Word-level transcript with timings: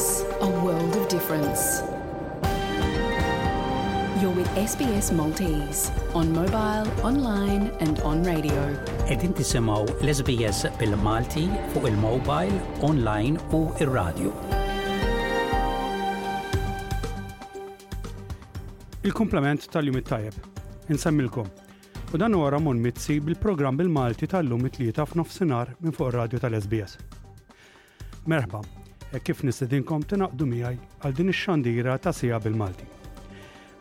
SBS, 0.00 0.24
a 0.42 0.46
world 0.64 0.96
of 0.96 1.08
difference. 1.10 1.82
You're 4.22 4.34
with 4.36 4.48
SBS 4.56 5.12
Maltese 5.12 5.92
on 6.14 6.32
mobile, 6.32 7.04
online 7.06 7.66
and 7.80 8.00
on 8.04 8.24
radio. 8.24 8.62
Edin 9.08 9.32
tisimaw 9.36 9.84
l-SBS 10.00 10.62
bil-Malti 10.78 11.44
fuq 11.72 11.86
il-mobile, 11.90 12.54
online 12.90 13.38
u 13.52 13.66
il-radio. 13.84 14.32
Il-komplement 19.02 19.68
tal-jum 19.74 19.96
it-tajab. 20.02 20.34
Insemmilkom. 20.96 21.48
U 22.14 22.18
dan 22.18 22.34
u 22.34 22.40
għaramon 22.46 22.80
mitzi 22.86 23.20
bil 23.20 23.36
program 23.36 23.76
bil-Malti 23.76 24.30
tal-lum 24.34 24.64
it 24.70 24.80
lieta 24.82 25.04
f'nofsinar 25.06 25.74
minn 25.78 25.92
fuq 25.96 26.14
ir-radio 26.14 26.40
tal-SBS. 26.46 27.00
Merħba, 28.28 28.60
e 29.14 29.18
kif 29.26 29.40
nistedinkom 29.42 30.04
tinaqdu 30.06 30.46
miħaj 30.46 30.76
għal 31.02 31.14
din 31.18 31.30
ix-xandira 31.32 31.96
ta' 31.98 32.12
sija 32.14 32.36
bil-Malti. 32.44 32.86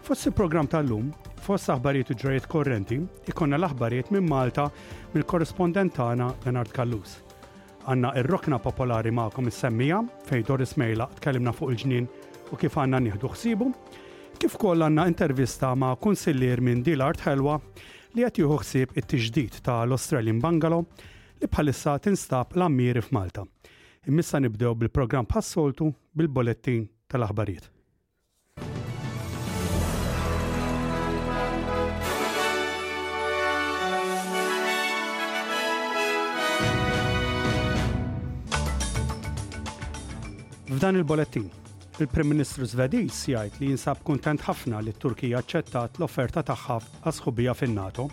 Fost 0.06 0.26
il-programm 0.30 0.68
tal-lum, 0.72 1.12
fost 1.46 1.70
aħbarijiet 1.70 2.10
u 2.10 2.18
ġrajiet 2.24 2.48
korrenti, 2.50 2.98
ikonna 3.30 3.60
l-aħbarijiet 3.60 4.10
minn 4.16 4.26
Malta 4.30 4.68
mill-korrespondent 5.14 5.94
tagħna 6.00 6.32
Leonard 6.48 6.74
Kallus. 6.74 7.20
Għanna 7.86 8.14
ir-rokna 8.24 8.58
popolari 8.62 9.14
ma'kom 9.14 9.50
is-semmija 9.52 10.02
fejn 10.30 10.46
Doris 10.48 10.74
Mejla 10.82 11.10
tkellimna 11.20 11.54
fuq 11.56 11.76
il-ġnien 11.76 12.10
u 12.52 12.58
kif 12.60 12.78
għanna 12.82 13.00
nieħdu 13.06 13.32
ħsibu, 13.36 13.70
kif 14.42 14.58
koll 14.62 14.86
għanna 14.88 15.06
intervista 15.14 15.72
ma' 15.78 15.94
kunsillier 16.02 16.62
minn 16.62 16.82
Dilart 16.86 17.22
Helwa 17.28 17.60
li 18.18 18.26
qed 18.26 18.42
jieħu 18.42 18.58
ħsieb 18.64 18.98
it 18.98 19.08
tiġdid 19.14 19.62
tal-Australian 19.66 20.42
Bungalow 20.44 20.86
li 21.40 21.46
bħalissa 21.54 22.00
tinstab 22.04 22.56
l-ammiri 22.58 23.04
f'Malta. 23.06 23.44
Malta 23.46 23.69
Immissa 24.10 24.38
nibdew 24.40 24.74
bil-programm 24.82 25.26
passoltu 25.30 25.88
bil 26.18 26.28
bolettin 26.36 26.82
tal-aħbarijiet. 27.14 27.66
F'dan 40.80 40.96
il 40.96 41.04
bolettin 41.12 41.48
il-Prim 42.00 42.28
Ministru 42.32 42.64
Svediż 42.66 43.18
jgħid 43.34 43.60
li 43.62 43.68
jinsab 43.76 43.98
kuntent 44.08 44.42
ħafna 44.48 44.78
li 44.88 44.94
t-Turkija 44.96 45.36
aċċettat 45.44 45.92
l-offerta 46.02 46.40
tagħha 46.52 46.78
għas 47.04 47.18
fin-NATO 47.62 48.04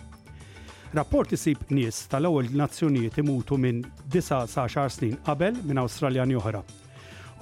Rapport 0.95 1.27
isib 1.35 1.57
nies 1.75 1.97
tal-ewwel 2.07 2.47
nazzjonijiet 2.55 3.17
imutu 3.19 3.57
minn 3.59 3.81
9 4.13 4.45
sa 4.49 4.67
10 4.69 4.87
snin 4.95 5.17
qabel 5.25 5.57
minn 5.67 5.81
Awstraljan 5.83 6.31
oħra. 6.39 6.61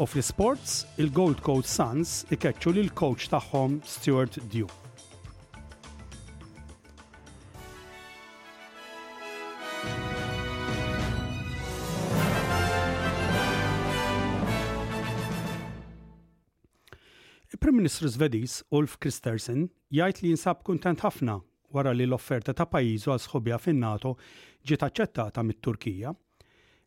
U 0.01 0.05
fl-sports, 0.09 0.81
il-Gold 0.97 1.43
Coast 1.45 1.69
Suns 1.69 2.25
ikeċċu 2.33 2.73
lil 2.73 2.89
coach 2.97 3.27
tagħhom 3.29 3.77
Stuart 3.85 4.39
Dew. 4.49 4.65
Il-Prim 17.53 17.77
Ministru 17.77 18.09
Zvedis 18.09 18.63
Ulf 18.73 18.97
Kristersen 18.97 19.67
jgħid 19.93 20.23
li 20.25 20.33
jinsab 20.33 20.65
kuntent 20.65 21.05
ħafna 21.05 21.39
wara 21.75 21.93
li 21.93 22.05
l-offerta 22.07 22.53
ta' 22.55 22.67
pajizu 22.71 23.11
għal 23.11 23.21
sħobja 23.25 23.57
fin-NATO 23.59 24.13
ġiet 24.65 24.85
aċċettata 24.87 25.43
mit-Turkija. 25.43 26.13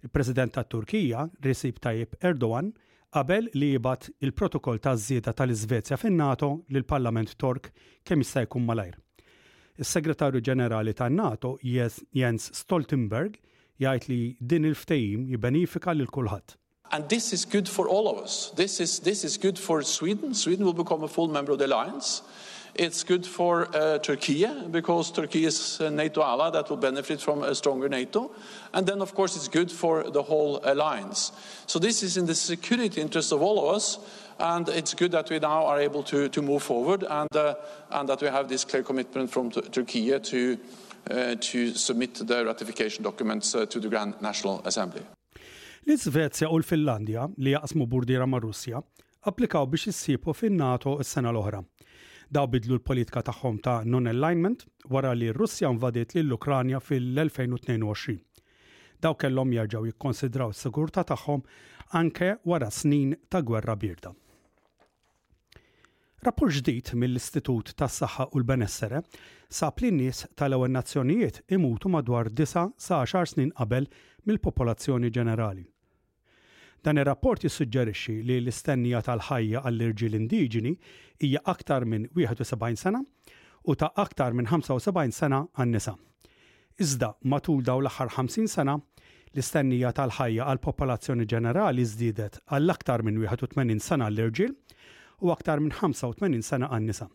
Il-President 0.07 0.53
tat 0.55 0.69
Turkija, 0.71 1.25
Recep 1.43 1.81
Tayyip 1.83 2.17
Erdogan, 2.29 2.71
qabel 3.17 3.49
li 3.57 3.73
jibat 3.75 4.07
il-protokoll 4.25 4.79
ta' 4.83 4.95
żieda 4.97 5.35
tal-Iżvezja 5.35 5.99
fin-NATO 5.99 6.53
lill-Parlament 6.71 7.35
Tork 7.41 7.71
kemm 8.07 8.23
jista' 8.25 8.47
jkun 8.47 8.65
malajr. 8.69 8.95
Is-Segretarju 9.83 10.43
Ġenerali 10.49 10.95
tan-NATO 10.99 11.57
Jens 11.65 12.49
Stoltenberg 12.61 13.37
jgħid 13.83 14.09
li 14.11 14.23
din 14.41 14.67
il-ftehim 14.73 15.29
jibbenifika 15.33 15.95
lil 15.95 16.09
kulħadd. 16.15 16.57
And 16.91 17.05
this 17.09 17.35
is 17.37 17.45
good 17.45 17.69
for 17.69 17.87
all 17.87 18.09
of 18.09 18.19
us. 18.23 18.53
This 18.57 18.81
is, 18.81 18.99
this 19.01 19.23
is 19.23 19.37
good 19.37 19.59
for 19.59 19.83
Sweden. 19.83 20.33
Sweden 20.35 20.65
will 20.65 20.73
become 20.75 21.03
a 21.05 21.09
full 21.09 21.29
member 21.29 21.53
of 21.53 21.59
the 21.59 21.67
alliance. 21.67 22.23
It's 22.79 23.03
good 23.03 23.27
for 23.27 23.67
uh, 23.75 23.99
Turkey 23.99 24.47
because 24.71 25.11
Turkey 25.13 25.45
is 25.45 25.81
a 25.81 25.91
NATO 25.91 26.23
ally 26.23 26.49
that 26.51 26.71
will 26.71 26.77
benefit 26.81 27.21
from 27.21 27.43
a 27.43 27.53
stronger 27.55 27.89
NATO. 27.89 28.31
And 28.73 28.87
then, 28.87 29.01
of 29.03 29.15
course, 29.15 29.35
it's 29.37 29.49
good 29.49 29.69
for 29.73 30.05
the 30.11 30.23
whole 30.23 30.61
alliance. 30.63 31.33
So 31.67 31.79
this 31.81 32.03
is 32.03 32.17
in 32.17 32.27
the 32.27 32.35
security 32.37 33.01
interest 33.01 33.33
of 33.33 33.43
all 33.43 33.59
of 33.59 33.77
us. 33.77 33.99
And 34.39 34.69
it's 34.69 34.95
good 34.95 35.11
that 35.11 35.29
we 35.31 35.41
now 35.41 35.67
are 35.67 35.81
able 35.81 36.03
to, 36.05 36.29
to 36.29 36.41
move 36.43 36.63
forward 36.63 37.03
and, 37.11 37.35
uh, 37.37 37.55
and 37.91 38.09
that 38.09 38.23
we 38.23 38.29
have 38.29 38.49
this 38.49 38.65
clear 38.65 38.85
commitment 38.85 39.31
from 39.33 39.51
t- 39.51 39.61
Turkey 39.63 40.17
to, 40.21 40.57
uh, 41.11 41.35
to 41.41 41.75
submit 41.75 42.15
the 42.15 42.45
ratification 42.45 43.03
documents 43.03 43.57
uh, 43.57 43.67
to 43.67 43.81
the 43.81 43.89
Grand 43.89 44.15
National 44.23 44.63
Assembly. 44.65 45.03
L-Svezja 45.89 46.47
u 46.53 46.59
l-Finlandja 46.61 47.27
li 47.39 47.57
jaqsmu 47.57 47.87
burdiera 47.91 48.27
mar' 48.27 48.45
Russja 48.47 48.85
applikaw 49.27 49.67
biex 49.67 50.07
fin-NATO 50.23 51.01
s-sena 51.03 51.33
l-oħra. 51.35 51.65
Daw 52.29 52.47
bidlu 52.53 52.77
l-politika 52.77 53.23
tagħhom 53.25 53.59
ta' 53.65 53.83
non-alignment 53.89 54.67
wara 54.93 55.15
li 55.17 55.31
r-Russja 55.33 55.71
invadiet 55.73 56.13
lill-Ukranja 56.19 56.81
fil-2022. 56.85 58.19
Daw 59.01 59.17
kellhom 59.23 59.55
jerġgħu 59.57 59.89
jikkonsidraw 59.89 60.53
s-sigurtà 60.53 61.07
tagħhom 61.09 61.45
anke 61.97 62.35
wara 62.51 62.69
snin 62.75 63.15
ta' 63.33 63.41
gwerra 63.49 63.79
birda. 63.81 64.13
Rapport 66.27 66.53
ġdid 66.59 66.93
mill-Istitut 66.99 67.73
tas 67.79 67.97
saħħa 68.03 68.29
u 68.35 68.43
l-Benessere 68.43 69.01
sab 69.49 69.81
li 69.85 69.93
nies 69.95 70.27
tal-ewwel 70.37 70.75
nazzjonijiet 70.75 71.45
imutu 71.55 71.89
madwar 71.95 72.29
9 72.35 72.45
sa 72.89 73.03
10 73.07 73.33
snin 73.33 73.51
qabel 73.57 73.89
mill-popolazzjoni 74.29 75.13
ġenerali. 75.15 75.63
Dan 76.85 76.99
ir-rapport 77.03 77.43
jissuġġerixxi 77.43 78.21
li 78.27 78.37
l-istennija 78.39 79.01
tal-ħajja 79.07 79.63
għall-irġiel 79.67 80.15
indiġeni 80.19 80.75
hija 81.23 81.41
aktar 81.45 81.85
minn 81.85 82.07
71 82.15 82.77
sena 82.79 83.05
u 83.65 83.75
ta' 83.77 83.91
aktar 83.99 84.33
minn 84.33 84.47
75 84.47 85.13
sena 85.15 85.43
għan-nisa. 85.59 85.95
Iżda 86.79 87.13
matul 87.25 87.63
daw 87.67 87.81
l-aħħar 87.83 88.13
50 88.17 88.49
sena 88.49 88.77
l-istennija 89.35 89.91
tal-ħajja 89.99 90.47
għal 90.53 90.61
popolazzjoni 90.63 91.27
ġenerali 91.29 91.85
żdiedet 91.87 92.39
għall 92.47 92.71
aktar 92.75 93.03
minn 93.03 93.19
81 93.19 93.81
sena 93.83 94.07
l-irġiel 94.13 94.55
u 95.21 95.33
aktar 95.35 95.61
minn 95.61 95.75
85 95.75 96.45
sena 96.47 96.71
għan-nisa. 96.71 97.09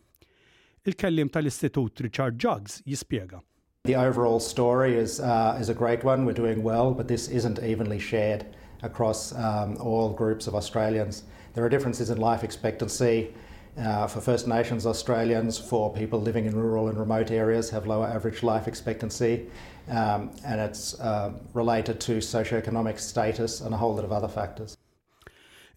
Il-kellim 0.84 1.30
tal-Istitut 1.32 2.00
Richard 2.04 2.36
Juggs 2.36 2.82
jispjega. 2.84 3.40
The 3.84 3.96
overall 3.96 4.40
story 4.40 4.94
is, 4.96 5.20
uh, 5.20 5.56
is 5.60 5.68
a 5.68 5.74
great 5.74 6.04
one. 6.04 6.24
We're 6.26 6.36
doing 6.44 6.62
well, 6.62 6.92
but 6.92 7.08
this 7.08 7.28
isn't 7.28 7.58
evenly 7.58 7.98
shared 7.98 8.44
across 8.82 9.32
um, 9.32 9.76
all 9.80 10.12
groups 10.12 10.46
of 10.46 10.54
Australians. 10.54 11.24
There 11.54 11.64
are 11.64 11.68
differences 11.70 12.10
in 12.10 12.18
life 12.18 12.44
expectancy, 12.44 13.32
Uh, 13.76 14.06
for 14.06 14.20
First 14.20 14.46
Nations 14.46 14.86
Australians, 14.86 15.58
for 15.58 15.92
people 15.92 16.20
living 16.20 16.44
in 16.46 16.54
rural 16.54 16.86
and 16.88 16.96
remote 16.98 17.32
areas, 17.32 17.70
have 17.70 17.88
lower 17.88 18.06
average 18.06 18.44
life 18.44 18.68
expectancy, 18.68 19.46
um, 19.90 20.30
and 20.46 20.60
it's 20.60 20.94
uh, 21.00 21.32
related 21.54 21.98
to 22.00 22.18
socioeconomic 22.20 23.00
status 23.00 23.62
and 23.62 23.74
a 23.74 23.76
whole 23.76 23.92
lot 23.96 24.04
of 24.04 24.12
other 24.12 24.28
factors. 24.28 24.76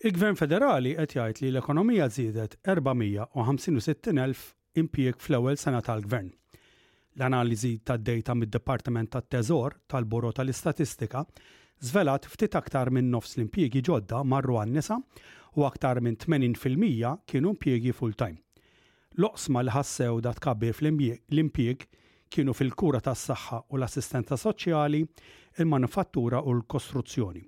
Il-Gvern 0.06 0.36
Federali 0.38 0.94
qed 0.94 1.12
jgħid 1.18 1.42
li 1.42 1.50
l-ekonomija 1.56 2.06
żiedet 2.14 2.58
456,000 2.70 4.54
impjieg 4.78 5.18
fl-ewwel 5.18 5.58
sena 5.58 5.82
tal-Gvern. 5.82 6.30
L-analiżi 7.18 7.80
tad-dejta 7.82 8.36
mid-Dipartiment 8.38 9.10
tat-Teżor 9.16 9.80
tal-Buro 9.90 10.30
tal-Istatistika 10.38 11.26
żvelat 11.82 12.30
ftit 12.30 12.54
aktar 12.62 12.92
minn 12.94 13.10
nofs 13.10 13.40
l-impjiegi 13.42 13.82
ġodda 13.90 14.22
marru 14.24 14.60
għan-nisa 14.62 15.02
u 15.58 15.64
aktar 15.66 16.00
minn 16.00 16.16
80% 16.18 17.18
kienu 17.28 17.54
impjiegi 17.56 17.94
full-time. 17.94 18.38
Loqsma 19.18 19.64
li 19.66 19.74
ħassew 19.74 20.20
da 20.22 20.30
tkabbir 20.38 20.74
fl 20.78 20.92
impjeg 21.42 21.88
kienu 22.30 22.54
fil-kura 22.54 23.00
tas 23.02 23.24
saħħa 23.32 23.64
u 23.74 23.78
l-assistenza 23.80 24.38
soċjali, 24.38 25.00
il-manufattura 25.58 26.44
u 26.44 26.54
l-kostruzzjoni. 26.54 27.42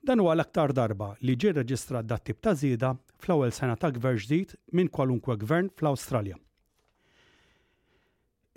Dan 0.00 0.22
huwa 0.22 0.32
l-aktar 0.36 0.72
darba 0.72 1.10
li 1.20 1.34
ġie 1.36 1.52
reġistrat 1.58 2.06
dat 2.08 2.24
tip 2.30 2.40
ta' 2.40 2.54
żieda 2.56 2.94
fl-ewwel 3.20 3.52
sena 3.52 3.76
ta' 3.76 3.90
gvern 3.92 4.20
ġdid 4.24 4.54
minn 4.78 4.88
kwalunkwe 4.88 5.36
gvern 5.42 5.68
fl-Awstralja. 5.76 6.38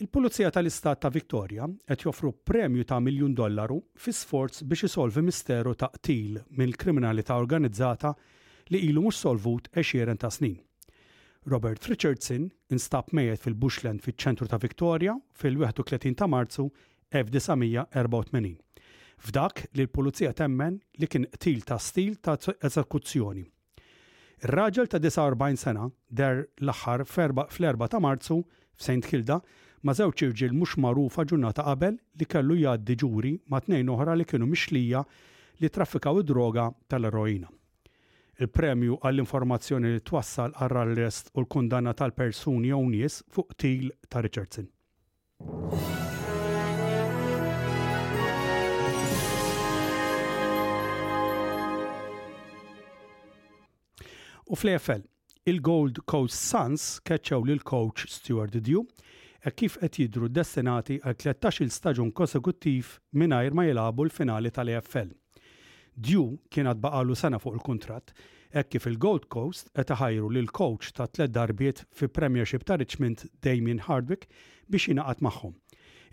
Il-Pulizija 0.01 0.51
tal-Istat 0.55 1.01
ta' 1.03 1.11
Victoria 1.13 1.67
qed 1.87 2.05
joffru 2.07 2.31
premju 2.31 2.85
ta' 2.87 3.01
miljun 3.03 3.33
dollaru 3.37 3.81
fi 4.01 4.13
sforz 4.15 4.61
biex 4.63 4.87
isolvi 4.87 5.25
misteru 5.27 5.73
ta' 5.77 5.91
qtil 5.99 6.39
mill-kriminalità 6.57 7.35
organizzata 7.41 8.13
li 8.71 8.79
ilu 8.87 9.01
mhux 9.05 9.17
solvut 9.23 9.65
għexieren 9.75 10.19
ta' 10.21 10.31
snin. 10.31 10.57
Robert 11.51 11.85
Richardson 11.89 12.47
instab 12.71 13.09
mejet 13.17 13.41
fil-Bushland 13.43 14.03
fiċ-ċentru 14.05 14.47
ta' 14.47 14.59
Victoria 14.61 15.15
fil-31 15.41 16.15
ta' 16.21 16.29
Marzu 16.29 16.67
1984. 17.11 18.53
F'dak 19.21 19.65
li 19.75 19.85
l-pulizija 19.87 20.31
temmen 20.37 20.77
li 20.99 21.07
kien 21.07 21.27
til 21.43 21.59
ta' 21.67 21.79
stil 21.79 22.15
ta' 22.23 22.37
eżekuzzjoni. 22.61 23.43
Ir-raġel 24.47 24.87
ta' 24.89 25.01
49 25.03 25.59
sena 25.61 25.89
der 26.09 26.45
l-aħħar 26.63 27.03
fl-4 27.11 27.89
ta' 27.91 28.01
Marzu 28.05 28.39
f'Saint 28.79 29.09
Kilda 29.11 29.41
ma' 29.83 29.97
żewġ 29.97 30.23
irġiel 30.29 30.53
mhux 30.55 30.77
magħrufa 30.81 31.25
ġurnata 31.29 31.65
qabel 31.67 31.97
li 32.21 32.25
kellu 32.29 32.57
jgħaddi 32.63 32.97
ġuri 33.03 33.33
ma' 33.51 33.63
tnejn 33.67 33.89
oħra 33.97 34.15
li 34.15 34.29
kienu 34.29 34.45
mixlija 34.53 35.01
li 35.61 35.69
traffikaw 35.69 36.21
id-droga 36.23 36.69
tal-eroina 36.89 37.49
il-premju 38.41 38.95
għall-informazzjoni 39.05 39.89
li 39.95 40.01
twassal 40.05 40.53
għall-arrest 40.57 41.29
u 41.37 41.43
l-kundanna 41.43 41.93
tal-persuni 41.93 42.71
jew 42.71 42.83
nies 42.89 43.19
fuq 43.29 43.53
til 43.61 43.91
ta' 44.09 44.21
Richardson. 44.25 44.65
U 54.51 54.57
fl-EFL, 54.57 55.05
il-Gold 55.47 56.01
Coast 56.09 56.35
Suns 56.41 56.89
keċċew 57.07 57.45
lil 57.47 57.61
coach 57.63 58.07
Stuart 58.11 58.57
Dew 58.59 58.83
e 59.41 59.53
kif 59.55 59.77
qed 59.79 59.97
jidru 60.03 60.27
destinati 60.29 60.97
għal 60.99 61.17
13 61.23 61.63
il 61.63 61.71
staġun 61.71 62.11
konsekuttiv 62.11 62.95
mingħajr 63.21 63.55
ma 63.57 63.65
jilagħbu 63.69 64.05
l-finali 64.09 64.51
tal-EFL 64.57 65.13
dju 66.05 66.23
kienet 66.49 66.77
baqalu 66.85 67.13
sena 67.15 67.37
fuq 67.39 67.53
il-kontrat, 67.57 68.11
hekk 68.55 68.69
kif 68.73 68.87
il-Gold 68.91 69.25
Coast 69.35 69.69
qed 69.77 69.93
ħajru 69.99 70.29
lil 70.33 70.47
coach 70.59 70.89
ta' 70.97 71.05
tliet 71.07 71.33
darbiet 71.37 71.83
fi 71.97 72.07
Premiership 72.09 72.65
ta' 72.65 72.77
Richmond 72.81 73.27
Damien 73.45 73.83
Hardwick 73.85 74.25
biex 74.67 74.89
jingħaqad 74.89 75.21
magħhom. 75.27 75.53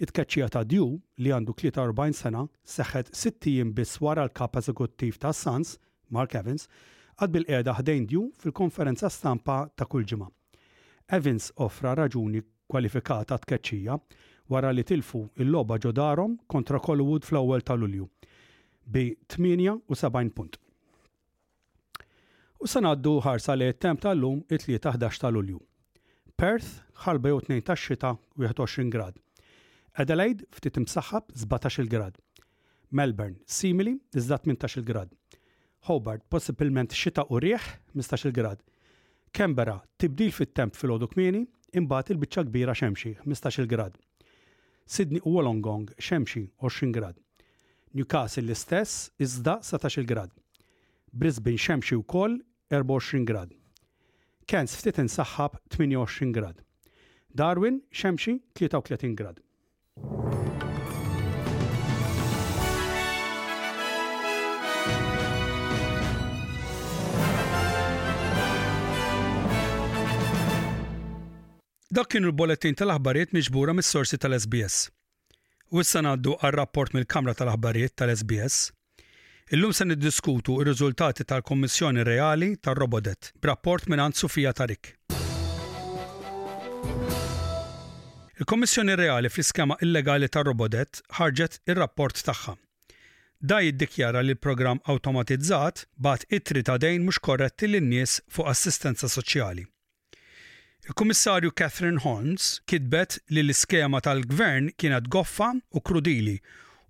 It-kaċċija 0.04 0.48
ta' 0.54 0.62
dju 0.72 0.84
li 1.24 1.32
għandu 1.38 1.56
43 1.62 2.20
sena 2.20 2.44
seħħet 2.76 3.14
60 3.16 3.72
biss 3.78 4.00
wara 4.04 4.26
l-kap 4.28 4.60
eżekuttiv 4.60 5.18
ta' 5.24 5.32
Suns, 5.40 5.72
Mark 6.14 6.34
Evans, 6.42 6.68
għad 7.18 7.34
bil-qiegħda 7.38 7.78
ħdejn 7.80 8.06
dju 8.12 8.26
fil-konferenza 8.44 9.10
stampa 9.10 9.62
ta' 9.74 9.86
kull 9.88 10.04
ġimgħa. 10.12 10.28
Evans 11.16 11.48
offra 11.64 11.94
raġuni 12.02 12.44
kwalifikata 12.68 13.38
tkeċċija 13.46 13.96
wara 14.52 14.70
li 14.72 14.84
tilfu 14.84 15.24
il-loba 15.40 15.78
ġodarom 15.80 16.36
kontra 16.46 16.78
Colwood 16.80 17.24
fl-ewwel 17.26 17.64
ta' 17.64 17.74
Lulju 17.76 18.08
bi 18.90 19.16
78 19.28 20.32
punt. 20.34 20.56
U 22.58 22.66
sanaddu 22.68 23.18
ħarsa 23.22 23.54
li 23.56 23.68
t-temp 23.74 24.00
tal-lum 24.02 24.40
li 24.50 24.58
11 24.76 25.18
tal-ulju. 25.22 25.60
Perth 26.38 27.08
u 27.12 27.40
2 27.48 27.64
ta' 27.68 27.76
xita 27.76 28.14
21 28.40 28.90
grad. 28.94 29.14
Adelaide 29.98 30.46
ftit 30.54 30.78
imsaħħab 30.80 31.34
17 31.36 31.86
grad. 31.92 32.16
Melbourne 32.90 33.36
simili 33.46 33.98
iżda 34.16 34.38
18 34.40 34.84
grad. 34.88 35.12
Hobart 35.88 36.22
possibilment 36.32 36.92
xita 36.96 37.26
u 37.28 37.38
rieħ 37.44 37.68
15 37.94 38.32
grad. 38.32 38.58
Canberra 39.32 39.80
tibdil 39.98 40.32
fit-temp 40.32 40.74
fil-ħodu 40.74 41.10
kmieni 41.12 41.44
imbagħad 41.76 42.14
il-biċċa 42.14 42.46
kbira 42.48 42.74
xemxi 42.74 43.12
15 43.26 43.68
grad. 43.74 43.94
Sydney 44.88 45.20
u 45.28 45.36
Wollongong 45.36 45.92
xemxi 46.00 46.46
20 46.64 46.94
grad. 46.96 47.18
Newcastle 47.94 48.42
l-istess 48.44 49.10
iżda 49.18 49.60
17 49.62 50.04
grad. 50.04 50.30
Brisbane 51.12 51.56
xemxi 51.58 51.96
wkoll 51.96 52.38
24 52.70 53.24
grad. 53.24 53.50
Kens 54.46 54.74
ftit 54.76 54.98
insaħħab 55.02 55.58
28 55.74 56.32
grad. 56.38 56.62
Darwin 57.42 57.80
xemxi 57.92 58.38
33 58.54 59.14
grad. 59.14 59.40
Dak 71.88 72.12
kien 72.12 72.28
il-bolettin 72.28 72.76
tal-aħbarijiet 72.76 73.32
miġbura 73.32 73.72
mis-sorsi 73.74 74.20
tal-SBS. 74.20 74.84
U 75.68 75.80
issa 75.84 76.00
ngħaddu 76.00 76.32
għal 76.46 76.54
rapport 76.56 76.94
mill-Kamra 76.96 77.34
tal-Aħbarijiet 77.36 77.92
tal-SBS. 78.00 78.70
Illum 79.52 79.74
se 79.76 79.84
niddiskutu 79.84 80.54
r-riżultati 80.62 81.26
tal-Kommissjoni 81.28 82.04
Reali 82.08 82.54
tar-Robodet 82.56 83.34
b'rapport 83.42 83.88
minn 83.92 84.16
Sufija 84.16 84.54
Tarik. 84.56 84.94
Il-Kommissjoni 88.40 88.96
Reali 88.96 89.28
fl-iskema 89.28 89.76
illegali 89.84 90.28
tar-Robodet 90.32 91.02
ħarġet 91.20 91.60
ir-rapport 91.68 92.16
tagħha. 92.24 92.56
Da 93.40 93.60
jiddikjara 93.60 94.22
li 94.24 94.32
l-programm 94.38 94.80
automatizzat 94.88 95.84
bat 96.00 96.24
it 96.32 96.48
ta' 96.64 96.78
dejn 96.80 97.04
mhux 97.04 97.20
korretti 97.20 97.68
lin-nies 97.68 98.22
fuq 98.32 98.48
assistenza 98.54 99.06
soċjali. 99.08 99.66
Il-Kummissarju 100.88 101.50
Catherine 101.56 102.00
Holmes 102.00 102.44
kitbet 102.64 103.18
li 103.28 103.42
l-iskema 103.44 103.98
tal-gvern 104.00 104.70
kienet 104.80 105.04
goffa 105.12 105.50
u 105.76 105.82
krudili 105.84 106.38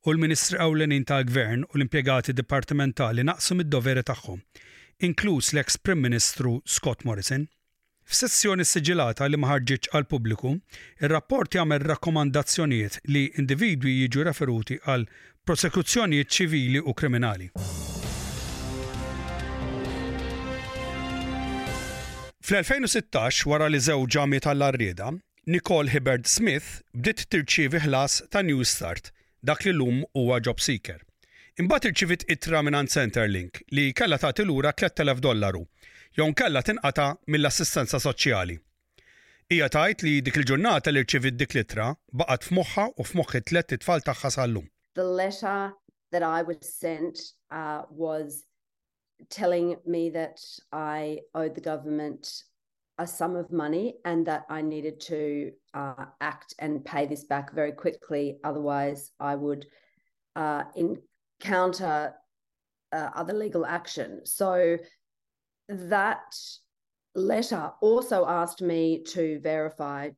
u 0.07 0.13
l-Ministri 0.15 0.61
Ewlenin 0.63 1.03
tal-Gvern 1.11 1.65
u 1.67 1.75
l-impjegati 1.81 2.31
dipartimentali 2.39 3.25
naqsu 3.27 3.59
mid-doveri 3.59 4.05
tagħhom, 4.07 4.39
inkluż 5.11 5.51
l-eks 5.57 5.81
Prim 5.83 6.01
Ministru 6.07 6.55
Scott 6.63 7.03
Morrison. 7.05 7.49
F'sessjoni 8.07 8.63
siġilata 8.71 9.27
li 9.29 9.43
maħarġiċ 9.43 9.91
għal 9.91 10.09
pubbliku, 10.15 10.55
ir-rapport 11.03 11.59
jagħmel 11.59 11.91
rakkomandazzjonijiet 11.91 13.03
li 13.11 13.27
individwi 13.43 13.99
jiġu 14.05 14.31
referuti 14.31 14.79
għal 14.87 15.09
prosekuzzjonijiet 15.43 16.35
ċivili 16.39 16.87
u 16.87 16.95
kriminali. 16.95 17.51
Fl-2016, 22.49 23.45
wara 23.51 23.67
li 23.69 23.77
żewġ 23.85 24.07
ġami 24.15 24.39
tal-arrieda, 24.41 25.11
Nicole 25.53 25.93
Hibbert 25.93 26.25
Smith 26.33 26.69
bdiet 26.97 27.27
tirċievi 27.29 27.83
ħlas 27.85 28.15
ta' 28.33 28.41
New 28.47 28.65
Start, 28.71 29.11
dak 29.45 29.67
li 29.67 29.75
lum 29.77 29.99
huwa 30.17 30.39
job 30.41 30.63
seeker. 30.65 31.03
Imbagħad 31.61 31.91
irċivit 31.91 32.25
ittra 32.33 32.63
minn 32.65 32.89
Centerlink 32.89 33.61
li 33.77 33.85
kellha 33.93 34.17
tagħti 34.23 34.49
lura 34.49 34.73
3000 34.73 35.21
dollaru 35.27 35.61
jew 36.17 36.31
kellha 36.41 36.65
tinqata 36.71 37.07
mill-assistenza 37.35 38.01
soċjali. 38.01 38.57
Hija 39.53 39.69
tajt 39.77 40.07
li 40.07 40.17
dik 40.25 40.41
il-ġurnata 40.41 40.89
li 40.95 41.05
rċivit 41.05 41.37
dik 41.43 41.53
ittra 41.61 41.91
baqgħet 42.23 42.49
f'moħħa 42.49 42.89
u 42.97 43.09
f'moħħi 43.13 43.45
tlet 43.53 43.77
tfal 43.85 44.01
tagħha 44.09 44.33
sal 44.39 44.57
The 44.97 45.05
letter 45.21 45.77
that 46.17 46.25
I 46.33 46.41
was 46.49 46.65
sent 46.65 47.21
uh, 47.53 47.85
was 47.93 48.48
telling 49.31 49.77
me 49.87 50.11
that 50.11 50.41
I 50.73 51.21
owed 51.35 51.55
the 51.55 51.61
government 51.61 52.43
a 52.99 53.07
sum 53.07 53.37
of 53.37 53.53
money 53.53 53.95
and 54.05 54.27
that 54.27 54.45
I 54.49 54.63
needed 54.63 55.01
to 55.03 55.53
uh, 55.75 56.07
act 56.21 56.55
and 56.59 56.85
pay 56.85 57.07
this 57.07 57.25
back 57.25 57.53
very 57.55 57.73
quickly. 57.73 58.39
Otherwise, 58.43 59.13
I 59.21 59.37
would 59.37 59.67
uh, 60.35 60.65
encounter 60.75 62.15
uh, 62.93 63.09
other 63.15 63.33
legal 63.35 63.67
action. 63.67 64.23
So 64.25 64.79
that 65.69 66.35
letter 67.15 67.71
also 67.81 68.27
asked 68.27 68.63
me 68.63 69.03
to 69.09 69.39
verify 69.41 70.11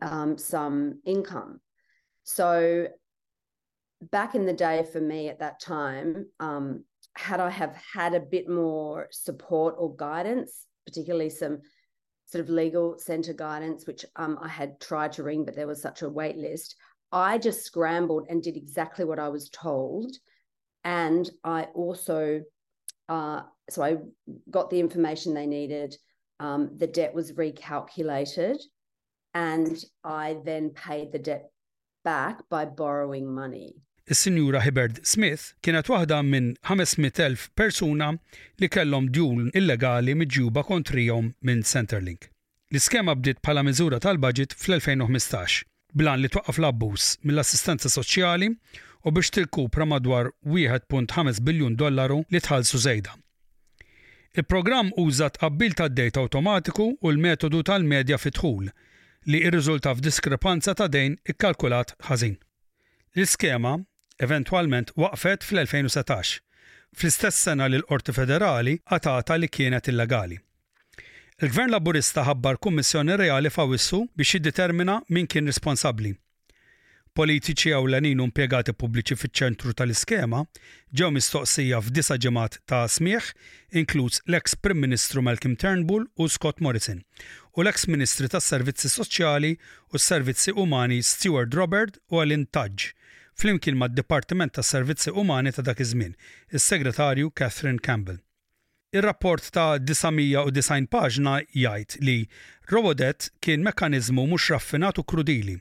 um, 0.00 0.38
some 0.38 1.00
income. 1.04 1.60
So 2.24 2.88
back 4.10 4.34
in 4.34 4.46
the 4.46 4.52
day 4.52 4.84
for 4.90 5.00
me 5.00 5.28
at 5.28 5.40
that 5.40 5.60
time, 5.60 6.26
um, 6.40 6.84
had 7.18 7.40
I 7.40 7.50
have 7.50 7.76
had 7.94 8.14
a 8.14 8.20
bit 8.20 8.48
more 8.48 9.08
support 9.10 9.74
or 9.78 9.96
guidance, 9.96 10.66
particularly 10.86 11.30
some 11.30 11.60
sort 12.26 12.44
of 12.44 12.50
legal 12.50 12.98
centre 12.98 13.32
guidance, 13.32 13.86
which 13.86 14.04
um, 14.16 14.38
I 14.40 14.48
had 14.48 14.80
tried 14.80 15.12
to 15.14 15.22
ring, 15.22 15.44
but 15.44 15.56
there 15.56 15.66
was 15.66 15.80
such 15.80 16.02
a 16.02 16.08
wait 16.08 16.36
list. 16.36 16.76
I 17.12 17.38
just 17.38 17.64
scrambled 17.64 18.26
and 18.28 18.42
did 18.42 18.56
exactly 18.56 19.04
what 19.04 19.18
I 19.18 19.28
was 19.28 19.48
told. 19.48 20.14
And 20.84 21.28
I 21.42 21.64
also, 21.74 22.42
uh, 23.08 23.42
so 23.70 23.82
I 23.82 23.96
got 24.50 24.70
the 24.70 24.80
information 24.80 25.32
they 25.32 25.46
needed. 25.46 25.96
Um, 26.38 26.76
the 26.76 26.86
debt 26.86 27.14
was 27.14 27.32
recalculated. 27.32 28.58
And 29.32 29.76
I 30.04 30.38
then 30.44 30.70
paid 30.70 31.12
the 31.12 31.18
debt 31.18 31.50
back 32.04 32.42
by 32.50 32.64
borrowing 32.66 33.32
money. 33.32 33.76
is-Sinjura 34.10 34.60
Hibbard 34.62 35.00
Smith 35.02 35.40
kienet 35.64 35.88
waħda 35.90 36.20
minn 36.22 36.52
500.000 36.66 37.48
persuna 37.58 38.12
li 38.62 38.68
kellhom 38.70 39.08
djul 39.10 39.48
illegali 39.58 40.14
miġjuba 40.14 40.62
kontrihom 40.66 41.32
minn 41.42 41.64
Centerlink. 41.66 42.28
L-iskema 42.70 43.16
bdiet 43.18 43.42
bħala 43.42 43.64
miżura 43.66 43.98
tal-budget 44.02 44.54
fl-2015 44.54 45.62
blan 45.98 46.22
li 46.22 46.30
twaqqaf 46.30 46.58
l-abbuż 46.60 47.06
mill-assistenza 47.26 47.90
soċjali 47.90 48.52
u 49.06 49.12
biex 49.14 49.32
tilkupra 49.36 49.86
madwar 49.86 50.30
1.5 50.44 51.42
biljun 51.46 51.76
dollaru 51.78 52.20
li 52.30 52.42
tħallsu 52.42 52.80
żejda. 52.86 53.12
Il-programm 54.36 54.92
uża 55.00 55.30
tqabbil 55.34 55.74
tad 55.78 55.94
data 55.98 56.22
awtomatiku 56.22 56.92
u 57.00 57.10
l-metodu 57.14 57.62
tal-medja 57.70 58.18
fitħul 58.22 58.70
li 59.32 59.42
irriżulta 59.48 59.96
f'diskrepanza 59.98 60.76
ta' 60.78 60.86
dejn 60.92 61.18
ikkalkulat 61.32 61.96
ħażin. 62.06 62.34
L-iskema 63.16 63.78
eventualment 64.18 64.90
waqfet 64.96 65.44
fl-2017, 65.46 66.40
fl-istess 66.96 67.36
sena 67.46 67.68
li 67.68 67.80
l-Qorti 67.82 68.14
Federali 68.16 68.76
għatata 68.90 69.36
li 69.38 69.48
kienet 69.52 69.90
illegali. 69.92 70.38
Il-Gvern 71.42 71.72
Laburista 71.74 72.24
ħabbar 72.24 72.56
kummissjoni 72.64 73.18
reali 73.20 73.50
fawissu 73.52 74.06
biex 74.16 74.38
jiddetermina 74.38 75.02
min 75.12 75.28
kien 75.28 75.50
responsabli. 75.52 76.14
Politiċi 77.16 77.72
għawlanin 77.76 78.20
impiegati 78.24 78.72
pubbliċi 78.76 79.16
fiċ-ċentru 79.20 79.72
tal-iskema 79.76 80.40
ġew 80.98 81.10
mistoqsija 81.16 81.78
f'disa 81.84 82.16
ġemat 82.20 82.58
ta' 82.68 82.84
smieħ 82.92 83.30
inkluż 83.82 84.22
l-eks 84.28 84.56
Prim 84.64 84.80
Ministru 84.84 85.24
Malcolm 85.24 85.56
Turnbull 85.60 86.08
u 86.16 86.28
Scott 86.32 86.60
Morrison 86.64 87.00
u 87.56 87.64
l-eks 87.64 87.86
Ministri 87.92 88.28
tas-Servizzi 88.32 88.92
Soċjali 88.92 89.54
u 89.92 89.96
s-Servizzi 90.00 90.52
Umani 90.60 91.00
Stewart 91.08 91.56
Robert 91.56 91.96
u 92.12 92.20
Alin 92.24 92.44
Tudge 92.52 92.95
flimkien 93.40 93.76
mad-Dipartiment 93.76 94.52
tas 94.56 94.68
Servizzi 94.72 95.10
Umani 95.20 95.50
ta' 95.54 95.62
dak 95.68 95.80
iż-żmien, 95.84 96.12
is-Segretarju 96.56 97.30
Catherine 97.40 97.78
Campbell. 97.86 98.18
Ir-rapport 98.96 99.44
ta' 99.56 99.76
990 99.78 100.88
paġna 100.94 101.34
jgħid 101.52 101.98
li 102.06 102.14
Robodet 102.72 103.26
kien 103.44 103.64
mekkaniżmu 103.66 104.24
mhux 104.30 104.48
raffinat 104.54 105.00
u 105.02 105.04
krudili, 105.10 105.58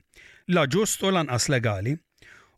la 0.55 0.63
ġust 0.71 1.03
u 1.03 1.11
lanqas 1.17 1.49
legali, 1.51 1.97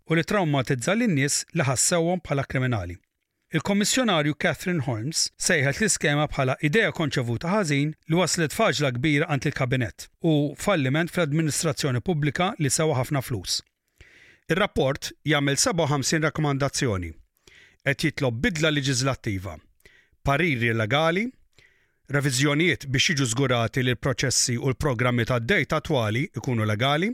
u 0.07 0.15
li 0.15 0.23
traumatizza 0.23 0.93
lin-nies 0.95 1.41
li 1.57 1.65
ħassewhom 1.69 2.21
bħala 2.27 2.45
kriminali. 2.51 2.97
Il-Kommissjonarju 3.57 4.35
Catherine 4.43 4.83
Holmes 4.85 5.25
sejħet 5.47 5.79
l-iskema 5.81 6.25
bħala 6.35 6.57
ideja 6.69 6.91
konċevuta 6.97 7.49
ħażin 7.55 7.93
li 8.11 8.19
waslet 8.21 8.53
faġla 8.57 8.91
kbira 8.99 9.29
għand 9.33 9.49
il-Kabinett 9.49 10.09
u 10.31 10.35
falliment 10.67 11.09
fl-Administrazzjoni 11.15 12.03
Pubblika 12.05 12.51
li 12.59 12.69
sewa 12.69 12.99
ħafna 13.01 13.23
flus. 13.29 13.61
Ir-rapport 14.47 15.09
jagħmel 15.27 15.57
57 15.59 16.19
rakkomandazzjoni 16.25 17.07
qed 17.87 18.03
jitlob 18.07 18.35
bidla 18.45 18.69
leġislattiva, 18.71 19.55
pariri 20.29 20.69
legali, 20.75 21.25
reviżjonijiet 22.15 22.85
biex 22.93 23.09
jiġu 23.11 23.27
żgurati 23.33 23.83
li 23.83 23.91
l-proċessi 23.95 24.55
u 24.61 24.71
l-programmi 24.71 25.25
tad-dejta 25.27 25.81
attwali 25.81 26.21
ikunu 26.39 26.67
legali, 26.71 27.09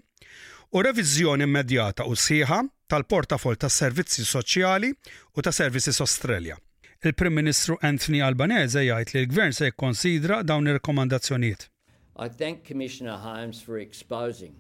u 0.78 0.86
reviżjoni 0.90 1.48
immedjata 1.50 2.06
u 2.10 2.14
sħiħa 2.26 2.60
tal-portafol 2.94 3.58
tas 3.66 3.80
servizzi 3.82 4.26
soċjali 4.30 4.94
u 5.34 5.42
ta' 5.46 5.56
servizzi 5.62 5.90
s-Australia. 5.94 6.58
Il-Prim 7.02 7.34
Ministru 7.42 7.80
Anthony 7.82 8.22
Albanese 8.28 8.86
jgħid 8.86 9.14
li 9.16 9.24
l-Gvern 9.26 9.58
se 9.58 9.72
jikkonsidra 9.72 10.44
dawn 10.46 10.70
ir-rekomandazzjonijiet. 10.70 11.66
I 12.14 12.30
thank 12.30 12.62
Commissioner 12.70 13.18
Holmes 13.26 13.62
for 13.66 13.82
exposing 13.82 14.54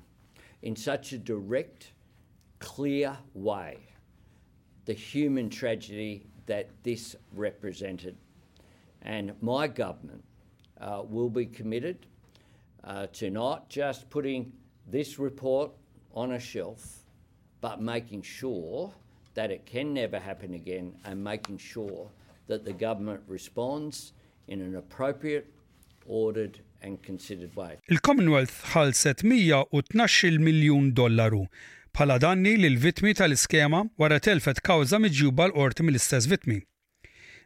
in 0.61 0.73
such 0.77 1.13
a 1.13 1.21
direct 1.33 1.91
clear 2.63 3.11
way 3.33 3.75
the 4.85 4.93
human 4.93 5.49
tragedy 5.49 6.25
that 6.45 6.67
this 6.83 7.15
represented. 7.35 8.15
And 9.01 9.33
my 9.41 9.67
government 9.67 10.23
uh, 10.79 11.03
will 11.07 11.29
be 11.29 11.45
committed 11.45 11.97
uh, 12.83 13.07
to 13.19 13.29
not 13.29 13.69
just 13.69 14.09
putting 14.09 14.51
this 14.89 15.19
report 15.19 15.71
on 16.15 16.31
a 16.33 16.39
shelf, 16.39 16.81
but 17.61 17.81
making 17.81 18.21
sure 18.21 18.91
that 19.33 19.51
it 19.51 19.65
can 19.65 19.93
never 19.93 20.19
happen 20.19 20.53
again 20.53 20.93
and 21.05 21.21
making 21.21 21.57
sure 21.57 22.07
that 22.47 22.63
the 22.65 22.73
government 22.73 23.21
responds 23.27 24.13
in 24.47 24.61
an 24.61 24.75
appropriate, 24.75 25.49
ordered 26.05 26.59
and 26.81 27.01
considered 27.01 27.51
way. 27.55 27.71
Il-Commonwealth 27.89 28.57
ħalset 28.75 29.23
112 29.23 30.43
miljun 30.43 30.91
dollaru 30.95 31.45
bħala 31.93 32.15
danni 32.23 32.55
lil 32.57 32.79
vitmi 32.81 33.11
tal-iskema 33.13 33.83
wara 34.01 34.17
telfet 34.27 34.63
kawża 34.65 34.97
miġjuba 35.03 35.45
l-qorti 35.51 35.83
mill-istess 35.85 36.25
vitmi. 36.31 36.55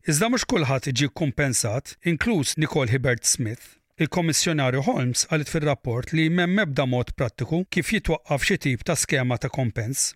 Iżda 0.07 0.29
mhux 0.31 0.45
kulħadd 0.53 0.87
iġi 0.93 1.09
kompensat, 1.21 1.97
inkluż 2.11 2.53
Nicole 2.63 2.93
Hibbert 2.93 3.27
Smith, 3.27 3.75
il 3.99 4.07
komissjonarju 4.07 4.85
Holmes 4.87 5.25
għalit 5.27 5.51
fil-rapport 5.51 6.13
li 6.15 6.29
jmem 6.29 6.53
mebda 6.55 6.85
mod 6.87 7.11
prattiku 7.19 7.65
kif 7.67 7.91
jitwaqqaf 7.91 8.45
xi 8.47 8.57
tip 8.67 8.87
ta' 8.87 8.95
skema 8.95 9.35
ta' 9.37 9.51
kompens. 9.51 10.13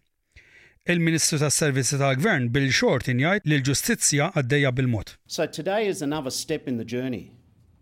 Il-Ministru 0.90 1.42
tas 1.44 1.60
Servizzi 1.60 2.00
tal-Gvern 2.00 2.48
Bill 2.56 2.72
Shorten 2.74 3.20
jgħid 3.22 3.44
li 3.52 3.60
l-ġustizzja 3.60 4.32
għaddejja 4.40 4.72
bil-mod. 4.80 5.18
So 5.28 5.46
today 5.46 5.92
is 5.92 6.02
another 6.02 6.32
step 6.32 6.72
in 6.72 6.80
the 6.80 6.88
journey. 6.88 7.32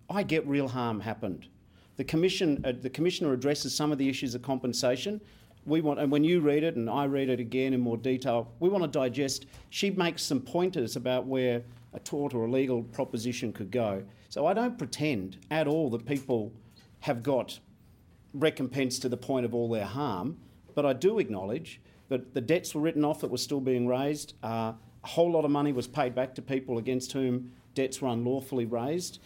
I 0.09 0.25
get 0.25 0.47
real 0.49 0.69
harm 0.73 1.01
happened. 1.05 1.45
The, 1.97 2.03
commission, 2.05 2.57
uh, 2.65 2.71
the 2.81 2.89
Commissioner 2.89 3.33
addresses 3.33 3.75
some 3.75 3.91
of 3.91 3.99
the 3.99 4.09
issues 4.09 4.33
of 4.33 4.41
compensation 4.41 5.21
we 5.69 5.81
want, 5.81 5.99
and 5.99 6.11
when 6.11 6.23
you 6.23 6.41
read 6.41 6.63
it 6.63 6.75
and 6.75 6.89
I 6.89 7.05
read 7.05 7.29
it 7.29 7.39
again 7.39 7.73
in 7.73 7.79
more 7.79 7.95
detail, 7.97 8.51
we 8.59 8.67
want 8.69 8.83
to 8.83 8.88
digest. 8.89 9.45
She 9.69 9.91
makes 9.91 10.23
some 10.23 10.41
pointers 10.41 10.95
about 10.95 11.25
where 11.25 11.61
a 11.93 11.99
tort 11.99 12.33
or 12.33 12.45
a 12.45 12.51
legal 12.51 12.83
proposition 12.83 13.53
could 13.53 13.71
go. 13.71 14.03
So 14.29 14.45
I 14.45 14.53
don't 14.53 14.77
pretend 14.77 15.38
at 15.51 15.67
all 15.67 15.89
that 15.91 16.05
people 16.05 16.51
have 17.01 17.23
got 17.23 17.59
recompense 18.33 18.99
to 18.99 19.09
the 19.09 19.17
point 19.17 19.45
of 19.45 19.53
all 19.55 19.69
their 19.69 19.85
harm, 19.85 20.38
but 20.75 20.85
I 20.85 20.93
do 20.93 21.19
acknowledge 21.19 21.79
that 22.09 22.33
the 22.33 22.41
debts 22.41 22.75
were 22.75 22.81
written 22.81 23.05
off 23.05 23.21
that 23.21 23.31
were 23.31 23.38
still 23.38 23.61
being 23.61 23.88
raised. 23.88 24.33
Uh, 24.43 24.73
a 25.03 25.07
whole 25.07 25.31
lot 25.31 25.45
of 25.45 25.51
money 25.51 25.71
was 25.71 25.88
paid 25.88 26.13
back 26.13 26.35
to 26.35 26.41
people 26.41 26.77
against 26.77 27.11
whom 27.11 27.51
debts 27.75 28.01
were 28.01 28.09
unlawfully 28.09 28.65
raised. 28.65 29.19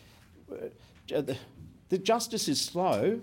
The, 0.47 0.69
uh, 1.17 1.33
the 1.89 1.97
justice 1.97 2.47
is 2.47 2.61
slow, 2.61 3.19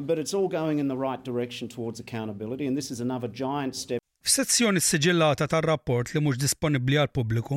But 0.00 0.18
it's 0.18 0.32
all 0.32 0.48
going 0.48 0.78
in 0.78 0.88
the 0.88 0.96
right 0.96 1.22
direction 1.22 1.68
towards 1.68 2.00
accountability, 2.00 2.66
and 2.66 2.74
this 2.76 2.90
is 2.90 3.00
another 3.00 3.28
giant 3.28 3.76
step 3.76 3.98
F'sezzjoni 4.30 4.80
sigillata 4.84 5.46
tar-rapport 5.52 6.10
li 6.14 6.20
mhux 6.24 6.36
disponibbli 6.40 6.98
għal 7.00 7.08
pubbliku, 7.18 7.56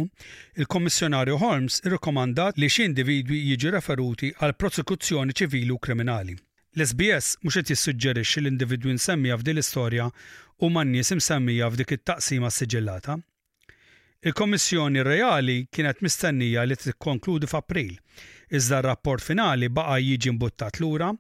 il-Kommissjonarju 0.64 1.36
Holmes 1.42 1.80
irrekomandat 1.84 2.58
li 2.64 2.70
xi 2.72 2.86
individwi 2.90 3.40
jiġi 3.50 3.74
referuti 3.76 4.30
għal 4.40 4.56
prosekuzzjoni 4.64 5.36
ċivili 5.40 5.76
u 5.76 5.78
kriminali. 5.88 6.38
L-SBS 6.80 7.28
mhux 7.44 7.58
qed 7.60 7.74
jissuġġerixxi 7.74 8.42
l-individwi 8.42 8.96
nsemmija 8.96 9.38
f'din 9.42 9.60
l-istorja 9.60 10.08
u 10.64 10.72
man-nies 10.78 11.12
imsemmija 11.18 11.68
f'dik 11.74 11.94
it-taqsima 11.98 12.50
sigillata. 12.60 13.20
Il-Kommissjoni 14.24 15.04
Reali 15.08 15.60
kienet 15.68 16.00
mistennija 16.02 16.64
li 16.66 16.80
tikkonkludi 16.80 17.52
f'April, 17.52 17.98
iżda 18.56 18.82
r-rapport 18.86 19.22
finali 19.32 19.68
baqa' 19.70 20.00
jiġi 20.08 20.34
mbuttat 20.40 20.80
lura 20.82 21.12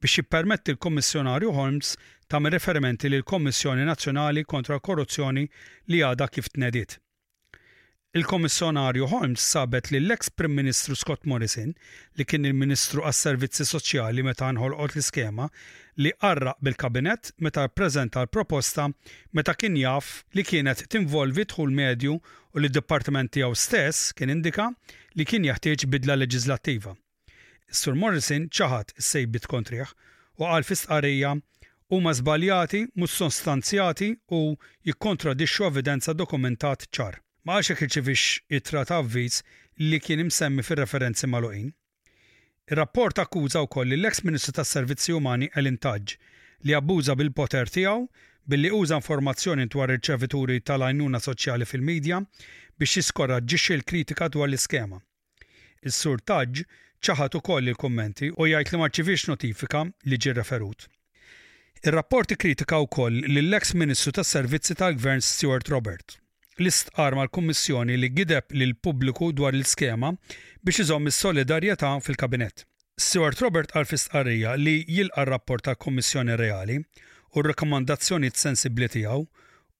biex 0.00 0.16
jippermetti 0.18 0.72
l-Kommissjonarju 0.72 1.52
Holmes 1.52 1.90
tam 2.30 2.46
referimenti 2.52 3.08
lil 3.12 3.22
kommissjoni 3.32 3.84
Nazzjonali 3.84 4.44
kontra 4.48 4.78
Korruzzjoni 4.80 5.44
li 5.92 5.98
għada 6.04 6.28
kif 6.32 6.48
tnedit. 6.54 6.94
Il-Kommissjonarju 8.16 9.06
Holmes 9.10 9.42
sabet 9.54 9.90
li 9.92 10.00
l-ex 10.00 10.30
Prim 10.34 10.56
Ministru 10.56 10.96
Scott 10.98 11.28
Morrison 11.30 11.74
li 12.18 12.26
kien 12.26 12.48
il-Ministru 12.48 13.04
għas 13.06 13.20
servizzi 13.26 13.66
Soċjali 13.68 14.24
meta 14.26 14.48
nħolqot 14.50 14.96
l-iskema 14.96 15.46
li 16.02 16.14
qarraq 16.16 16.58
bil-kabinet 16.64 17.30
meta 17.44 17.66
ppreżenta 17.70 18.24
l-proposta 18.24 18.88
meta 19.36 19.54
kien 19.58 19.76
jaf 19.78 20.10
li 20.34 20.42
kienet 20.48 20.86
tinvolvi 20.90 21.44
tħul 21.52 21.76
medju 21.78 22.16
u 22.16 22.56
li 22.64 22.72
d 22.72 22.80
departamenti 22.80 23.38
tiegħu 23.38 23.62
stess 23.66 24.10
kien 24.16 24.32
indika 24.34 24.72
li 25.14 25.26
kien 25.28 25.44
jaħtieġ 25.46 25.86
bidla 25.92 26.16
leġislattiva. 26.24 26.96
Sur 27.70 27.94
Morrison 27.94 28.48
ċaħat 28.50 28.94
s 28.98 29.08
sejbit 29.14 29.44
kontriħ 29.52 29.90
u 30.42 30.46
għal 30.46 30.64
għarija 30.94 31.28
huma 31.94 32.12
żbaljati, 32.18 32.80
mhux 32.98 33.12
sostanzjati 33.20 34.08
u 34.34 34.40
jikkontradixxu 34.88 35.66
evidenza 35.68 36.14
dokumentat 36.22 36.88
ċar. 36.90 37.18
Ma 37.46 37.58
għax 37.60 37.84
iċivix 37.86 38.24
it 38.50 38.58
itra 38.62 38.82
ta' 38.90 38.98
li 39.04 40.00
kien 40.02 40.22
imsemmi 40.26 40.62
fir-referenzi 40.66 41.26
magħluqin. 41.30 41.70
Ir-rapport 42.70 43.22
akkuża 43.22 43.62
wkoll 43.68 43.94
l 43.94 44.06
ex 44.10 44.24
Ministru 44.26 44.52
tas-Servizzi 44.58 45.14
Umani 45.14 45.46
Elin 45.54 45.78
Taġġ 45.78 46.16
li 46.66 46.74
abbuża 46.74 47.14
bil-poter 47.18 47.70
tiegħu 47.70 48.10
billi 48.50 48.70
uża 48.80 48.98
informazzjoni 48.98 49.70
dwar 49.70 49.94
ir-ċevituri 49.94 50.58
tal-għajnuna 50.66 51.22
soċjali 51.22 51.64
fil-medja 51.70 52.18
biex 52.78 52.96
jiskorraġġixxi 52.98 53.78
l-kritika 53.78 54.26
dwar 54.28 54.50
l-iskema. 54.50 54.98
Is-sur 55.86 56.18
Taġġ 56.20 56.66
ċaħat 57.06 57.36
ukoll 57.38 57.68
il-kommenti 57.70 58.26
u 58.36 58.46
jgħid 58.50 58.72
li 58.74 58.80
marċivix 58.80 59.28
notifika 59.30 59.80
li 60.10 60.16
ġi 60.20 60.32
referut. 60.36 60.86
Ir-rapporti 61.84 62.36
kritika 62.36 62.80
wkoll 62.84 63.22
lill-ex 63.34 63.72
Ministru 63.80 64.12
tas-Servizzi 64.18 64.76
tal-Gvern 64.80 65.22
Stuart 65.24 65.70
Robert 65.72 66.18
l-istqar 66.60 67.14
mal-Kummissjoni 67.16 67.94
li 67.96 68.10
gideb 68.12 68.52
l 68.52 68.74
pubbliku 68.86 69.30
dwar 69.32 69.56
l-skema 69.56 70.10
biex 70.60 70.82
iżomm 70.84 71.08
is-solidarjetà 71.08 71.94
fil-Kabinett. 72.04 72.66
Stuart 73.00 73.40
Robert 73.40 73.72
għal 73.72 73.88
fistqarrija 73.88 74.52
li 74.60 74.76
jilqa 74.92 75.24
rapport 75.30 75.64
ta' 75.64 75.78
Kummissjoni 75.84 76.36
Reali 76.36 76.76
u 76.82 77.40
r-rekomandazzjoni 77.40 78.28
sensibli 78.36 78.90
tiegħu 78.92 79.24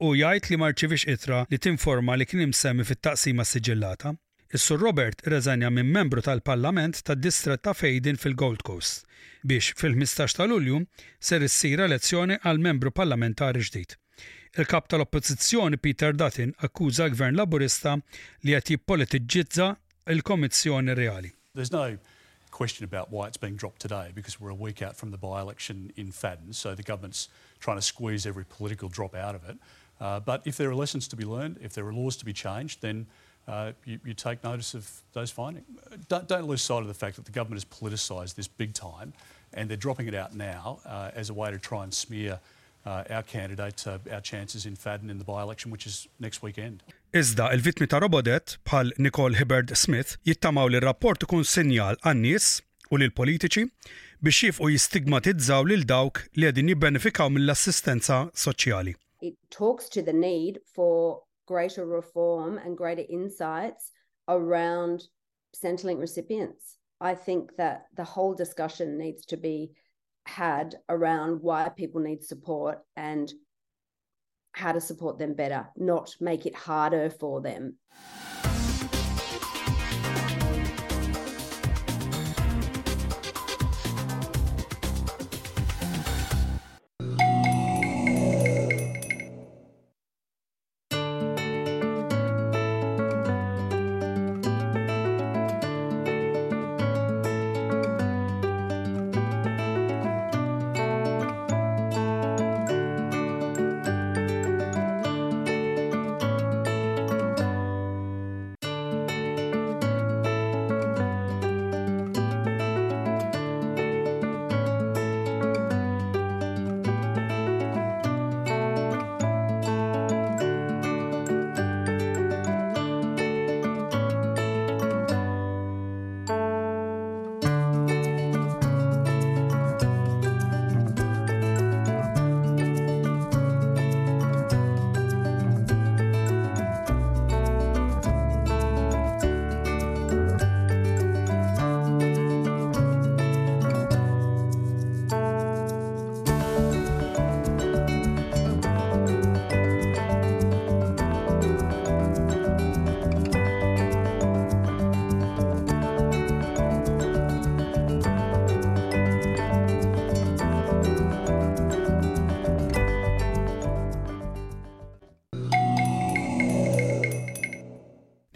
u 0.09 0.15
jgħid 0.17 0.49
li 0.55 0.61
marċivix 0.65 1.05
itra 1.19 1.45
li 1.53 1.61
tinforma 1.61 2.17
li 2.17 2.25
kien 2.33 2.47
imsemmi 2.49 2.89
fit-taqsima 2.89 3.45
siġillata 3.53 4.17
Is-Sur 4.53 4.81
Robert 4.83 5.21
reżenja 5.27 5.69
minn 5.71 5.87
membru 5.93 6.21
tal-Parlament 6.23 7.03
tad-Distret 7.07 7.61
ta' 7.63 7.73
Fejdin 7.75 8.17
fil-Gold 8.19 8.65
Coast 8.67 9.05
biex 9.47 9.69
fil-15 9.79 10.35
ta' 10.37 10.47
Lulju 10.51 10.81
ser 11.29 11.45
issir 11.47 11.79
elezzjoni 11.85 12.35
għal 12.43 12.59
membru 12.65 12.91
parlamentari 13.01 13.63
ġdid. 13.69 13.95
Il-kap 14.59 14.89
tal 14.91 15.05
oppozizjoni 15.05 15.79
Peter 15.85 16.19
Dutton 16.19 16.51
akkuża 16.67 17.07
gvern 17.15 17.39
laburista 17.39 17.95
li 18.43 18.57
qed 18.59 18.73
jippolitiġġizza 18.75 19.69
il-Komissjoni 20.17 20.99
Reali. 20.99 21.31
There's 21.55 21.71
no 21.79 21.85
question 22.51 22.83
about 22.91 23.15
why 23.15 23.31
it's 23.31 23.39
being 23.47 23.55
dropped 23.55 23.81
today 23.87 24.11
because 24.19 24.41
we're 24.43 24.57
a 24.59 24.63
week 24.67 24.83
out 24.83 24.97
from 24.99 25.13
the 25.15 25.21
by-election 25.29 25.93
in 25.95 26.11
Fadden, 26.11 26.51
so 26.53 26.75
the 26.75 26.89
government's 26.93 27.29
trying 27.63 27.79
to 27.79 27.87
squeeze 27.93 28.27
every 28.27 28.45
political 28.59 28.89
drop 28.89 29.15
out 29.15 29.37
of 29.39 29.47
it. 29.49 29.59
Uh, 30.01 30.19
but 30.19 30.43
if 30.45 30.57
there 30.57 30.69
are 30.69 30.75
lessons 30.83 31.07
to 31.07 31.15
be 31.15 31.25
learned, 31.25 31.61
if 31.63 31.71
there 31.73 31.87
are 31.87 31.93
laws 31.95 32.17
to 32.17 32.25
be 32.25 32.33
changed, 32.35 32.81
then 32.83 33.07
Uh, 33.51 33.73
you, 33.85 33.99
you, 34.05 34.15
take 34.15 34.45
notice 34.45 34.75
of 34.75 34.89
those 35.13 35.31
findings. 35.33 35.67
Don't, 36.09 36.29
don't, 36.29 36.47
lose 36.47 36.63
sight 36.63 36.83
of 36.83 36.87
the 36.87 36.95
fact 36.95 37.17
that 37.17 37.25
the 37.25 37.33
government 37.33 37.61
has 37.63 37.69
politicised 37.81 38.37
this 38.37 38.47
big 38.47 38.73
time 38.75 39.13
and 39.53 39.69
they're 39.69 39.77
dropping 39.77 40.07
it 40.07 40.15
out 40.15 40.37
now 40.37 40.79
uh, 40.87 41.11
as 41.17 41.31
a 41.31 41.35
way 41.35 41.51
to 41.51 41.59
try 41.59 41.83
and 41.83 41.93
smear 41.93 42.39
uh, 42.87 43.03
our 43.11 43.25
candidate, 43.25 43.85
uh, 43.89 43.99
our 44.13 44.21
chances 44.21 44.67
in 44.67 44.77
Fadden 44.77 45.11
in 45.11 45.19
the 45.19 45.25
by 45.25 45.43
election, 45.43 45.69
which 45.73 45.85
is 45.85 46.07
next 46.21 46.43
weekend. 46.43 46.83
Iżda 47.13 47.49
il-vitmi 47.57 47.89
ta' 47.91 47.99
robodet 48.05 48.55
bħal 48.69 48.93
Nicole 49.03 49.35
Hibbard 49.41 49.75
Smith 49.77 50.15
jittamaw 50.29 50.71
li 50.71 50.79
rapport 50.87 51.27
ikun 51.27 51.43
sinjal 51.43 51.99
għan-nies 52.07 52.47
u 52.93 53.01
lil 53.03 53.11
politiċi 53.11 53.65
biex 54.23 54.45
jifqu 54.47 54.71
jistigmatizzaw 54.77 55.67
lil 55.73 55.83
dawk 55.91 56.23
li 56.39 56.47
għedin 56.47 56.71
jibbenefikaw 56.77 57.33
mill-assistenza 57.35 58.29
soċjali. 58.45 58.95
It 59.27 59.35
talks 59.51 59.89
to 59.99 60.07
the 60.07 60.13
need 60.15 60.63
for 60.71 61.25
greater 61.51 61.85
reform 61.85 62.59
and 62.59 62.77
greater 62.79 63.03
insights 63.11 63.91
around 64.29 65.03
Centrelink 65.61 65.99
recipients. 65.99 66.79
I 67.01 67.17
think 67.17 67.57
that 67.57 67.87
the 67.97 68.05
whole 68.05 68.35
discussion 68.35 68.97
needs 68.97 69.27
to 69.27 69.37
be 69.37 69.73
had 70.27 70.77
around 70.89 71.39
why 71.43 71.69
people 71.71 72.01
need 72.03 72.23
support 72.23 72.79
and 72.97 73.33
how 74.53 74.71
to 74.71 74.81
support 74.81 75.19
them 75.19 75.35
better, 75.35 75.67
not 75.77 76.15
make 76.21 76.47
it 76.47 76.55
harder 76.55 77.11
for 77.11 77.41
them. 77.41 77.75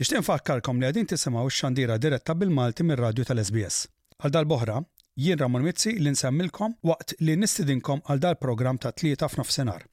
Nixtieq 0.04 0.20
nfakkarkom 0.20 0.82
li 0.82 0.84
għadin 0.90 1.06
tisimgħu 1.08 1.42
xandira 1.56 1.94
diretta 1.96 2.34
bil-Malti 2.36 2.84
mir-radju 2.84 3.24
tal-SBS. 3.24 3.78
Għal 4.20 4.34
dal-boħra, 4.34 4.74
jien 5.16 5.40
Ramon 5.40 5.64
Mizzi 5.64 5.94
li 5.96 6.12
nsemmilkom 6.12 6.74
waqt 6.84 7.14
li 7.24 7.38
nistidinkom 7.40 8.02
għal 8.04 8.20
dal-programm 8.26 8.76
ta' 8.84 8.92
tlieta 8.92 9.30
f'nofsinhar. 9.32 9.86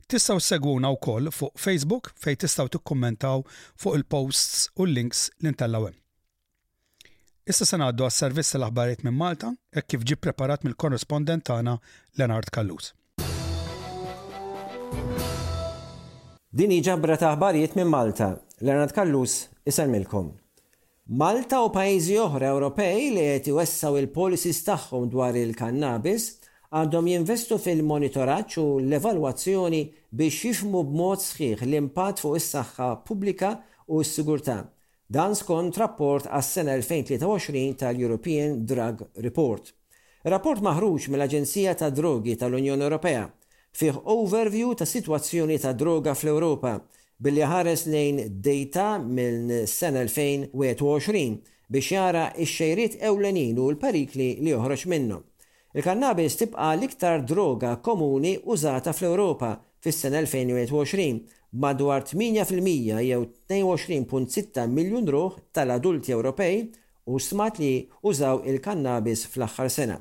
Tistgħu 0.08 0.38
segwuna 0.46 0.90
wkoll 0.94 1.26
fuq 1.34 1.54
Facebook 1.64 2.06
fej 2.22 2.36
tistgħu 2.46 2.70
tikkummentaw 2.78 3.40
fuq 3.82 3.94
il-posts 3.98 4.58
u 4.78 4.80
l-links 4.86 5.22
li 5.40 5.50
ntellgħu 5.56 5.90
Issa 7.50 7.66
se 7.72 7.76
ngħaddu 7.82 8.02
għas 8.06 8.20
servis 8.22 8.52
tal-aħbarijiet 8.54 9.02
minn 9.08 9.18
Malta 9.18 9.50
hekk 9.74 9.88
kif 9.98 10.06
ġie 10.14 10.18
preparat 10.28 10.60
mill-korrespondent 10.68 11.44
tagħna 11.50 11.74
Leonard 12.22 12.50
Kallus. 12.54 12.88
Din 16.56 16.72
ġabra 16.80 17.18
ta' 17.20 17.34
ħbarijiet 17.36 17.74
minn 17.76 17.90
Malta, 17.92 18.38
Lernat 18.64 18.94
Kallus 18.96 19.50
isalmilkom. 19.68 20.30
Malta 21.20 21.58
u 21.66 21.74
pajjiżi 21.76 22.14
oħra 22.24 22.54
Ewropej 22.54 23.10
li 23.18 23.26
qed 23.36 23.50
iwessaw 23.52 23.98
il-policies 24.00 24.62
tagħhom 24.64 25.10
dwar 25.12 25.36
il-kannabis 25.36 26.30
għandhom 26.72 27.10
jinvestu 27.12 27.58
fil-monitoraġġ 27.66 28.56
u 28.64 28.64
l-evalwazzjoni 28.80 29.82
biex 30.22 30.48
jifmu 30.48 30.86
b'mod 30.88 31.26
sħiħ 31.28 31.66
l-impatt 31.68 32.24
fuq 32.24 32.40
is-saħħa 32.40 32.88
pubblika 33.10 33.50
u 33.92 34.00
s-sigurtà. 34.08 34.62
Dan 35.12 35.36
skont 35.36 35.82
rapport 35.84 36.32
għas-sena 36.32 36.78
2023 36.80 37.76
tal-European 37.84 38.64
Drug 38.64 39.04
Report. 39.28 39.66
Rapport 40.24 40.64
maħruġ 40.64 41.10
mill-Aġenzija 41.12 41.76
ta' 41.84 41.92
Drogi 41.92 42.40
tal-Unjoni 42.40 42.88
Ewropea 42.88 43.28
fih 43.80 43.94
overview 44.06 44.74
ta' 44.76 44.86
situazzjoni 44.86 45.60
ta' 45.62 45.76
droga 45.78 46.16
fl-Europa 46.18 46.72
billi 47.24 47.44
ħares 47.46 47.84
lejn 47.94 48.22
data 48.46 48.86
minn 49.04 49.52
sena 49.70 50.02
2021 50.08 51.38
biex 51.70 51.92
jara 51.94 52.24
x-xejriet 52.42 52.96
ewlenin 53.10 53.60
u 53.62 53.68
l-perikli 53.74 54.30
li 54.42 54.54
joħroġ 54.56 54.86
minnhom. 54.94 55.22
Il-kannabis 55.78 56.40
tibqa 56.42 56.72
l-iktar 56.74 57.22
droga 57.34 57.76
komuni 57.88 58.34
użata 58.50 58.96
fl-Europa 58.98 59.52
fis-sena 59.86 60.24
2021 60.26 61.22
madwar 61.64 62.02
8% 62.14 63.06
jew 63.10 63.22
22.6 63.52 64.66
miljun 64.74 65.06
ruħ 65.18 65.38
tal-adulti 65.54 66.16
Ewropej 66.18 66.64
u 67.14 67.20
smat 67.22 67.62
li 67.62 67.76
użaw 68.02 68.42
il-kannabis 68.48 69.28
fl-aħħar 69.36 69.70
sena. 69.70 70.00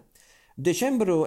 Deċembru 0.57 1.21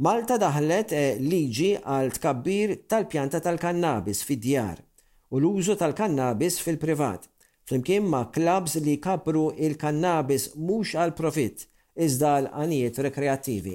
Malta 0.00 0.38
daħlet 0.40 0.92
eh, 0.96 1.18
liġi 1.22 1.74
għal 1.84 2.06
tkabbir 2.16 2.70
tal-pjanta 2.88 3.36
tal-kannabis 3.44 4.22
fid-djar 4.24 4.78
u 5.28 5.36
l-użu 5.42 5.74
tal-kannabis 5.76 6.54
fil-privat, 6.64 7.26
flimkien 7.68 8.06
ma' 8.08 8.30
klabs 8.32 8.78
li 8.80 8.94
kapru 8.96 9.50
il-kannabis 9.60 10.46
mhux 10.56 10.94
għal 11.02 11.12
profit 11.18 11.66
iżda 12.06 12.30
għal 12.38 12.48
anijiet 12.62 13.02
rekreattivi. 13.08 13.74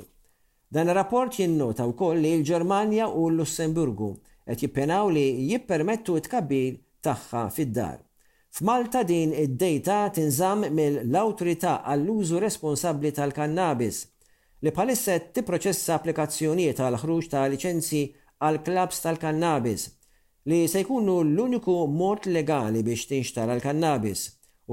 Dan 0.73 0.89
rapport 0.97 1.37
jinnota 1.39 1.85
wkoll 1.93 2.17
li 2.25 2.33
l-Ġermanja 2.39 3.11
u 3.21 3.27
l-Lussemburgu 3.29 4.09
qed 4.47 4.65
jippenaw 4.65 5.13
li 5.13 5.27
jippermettu 5.51 6.17
tkabbir 6.25 6.79
tagħha 7.05 7.43
fid-dar. 7.53 8.01
F'Malta 8.49 9.05
din 9.13 9.37
id-dejta 9.45 10.01
tinżamm 10.17 10.71
mill-awtorità 10.73 11.77
għall-użu 11.85 12.41
responsabbli 12.47 13.13
tal-kannabis 13.13 14.07
li 14.63 14.71
bħalissa 14.71 15.15
tipproċessa 15.35 15.95
applikazzjonijiet 15.99 16.79
għal 16.83 16.97
ħruġ 17.01 17.25
ta' 17.31 17.43
licenzi 17.53 18.03
għal 18.47 18.59
klabs 18.63 19.01
tal-kannabis 19.03 19.87
li 20.51 20.59
se 20.69 20.83
jkunu 20.85 21.17
l-uniku 21.25 21.75
mod 21.91 22.29
legali 22.31 22.83
biex 22.85 23.07
tinxtara 23.11 23.57
l-kannabis 23.57 24.21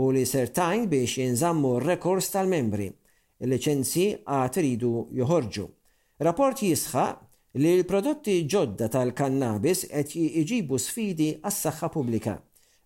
u 0.02 0.10
li 0.14 0.22
sertajn 0.28 0.86
biex 0.92 1.16
jinżammu 1.24 1.74
rekors 1.86 2.30
tal-membri 2.34 2.90
il-licenzi 3.42 4.06
għat 4.22 4.60
iridu 4.62 4.92
joħorġu. 5.18 5.64
Rapport 6.22 6.60
jisħa 6.62 7.06
li 7.58 7.72
l-prodotti 7.80 8.36
ġodda 8.48 8.86
tal-kannabis 8.94 9.88
qed 9.90 10.14
jġibu 10.44 10.78
sfidi 10.78 11.32
għas-saħħa 11.40 11.90
pubblika. 11.96 12.36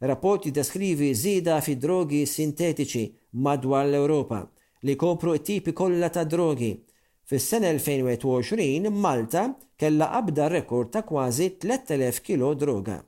Rapport 0.08 0.48
jiddeskrivi 0.48 1.10
żieda 1.16 1.58
fi 1.64 1.76
drogi 1.80 2.22
sintetiċi 2.28 3.04
madwar 3.46 3.84
l-Ewropa 3.90 4.40
li 4.84 4.96
kopru 4.96 5.36
t-tipi 5.38 5.72
kollha 5.74 6.08
ta' 6.12 6.24
drogi. 6.24 6.84
fis 7.24 7.44
sen 7.48 7.62
2021 7.62 8.88
Malta 8.90 9.54
kella 9.78 10.06
qabda 10.12 10.48
rekord 10.50 10.90
ta' 10.90 11.02
kważi 11.04 11.56
3000 11.58 12.20
kilo 12.22 12.54
droga. 12.54 13.00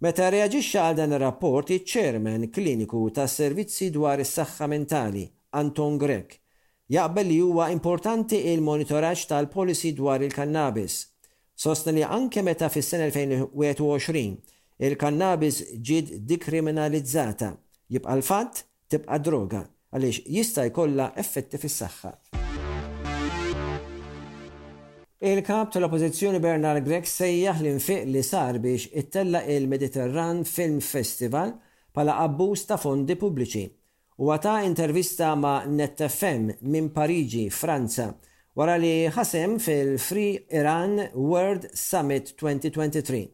Meta 0.00 0.28
reaġixxa 0.30 0.80
għal 0.84 0.96
dan 0.96 1.12
ir-rapport 1.16 1.70
iċ-Chairman 1.74 2.46
Kliniku 2.54 3.10
tas-Servizzi 3.10 3.90
dwar 3.90 4.20
is-Saħħa 4.22 4.66
Mentali, 4.70 5.24
Anton 5.50 5.98
Grek, 5.98 6.38
jaqbel 6.88 7.26
li 7.26 7.38
huwa 7.42 7.66
importanti 7.74 8.38
il-monitoraġġ 8.54 9.26
tal-policy 9.28 9.92
dwar 9.94 10.22
il-kannabis. 10.22 10.94
li 11.92 12.04
anke 12.04 12.42
meta 12.42 12.68
fis-sena 12.68 13.10
2021 13.10 14.36
il-kannabis 14.86 15.56
ġid 15.82 16.22
dikriminalizzata, 16.28 17.56
jibqa' 17.90 18.14
l-fatt 18.16 18.64
tibqa' 18.88 19.18
droga 19.18 19.66
għaliex 19.92 20.26
jista' 20.28 20.66
jkollha 20.68 21.06
effetti 21.18 21.60
fis-saħħa. 21.62 22.10
Il-kap 25.28 25.72
tal-oppożizzjoni 25.74 26.38
Bernard 26.44 26.84
Grek 26.86 27.08
sejjaħ 27.10 27.62
l-infiq 27.64 28.04
li 28.12 28.20
sar 28.22 28.58
biex 28.62 28.90
it-tella 29.00 29.40
il-Mediterran 29.50 30.44
Film 30.46 30.78
Festival 30.78 31.56
pala 31.92 32.18
abbuż 32.22 32.66
ta' 32.70 32.78
fondi 32.78 33.16
pubbliċi 33.18 33.64
u 34.22 34.30
għata 34.34 34.60
intervista 34.66 35.32
ma' 35.38 35.62
NetFM 35.66 36.56
minn 36.70 36.92
Pariġi, 36.94 37.46
Franza, 37.54 38.12
wara 38.58 38.76
li 38.78 39.08
ħasem 39.14 39.58
fil-Free 39.62 40.44
Iran 40.58 40.98
World 41.14 41.66
Summit 41.74 42.34
2023. 42.38 43.26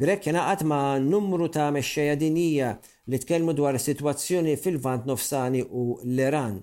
Grek 0.00 0.22
jenaqat 0.28 0.60
ma' 0.70 0.98
numru 1.10 1.48
ta' 1.54 1.72
mexxejja 1.76 2.14
dinija 2.22 2.66
li 3.10 3.18
tkellmu 3.22 3.52
dwar 3.58 3.74
is-sitwazzjoni 3.78 4.52
fil-Vant 4.64 5.02
Nofsani 5.10 5.62
u 5.82 5.82
l-Iran. 6.14 6.54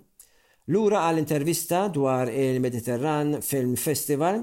Lura 0.71 1.01
għal 1.09 1.19
intervista 1.23 1.81
dwar 1.97 2.31
il-Mediterran 2.31 3.33
Film 3.49 3.73
Festival, 3.87 4.39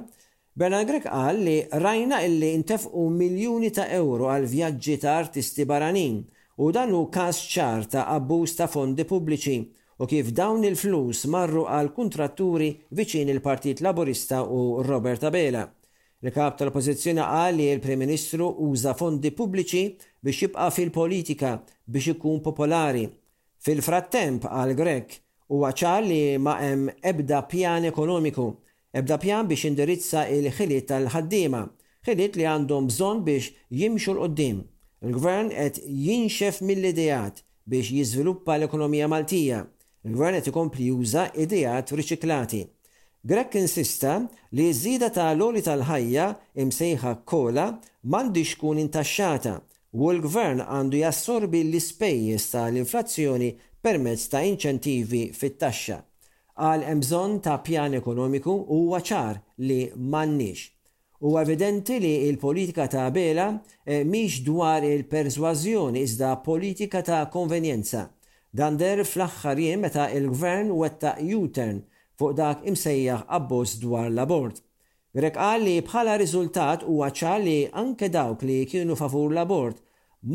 Bernard 0.60 0.90
Grek 0.92 1.06
qal 1.08 1.40
li 1.46 1.56
rajna 1.86 2.20
illi 2.28 2.50
intefqu 2.58 3.06
miljuni 3.16 3.72
ta' 3.78 3.88
euro 4.02 4.28
għal 4.34 4.44
vjaġġi 4.54 4.98
ta' 5.06 5.16
artisti 5.24 5.64
baranin 5.72 6.20
u 6.60 6.68
dan 6.76 6.92
hu 6.92 7.00
każ 7.18 7.40
ċar 7.54 7.88
ta' 7.94 8.04
abbuż 8.20 8.58
ta' 8.60 8.68
fondi 8.76 9.08
pubbliċi 9.12 9.58
u 10.04 10.10
kif 10.14 10.34
dawn 10.36 10.68
il-flus 10.68 11.24
marru 11.34 11.64
għal 11.64 11.88
kuntratturi 11.98 12.74
viċin 13.00 13.32
il-Partit 13.38 13.80
Laburista 13.88 14.44
u 14.44 14.60
Robert 14.84 15.24
Abela 15.32 15.70
il 16.24 16.30
tal-oppożizzjoni 16.30 17.18
qal 17.20 17.54
li 17.56 17.74
l-Prim 17.74 17.98
Ministru 18.04 18.46
uża 18.66 18.94
fondi 19.00 19.32
pubbliċi 19.34 19.82
biex 20.24 20.42
jibqa' 20.44 20.68
fil-politika 20.76 21.50
biex 21.88 22.06
ikun 22.14 22.36
popolari. 22.46 23.08
Fil-frattemp 23.64 24.46
għal 24.46 24.74
Grek 24.78 25.16
huwa 25.50 25.72
ċar 25.74 26.04
li 26.06 26.20
ma 26.38 26.54
hemm 26.60 26.92
ebda 27.10 27.40
pjan 27.50 27.88
ekonomiku, 27.90 28.44
ebda 28.94 29.18
pjan 29.18 29.48
biex 29.50 29.66
indirizza 29.72 30.22
il-ħiliet 30.36 30.86
tal-ħaddiema, 30.92 31.62
ħiliet 32.06 32.38
li 32.38 32.46
għandhom 32.52 32.86
bżonn 32.92 33.24
biex 33.26 33.50
jimxu 33.82 34.14
l-qoddim. 34.14 34.60
Il-gvern 35.02 35.50
qed 35.58 35.80
jinxef 36.04 36.60
mill-idejat 36.62 37.42
biex 37.66 37.90
jiżviluppa 37.96 38.60
l-ekonomija 38.60 39.10
Maltija. 39.10 39.64
Il-gvern 40.06 40.38
qed 40.38 40.52
ikompli 40.54 40.86
juża 40.92 41.26
idejat 41.34 41.90
riċiklati. 41.90 42.62
Grek 43.24 43.54
insista 43.54 44.12
li 44.56 44.64
ż-żida 44.74 45.08
ta' 45.14 45.30
l-oli 45.36 45.62
tal-ħajja 45.62 46.24
imsejħa 46.64 47.10
kola 47.30 47.66
m'għandix 48.02 48.56
tkun 48.56 48.80
intaxxata 48.82 49.52
u 49.98 50.08
l-gvern 50.10 50.64
għandu 50.66 50.98
jassorbi 51.04 51.60
l-ispejjeż 51.68 52.46
tal-inflazzjoni 52.56 53.50
permezz 53.86 54.24
ta' 54.32 54.42
inċentivi 54.48 55.20
fit-taxxa. 55.38 56.00
Għal 56.70 56.88
emżon 56.96 57.36
ta' 57.46 57.60
pjan 57.62 57.94
ekonomiku 58.00 58.56
huwa 58.74 58.98
ċar 59.00 59.38
li 59.68 59.78
m'għandniex. 59.94 60.64
U 61.22 61.36
evidenti 61.38 62.00
li 62.02 62.12
il-politika 62.26 62.88
ta' 62.90 63.06
bela 63.14 63.46
e 63.54 64.00
eh, 64.00 64.02
miex 64.02 64.42
dwar 64.50 64.82
il-perswazjoni 64.82 66.02
iżda 66.08 66.34
politika 66.42 67.04
ta' 67.06 67.22
konvenjenza. 67.30 68.08
Dander 68.50 69.06
fl-axħar 69.06 69.62
meta 69.86 70.10
il-gvern 70.10 70.74
wetta 70.74 71.14
U-turn 71.22 71.84
fuq 72.20 72.34
dak 72.36 72.58
imsejjaħ 72.68 73.22
abbos 73.38 73.78
dwar 73.82 74.08
l-abort. 74.10 74.60
Grek 75.16 75.36
qal 75.36 75.64
li 75.64 75.74
bħala 75.84 76.14
riżultat 76.20 76.84
huwa 76.88 77.10
ċar 77.12 77.40
li 77.44 77.56
anke 77.84 78.08
dawk 78.14 78.44
li 78.48 78.58
kienu 78.70 78.96
favur 78.96 79.32
l-abort 79.32 79.80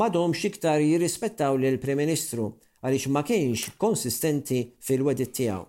madhom 0.02 0.34
xiktar 0.36 0.82
jirrispettaw 0.84 1.58
l 1.58 1.80
prim 1.82 1.98
Ministru 2.04 2.50
għaliex 2.84 3.10
ma 3.14 3.24
kienx 3.26 3.72
konsistenti 3.82 4.60
fil-wedit 4.86 5.34
tiegħu. 5.38 5.64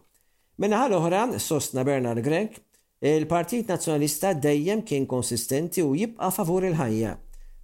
Minnaħal 0.58 0.94
oħra 0.98 1.22
sostna 1.40 1.84
Bernard 1.86 2.20
Grek, 2.26 2.56
il-Partit 3.00 3.68
Nazzjonalista 3.70 4.32
dejjem 4.34 4.82
kien 4.82 5.06
konsistenti 5.06 5.82
u 5.86 5.94
jibqa' 5.94 6.32
favur 6.34 6.66
il-ħajja. 6.68 7.14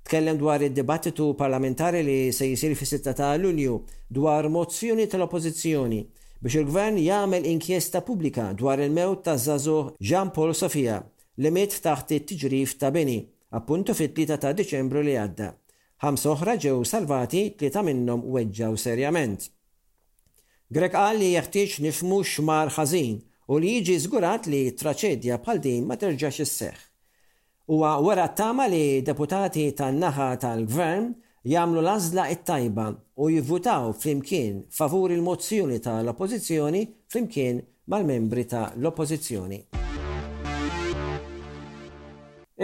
Tkellem 0.05 0.39
dwar 0.39 0.63
id-dibattitu 0.63 1.33
parlamentari 1.37 2.03
li 2.07 2.19
se 2.33 2.47
jisir 2.49 2.75
fis-6 2.79 3.11
ta' 3.19 3.33
Lulju 3.41 3.79
dwar 4.15 4.47
mozzjoni 4.53 5.07
tal-Oppożizzjoni 5.11 6.01
biex 6.45 6.61
il-gvern 6.61 6.99
jagħmel 7.01 7.47
inkjesta 7.49 8.01
pubblika 8.05 8.51
dwar 8.61 8.81
il-mewt 8.85 9.23
ta' 9.25 9.37
Zazu 9.41 9.75
Jean 9.99 10.29
Paul 10.35 10.53
Sofia 10.59 10.99
li 11.41 11.51
miet 11.57 11.79
taħt 11.87 12.13
it-tiġrif 12.19 12.75
ta' 12.81 12.91
Beni, 12.93 13.17
appuntu 13.57 13.95
fit-3 13.97 14.37
ta' 14.43 14.51
Deċembru 14.59 15.01
li 15.07 15.15
għadda. 15.17 15.47
Ħam 16.05 16.19
oħra 16.35 16.59
ġew 16.61 16.83
salvati, 16.85 17.43
tlieta 17.57 17.81
minnhom 17.87 18.27
weġġaw 18.35 18.77
serjament. 18.77 19.47
Grek 20.69 20.93
qal 20.93 21.17
li 21.23 21.33
jeħtieġ 21.33 21.79
nifmu 21.87 22.21
xmar 22.29 22.75
ħażin 22.77 23.23
u 23.49 23.61
li 23.61 23.79
jiġi 23.79 23.97
żgurat 24.05 24.51
li 24.51 24.63
traċedja 24.81 25.41
bħal 25.41 25.63
din 25.65 25.89
ma 25.89 25.97
terġax 25.97 26.45
isseħħ. 26.45 26.79
Huwa 27.73 27.95
wara 28.05 28.29
tama 28.37 28.69
li 28.69 29.01
deputati 29.01 29.71
tan-naħa 29.73 30.29
tal-gvern 30.45 31.11
Jamlu 31.45 31.83
l-għażla 31.85 32.23
it-tajba 32.33 32.85
u 33.21 33.27
jivvutaw 33.29 33.91
flimkien 34.01 34.63
favur 34.73 35.13
il-mozzjoni 35.13 35.77
ta' 35.85 35.99
l-oppożizzjoni 36.01 36.81
flimkien 37.13 37.59
mal-membri 37.93 38.47
ta' 38.49 38.71
l-oppożizzjoni. 38.81 39.59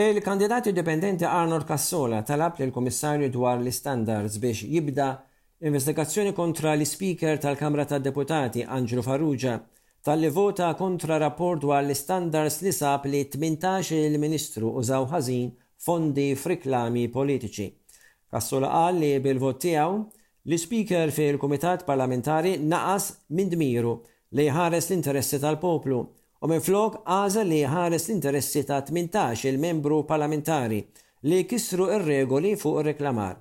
Il-kandidat 0.00 0.70
indipendenti 0.72 1.26
Arnold 1.28 1.66
Cassola 1.68 2.22
talab 2.22 2.56
lil 2.62 2.72
komissarju 2.72 3.28
dwar 3.34 3.58
l-standards 3.60 4.38
biex 4.40 4.64
jibda 4.72 5.10
investigazzjoni 5.60 6.32
kontra 6.32 6.72
l-Speaker 6.72 7.36
tal-Kamra 7.38 7.84
tad 7.84 8.08
deputati 8.08 8.62
Angelo 8.64 9.02
Farrugia 9.04 9.58
tal-li 10.00 10.30
vota 10.40 10.72
kontra 10.74 11.18
rapport 11.20 11.60
dwar 11.60 11.84
l-standards 11.84 12.62
li 12.64 12.72
sab 12.72 13.04
li 13.12 13.26
18 13.28 13.92
il-Ministru 14.08 14.72
użaw 14.80 15.04
ħażin 15.12 15.52
fondi 15.84 16.30
friklami 16.34 17.10
politiċi. 17.12 17.68
Rassola 18.32 18.68
qal 18.70 18.98
li 19.02 19.08
bil-vot 19.22 19.58
tiegħu 19.62 19.94
l-Speaker 20.48 21.10
fil-Kumitat 21.14 21.82
Parlamentari 21.86 22.52
naqas 22.72 23.06
minn 23.34 23.50
dmiru 23.50 23.96
li 24.38 24.44
ħares 24.54 24.86
l-interessi 24.90 25.40
tal-poplu 25.42 25.96
u 25.98 26.48
minn 26.50 26.62
flok 26.62 27.00
għaza 27.10 27.42
li 27.46 27.58
ħares 27.74 28.06
l-interessi 28.06 28.62
ta' 28.68 28.82
18 28.86 29.48
il-membru 29.50 29.98
parlamentari 30.06 30.78
li 31.28 31.40
kisru 31.50 31.88
ir-regoli 31.96 32.54
fuq 32.56 32.78
ir-reklamar. 32.84 33.34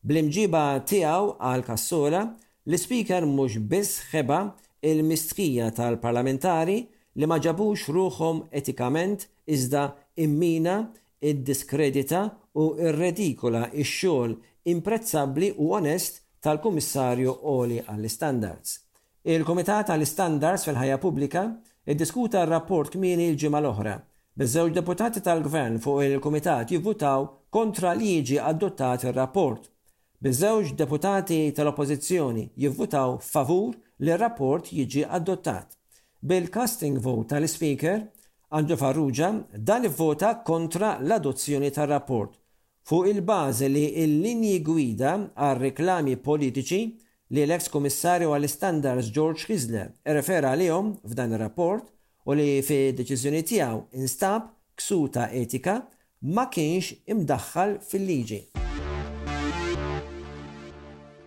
Bl-imġiba 0.00 0.64
tiegħu 0.90 1.28
għal 1.38 1.62
kassola, 1.66 2.24
l-Speaker 2.66 3.28
mhux 3.28 3.60
biss 3.70 4.00
ħeba 4.14 4.40
il 4.88 5.04
mistħija 5.06 5.68
tal-parlamentari 5.78 6.80
li 7.20 7.26
ma 7.28 7.36
ġabux 7.44 7.86
ruħhom 7.94 8.46
etikament 8.56 9.28
iżda 9.46 9.84
immina 10.24 10.80
id-diskredita 11.20 12.24
u 12.58 12.64
irredikola 12.88 13.68
ix-xogħol 13.70 14.32
imprezzabbli 14.74 15.52
u 15.62 15.68
onest 15.76 16.22
tal-Kummissarju 16.42 17.34
Oli 17.54 17.78
għall-Standards. 17.84 18.78
Il-Komitat 19.24 19.92
għall-Standards 19.94 20.66
fil-ħajja 20.68 20.98
pubblika 21.02 21.44
iddiskuta 21.86 22.42
r-rapport 22.46 22.90
kmieni 22.96 23.28
l-ġimgħa 23.30 23.60
l-oħra 23.62 23.94
biż-żewġ 24.40 24.74
deputati 24.80 25.22
tal-Gvern 25.26 25.78
fuq 25.84 26.02
il-Kumitat 26.08 26.72
jivvutaw 26.74 27.28
kontra 27.54 27.92
liġi 27.98 28.40
adottat 28.42 29.06
ir-rapport. 29.10 29.66
Biż-żewġ 30.24 30.74
deputati 30.80 31.38
tal-Oppożizzjoni 31.56 32.48
jivvutaw 32.64 33.18
favur 33.22 33.76
li 34.02 34.14
r-rapport 34.16 34.72
jiġi 34.72 35.04
adottat. 35.08 35.76
Bil-casting 36.20 36.98
vote 37.00 37.30
tal-Speaker, 37.34 38.02
Andrew 38.56 38.76
Farrugia, 38.80 39.30
dan 39.56 39.86
ivvota 39.86 40.34
kontra 40.44 40.96
l-adozzjoni 41.00 41.70
tar-rapport 41.72 42.39
fuq 42.88 43.06
il-bażi 43.12 43.68
li 43.70 43.84
l-linji 44.06 44.58
gwida 44.64 45.12
għal 45.34 45.58
reklami 45.60 46.14
politiċi 46.16 46.80
li 47.34 47.44
l-eks 47.44 47.68
komissarju 47.70 48.32
għall 48.34 48.48
standards 48.50 49.12
George 49.14 49.44
Kisler 49.48 49.92
refera 50.16 50.54
għalihom 50.54 50.94
f'dan 51.08 51.36
ir-rapport 51.36 51.90
u 52.26 52.34
li 52.36 52.60
fi 52.66 52.90
deċiżjoni 52.96 53.42
tiegħu 53.52 53.82
instab 54.00 54.48
ksuta 54.78 55.28
etika 55.36 55.80
ma 56.28 56.44
kienx 56.52 56.94
imdaħħal 57.08 57.76
fil-liġi. 57.84 58.40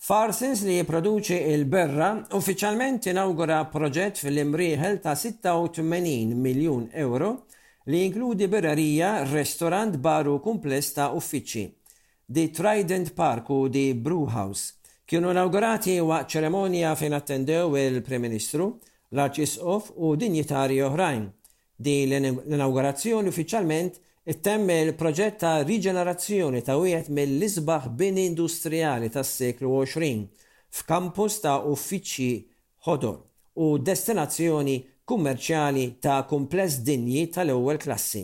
Farsins 0.04 0.62
li 0.68 0.74
jiproduċi 0.82 1.38
il-berra 1.54 2.10
uffiċjalment 2.38 3.06
inaugura 3.08 3.62
proġett 3.72 4.20
fil-imrieħel 4.20 5.00
ta' 5.06 5.16
86 5.16 6.34
miljun 6.36 6.90
euro 7.06 7.32
li 7.86 8.00
jinkludi 8.00 8.48
berarija, 8.48 9.24
restorant, 9.34 9.98
baru 9.98 10.38
kumples 10.44 10.94
ta' 10.96 11.12
uffiċċji. 11.16 11.66
Di 12.34 12.48
Trident 12.56 13.12
Park 13.14 13.50
u 13.52 13.68
di 13.68 13.92
Brewhouse 13.94 14.78
kienu 15.06 15.34
inaugurati 15.36 15.98
waqt 16.00 16.32
ċeremonja 16.38 16.94
fejn 16.96 17.14
attendew 17.14 17.76
il-Prim 17.78 18.22
Ministru, 18.24 18.70
l-Arċisqof 19.12 19.90
u 20.00 20.14
dinjitari 20.16 20.80
oħrajn. 20.82 21.26
Di 21.76 21.96
l-inaugurazzjoni 22.08 23.30
uffiċjalment 23.30 24.00
ittemm 24.32 24.72
il-proġett 24.78 25.42
ta' 25.44 25.60
riġenerazzjoni 25.68 26.64
ta' 26.64 26.80
wieħed 26.80 27.12
mill-isbaħ 27.12 27.92
bini 28.00 28.24
industrijali 28.32 29.12
tas-seklu 29.12 29.76
20 29.84 30.24
f'kampus 30.74 31.42
ta' 31.44 31.60
uffiċċji 31.68 32.32
ħodor 32.88 33.20
u 33.66 33.74
destinazzjoni 33.78 34.80
kummerċjali 35.10 35.82
ta' 36.00 36.22
kumpless 36.30 36.78
dinji 36.86 37.26
tal-ewwel 37.28 37.80
klassi. 37.82 38.22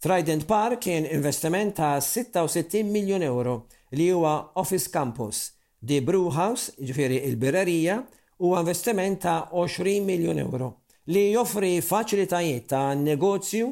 Trident 0.00 0.46
Park 0.48 0.80
kien 0.86 1.04
investiment 1.10 1.74
ta' 1.76 1.98
66 2.00 2.82
miljon 2.88 3.22
euro 3.22 3.66
li 3.92 4.06
huwa 4.10 4.52
Office 4.54 4.88
Campus, 4.90 5.42
di 5.78 6.00
Brew 6.00 6.30
House, 6.32 6.72
ġifiri 6.78 7.20
il-birerija, 7.28 7.98
u 8.40 8.54
investiment 8.56 9.20
ta' 9.26 9.50
20 9.52 9.98
miljon 10.04 10.38
euro 10.40 10.70
li 11.06 11.28
joffri 11.34 11.76
faċilitajiet 11.86 12.64
ta' 12.72 12.94
negozju 12.98 13.68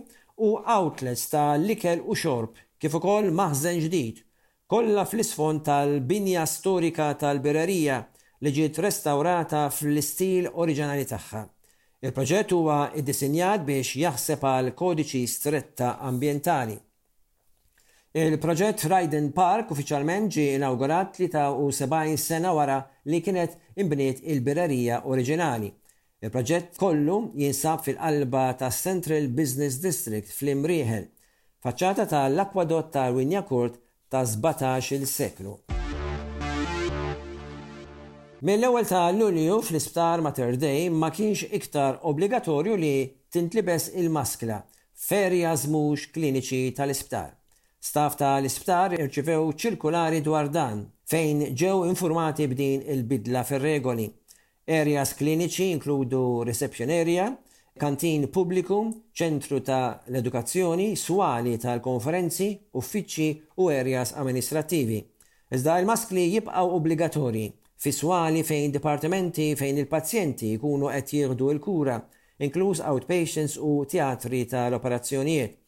u 0.47 0.51
outlets 0.71 1.27
ta' 1.33 1.57
likel 1.61 2.01
u 2.05 2.15
xorb 2.15 2.55
kif 2.81 2.95
ukoll 3.01 3.33
maħzen 3.35 3.81
ġdid. 3.89 4.21
Kollha 4.69 5.05
fl-isfond 5.05 5.65
tal-binja 5.67 6.45
storika 6.49 7.09
tal-birerija 7.21 7.99
li 8.45 8.53
ġiet 8.55 8.81
restaurata 8.85 9.65
fl-istil 9.71 10.49
oriġinali 10.53 11.05
tagħha. 11.11 11.45
Il-proġett 12.05 12.51
huwa 12.53 12.91
iddisinjat 13.01 13.63
biex 13.65 13.95
jaħseb 13.97 14.43
għal 14.45 14.67
kodiċi 14.77 15.23
stretta 15.35 15.95
ambientali. 16.05 16.75
Il-proġett 18.21 18.85
Raiden 18.93 19.31
Park 19.33 19.73
uffiċjalment 19.73 20.29
ġie 20.37 20.59
inaugurat 20.59 21.17
73 21.17 22.19
sena 22.21 22.53
wara 22.53 22.77
li 23.09 23.23
kienet 23.25 23.57
imbniet 23.81 24.21
il-birerija 24.21 25.01
oriġinali. 25.09 25.73
Il-proġett 26.21 26.77
kollu 26.85 27.17
jinsab 27.41 27.81
fil-qalba 27.89 28.45
ta' 28.61 28.69
Central 28.83 29.31
Business 29.41 29.81
District 29.81 30.29
fl 30.29 30.53
imriħel 30.59 31.09
faċċata 31.65 32.05
tal-akwadott 32.13 32.93
ta' 32.99 33.09
kurt 33.49 33.81
ta' 34.13 34.27
17 34.29 34.99
il-seklu 35.01 35.57
mill 38.47 38.61
l-ewwel 38.61 38.85
ta' 38.85 39.09
Lulju 39.11 39.61
fl-isptar 39.65 40.21
Mater 40.21 40.57
Dei 40.63 40.89
ma 40.91 41.09
kienx 41.17 41.47
iktar 41.59 41.95
obbligatorju 42.11 42.75
li 42.83 43.07
tintlibes 43.33 43.87
il-maskla 44.03 44.59
ferjas 45.07 45.63
mhux 45.73 46.03
kliniċi 46.13 46.75
tal-isptar. 46.77 47.31
Staff 47.89 48.19
tal-isptar 48.21 48.99
irċivew 48.99 49.47
ċirkulari 49.63 50.21
dwar 50.29 50.51
dan 50.53 50.83
fejn 51.13 51.41
ġew 51.63 51.87
informati 51.89 52.45
b'din 52.53 52.85
il-bidla 52.97 53.47
fir-regoli. 53.49 54.11
Areas 54.81 55.15
kliniċi 55.23 55.71
inkludu 55.79 56.23
reception 56.45 56.93
area, 57.01 57.31
kantin 57.81 58.29
pubbliku, 58.37 58.83
ċentru 59.17 59.63
ta' 59.65 60.03
l-edukazzjoni, 60.13 60.93
swali 61.01 61.57
tal-konferenzi, 61.65 62.53
uffiċi 62.77 63.33
u 63.57 63.73
areas 63.81 64.13
amministrativi. 64.21 65.01
Iżda 65.55 65.81
il-maskli 65.81 66.29
jibqaw 66.37 66.75
obbligatorji 66.77 67.49
fiswali 67.85 68.41
fejn 68.49 68.71
dipartimenti 68.73 69.51
fejn 69.61 69.77
il-pazjenti 69.83 70.55
jkunu 70.55 70.87
qed 70.95 71.11
jieħdu 71.13 71.49
l-kura, 71.59 71.99
inkluż 72.47 72.81
outpatients 72.89 73.59
u 73.71 73.73
teatri 73.93 74.41
tal-operazzjonijiet, 74.49 75.59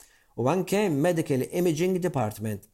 u 0.41 0.49
anke 0.49 0.81
Medical 0.89 1.45
Imaging 1.61 1.99
Department. 2.01 2.65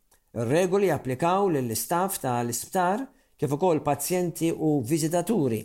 Regoli 0.54 0.92
applikaw 0.94 1.50
lill-istaff 1.56 2.20
tal-isptar 2.22 3.02
kif 3.38 3.56
ukoll 3.58 3.82
pazjenti 3.82 4.52
u 4.62 4.76
viżitaturi. 4.86 5.60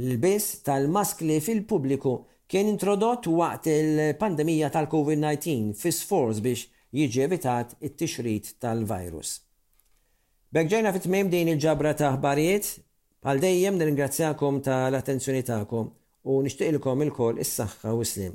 L-biss 0.00 0.62
tal-maskli 0.64 1.36
fil-pubbliku 1.44 2.16
kien 2.50 2.72
introdott 2.72 3.28
waqt 3.28 3.68
il-pandemija 3.76 4.72
tal-COVID-19 4.72 5.74
fi 5.76 5.92
sfors 5.92 6.40
biex 6.40 6.70
jiġi 6.96 7.26
evitat 7.28 7.76
it-tixrid 7.84 8.54
tal-virus. 8.64 9.42
Bekġajna 10.56 10.92
fit 10.96 11.04
tmiem 11.04 11.28
din 11.30 11.52
il-ġabra 11.52 11.92
ta' 12.00 12.14
ħbarijiet 12.16 12.78
Bħal 13.26 13.40
dejjem 13.40 13.74
nirringrazzjakom 13.80 14.60
tal-attenzjoni 14.68 15.42
tagħkom 15.48 15.90
u 16.32 16.38
nixtieqilkom 16.46 17.02
il-kol 17.08 17.44
is-saħħa 17.46 17.94
u 17.98 18.04
s-slim. 18.06 18.34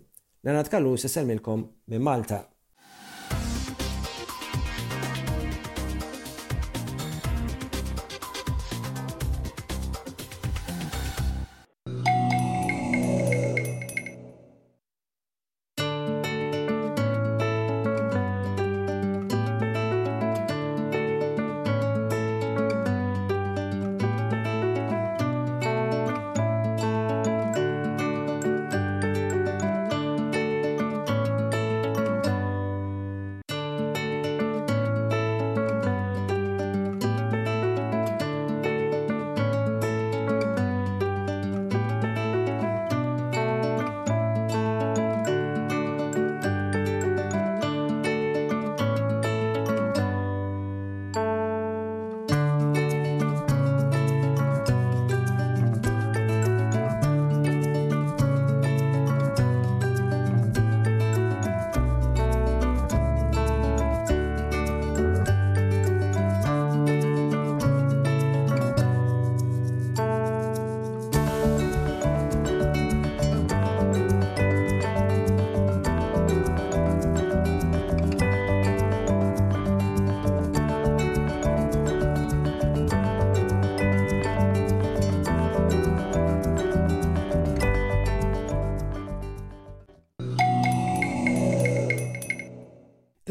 Nenad 0.51 0.69
Kallu 0.75 0.95
se 1.07 1.23
minn 1.31 2.03
Malta. 2.11 2.43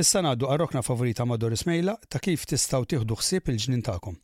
Issa 0.05 0.21
għaddu 0.21 0.49
għarrokna 0.53 0.83
favorita 0.85 1.25
ma' 1.25 1.39
Doris 1.41 1.63
Mejla 1.65 1.95
ta' 2.13 2.19
kif 2.21 2.43
tistaw 2.45 2.85
tieħdu 2.85 3.17
ħsieb 3.17 3.47
il 3.49 3.57
ġnin 3.63 3.81
ta'kom. 3.87 4.17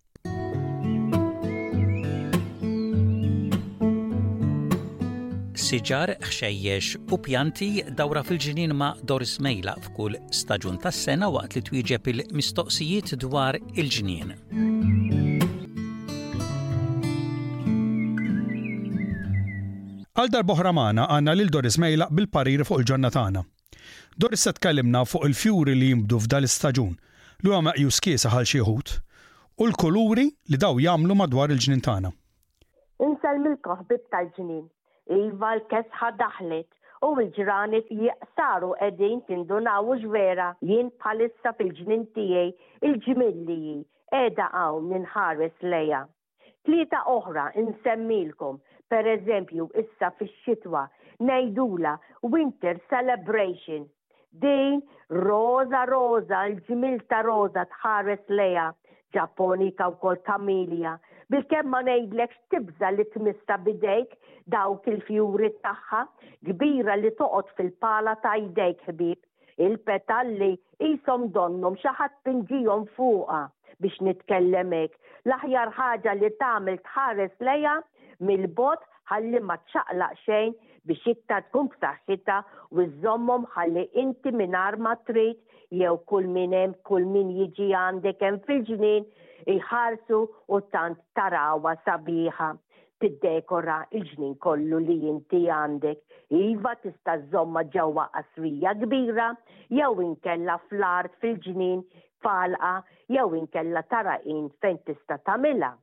Siġar, 5.65 6.11
xejjex 6.21 6.99
u 7.01 7.19
pjanti 7.25 7.69
dawra 7.97 8.21
fil 8.27 8.37
ġinin 8.45 8.75
ma' 8.77 8.91
Doris 9.09 9.39
Mejla 9.41 9.73
f'kull 9.87 10.19
staġun 10.37 10.77
tas-sena 10.85 11.31
waqt 11.33 11.57
li 11.57 11.63
twieġeb 11.71 12.11
il-mistoqsijiet 12.13 13.15
dwar 13.25 13.57
il 13.63 13.89
ġinin 13.95 14.35
Għal 20.21 20.29
darboħra 20.35 20.75
magħna 20.77 21.07
għandna 21.17 21.37
lil 21.41 21.49
Doris 21.55 21.81
Mejla 21.81 22.11
bil-parir 22.13 22.67
fuq 22.69 22.83
il-ġonna 22.85 23.13
tagħna. 23.17 23.45
Dor 24.19 24.35
issa 24.37 24.53
tkellimna 24.53 25.05
fuq 25.11 25.25
il-fjuri 25.29 25.75
li 25.81 25.89
jimbdu 25.93 26.19
f'dal-istaġun 26.25 26.93
li 27.45 27.51
huwa 27.51 27.63
meqjus 27.69 27.99
kiesa 28.05 28.33
ħal 28.35 28.49
xi 28.53 28.61
u 28.63 28.79
l-kuluri 29.69 30.27
li 30.53 30.59
daw 30.61 30.79
jagħmlu 30.83 31.15
madwar 31.21 31.51
il 31.53 31.59
ġnien 31.61 31.83
tagħna. 31.85 32.11
Insalmilkom 33.05 33.81
ħbib 33.83 34.03
tal-ġnin, 34.15 34.63
iva 35.19 35.51
l-kesħa 35.59 36.09
daħlet 36.21 36.71
u 37.05 37.09
l-ġranet 37.19 37.89
jaqsaru 38.07 38.71
qegħdin 38.81 39.21
tindunaw 39.29 39.93
vera 40.15 40.47
jien 40.71 40.89
bħalissa 41.01 41.53
fil-ġnin 41.59 42.07
tiegħi 42.15 42.49
il 42.89 42.97
ġimilli 43.05 43.59
qiegħda 44.15 44.49
hawn 44.63 44.89
minħares 44.95 45.69
lejha. 45.75 46.07
Tlieta 46.65 47.05
oħra 47.19 47.51
insemmilkom, 47.61 48.61
per 48.91 49.07
eżempju 49.19 49.69
issa 49.85 50.11
fix-xitwa 50.23 50.89
nejdula 51.21 51.99
Winter 52.23 52.81
Celebration. 52.91 53.87
Din 54.33 54.81
Rosa 55.11 55.83
Rosa, 55.91 56.47
l-ġimil 56.49 57.01
ta' 57.11 57.23
Rosa 57.27 57.65
tħares 57.69 58.31
leja, 58.31 58.69
ġaponika 59.15 59.89
u 59.91 59.97
kol 60.03 60.21
kamilja. 60.27 60.97
Bil-kem 61.31 61.69
ma 61.71 61.81
nejdlek 61.87 62.33
tibza 62.51 62.91
li 62.95 63.05
tmista 63.13 63.59
bidejk 63.63 64.15
dawk 64.55 64.87
il-fjuri 64.91 65.51
taħħa, 65.67 66.03
kbira 66.49 66.97
li 66.99 67.13
toqot 67.19 67.51
fil-pala 67.59 68.17
ta' 68.23 68.37
jdejk 68.39 68.87
ħbib. 68.89 69.19
Il-petalli 69.61 70.53
jisom 70.81 71.27
donnum 71.35 71.75
xaħat 71.83 72.15
pinġijom 72.25 72.87
fuqa 72.97 73.43
biex 73.83 74.01
nitkellemek. 74.07 74.95
L-aħjar 75.27 75.75
ħaġa 75.77 76.15
li 76.21 76.31
tamil 76.41 76.79
tħares 76.87 77.35
leja 77.45 77.75
mil 78.25 78.47
bot 78.57 78.81
ħalli 79.11 79.43
ma 79.45 79.59
txaqlaq 79.67 80.23
xejn 80.25 80.55
Biex 80.89 81.01
xitta 81.05 81.37
tkun 81.47 81.67
b'saħħitha 81.75 82.37
u 82.81 82.85
zommom 83.03 83.43
ħalli 83.55 83.83
inti 84.03 84.31
minn 84.41 84.55
arma 84.61 84.95
trid 85.11 85.37
jew 85.81 85.97
kull 86.13 86.31
min 86.37 86.55
hemm 86.57 86.79
kull 86.89 87.05
min 87.17 87.33
jiġi 87.39 87.67
għandek 87.81 88.25
hemm 88.27 88.39
fil-ġnien 88.47 89.09
iħarsu 89.57 90.23
u 90.49 90.61
tant 90.77 91.03
tarawa 91.21 91.75
sabiħa 91.89 92.49
tiddekora 93.05 93.77
il-ġnien 93.99 94.35
kollu 94.47 94.81
li 94.87 94.97
jinti 95.05 95.43
għandek. 95.57 96.01
Iva 96.41 96.75
tista' 96.85 97.19
zomma 97.33 97.63
ġewwa 97.75 98.09
qasrija 98.17 98.73
kbira 98.83 99.31
jew 99.81 99.93
inkella 100.09 100.57
fl-art 100.71 101.21
fil-ġnien 101.23 101.85
falqa 102.25 102.75
jew 103.13 103.29
inkella 103.43 103.85
taraqin 103.93 104.49
fejn 104.61 104.83
tista' 104.89 105.21
tagħmilha. 105.29 105.75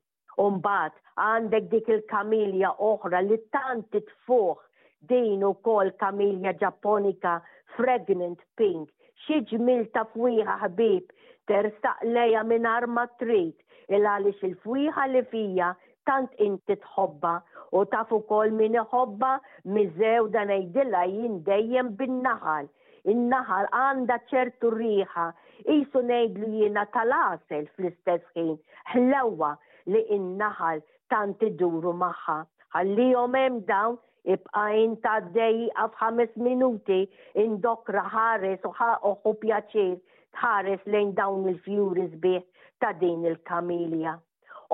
Umbat 0.42 0.98
għandek 1.22 1.72
dik 1.74 1.88
il-kamilja 1.96 2.76
oħra 2.94 3.24
li 3.26 3.38
tant 3.56 3.88
titfuħ 3.96 4.54
din 5.02 5.44
u 5.44 5.54
kol 5.66 5.92
kamilja 6.02 6.54
ġapponika 6.62 7.34
fragrant 7.78 8.40
pink, 8.60 8.90
xieġmil 9.26 9.84
ta' 9.94 10.04
fwiħa 10.14 10.56
ħbib, 10.68 11.12
terstaq 11.52 12.06
leja 12.16 12.42
minn 12.52 12.66
arma 12.70 13.04
trit, 13.22 13.58
il-għalix 13.94 14.42
il-fwiħa 14.48 15.06
li 15.12 15.22
fija 15.34 15.70
tant 16.10 16.32
inti 16.48 16.76
tħobba 16.86 17.34
u 17.78 17.84
taf 17.94 18.12
ukoll 18.18 18.56
min 18.58 18.80
iħobba 18.82 19.32
miżew 19.78 20.28
dan 20.38 20.52
ngħidilha 20.56 21.04
jien 21.14 21.38
dejjem 21.50 21.94
bin-naħal. 22.00 22.68
In-naħal 23.14 23.70
għandha 23.82 24.18
ċertu 24.32 24.70
riħa, 24.78 25.28
jisu 25.70 26.02
nejdlu 26.10 26.50
jiena 26.58 26.84
tal-asel 26.96 27.70
fl-istess 27.76 28.26
ħin, 28.36 28.56
ħlewwa 28.96 29.54
li 29.94 30.02
in-naħal 30.18 30.82
tant 31.14 31.44
iduru 31.52 31.94
magħha. 32.06 32.42
Ħallihom 32.76 33.38
hemm 33.44 33.62
dawn 33.70 33.96
ibqajn 34.34 34.96
ta' 35.04 35.18
għaf 35.32 35.94
f'ħames 35.98 36.34
minuti 36.48 37.00
indokra 37.44 38.04
ħares 38.12 38.66
u 38.70 38.74
ħaqoħu 38.80 39.34
pjaċir 39.44 39.96
tħares 40.40 40.84
lejn 40.96 41.14
dawn 41.20 41.48
il-fjuri 41.52 42.08
sbieħ 42.16 42.44
ta' 42.84 42.92
din 43.04 43.24
il-kamilja. 43.32 44.18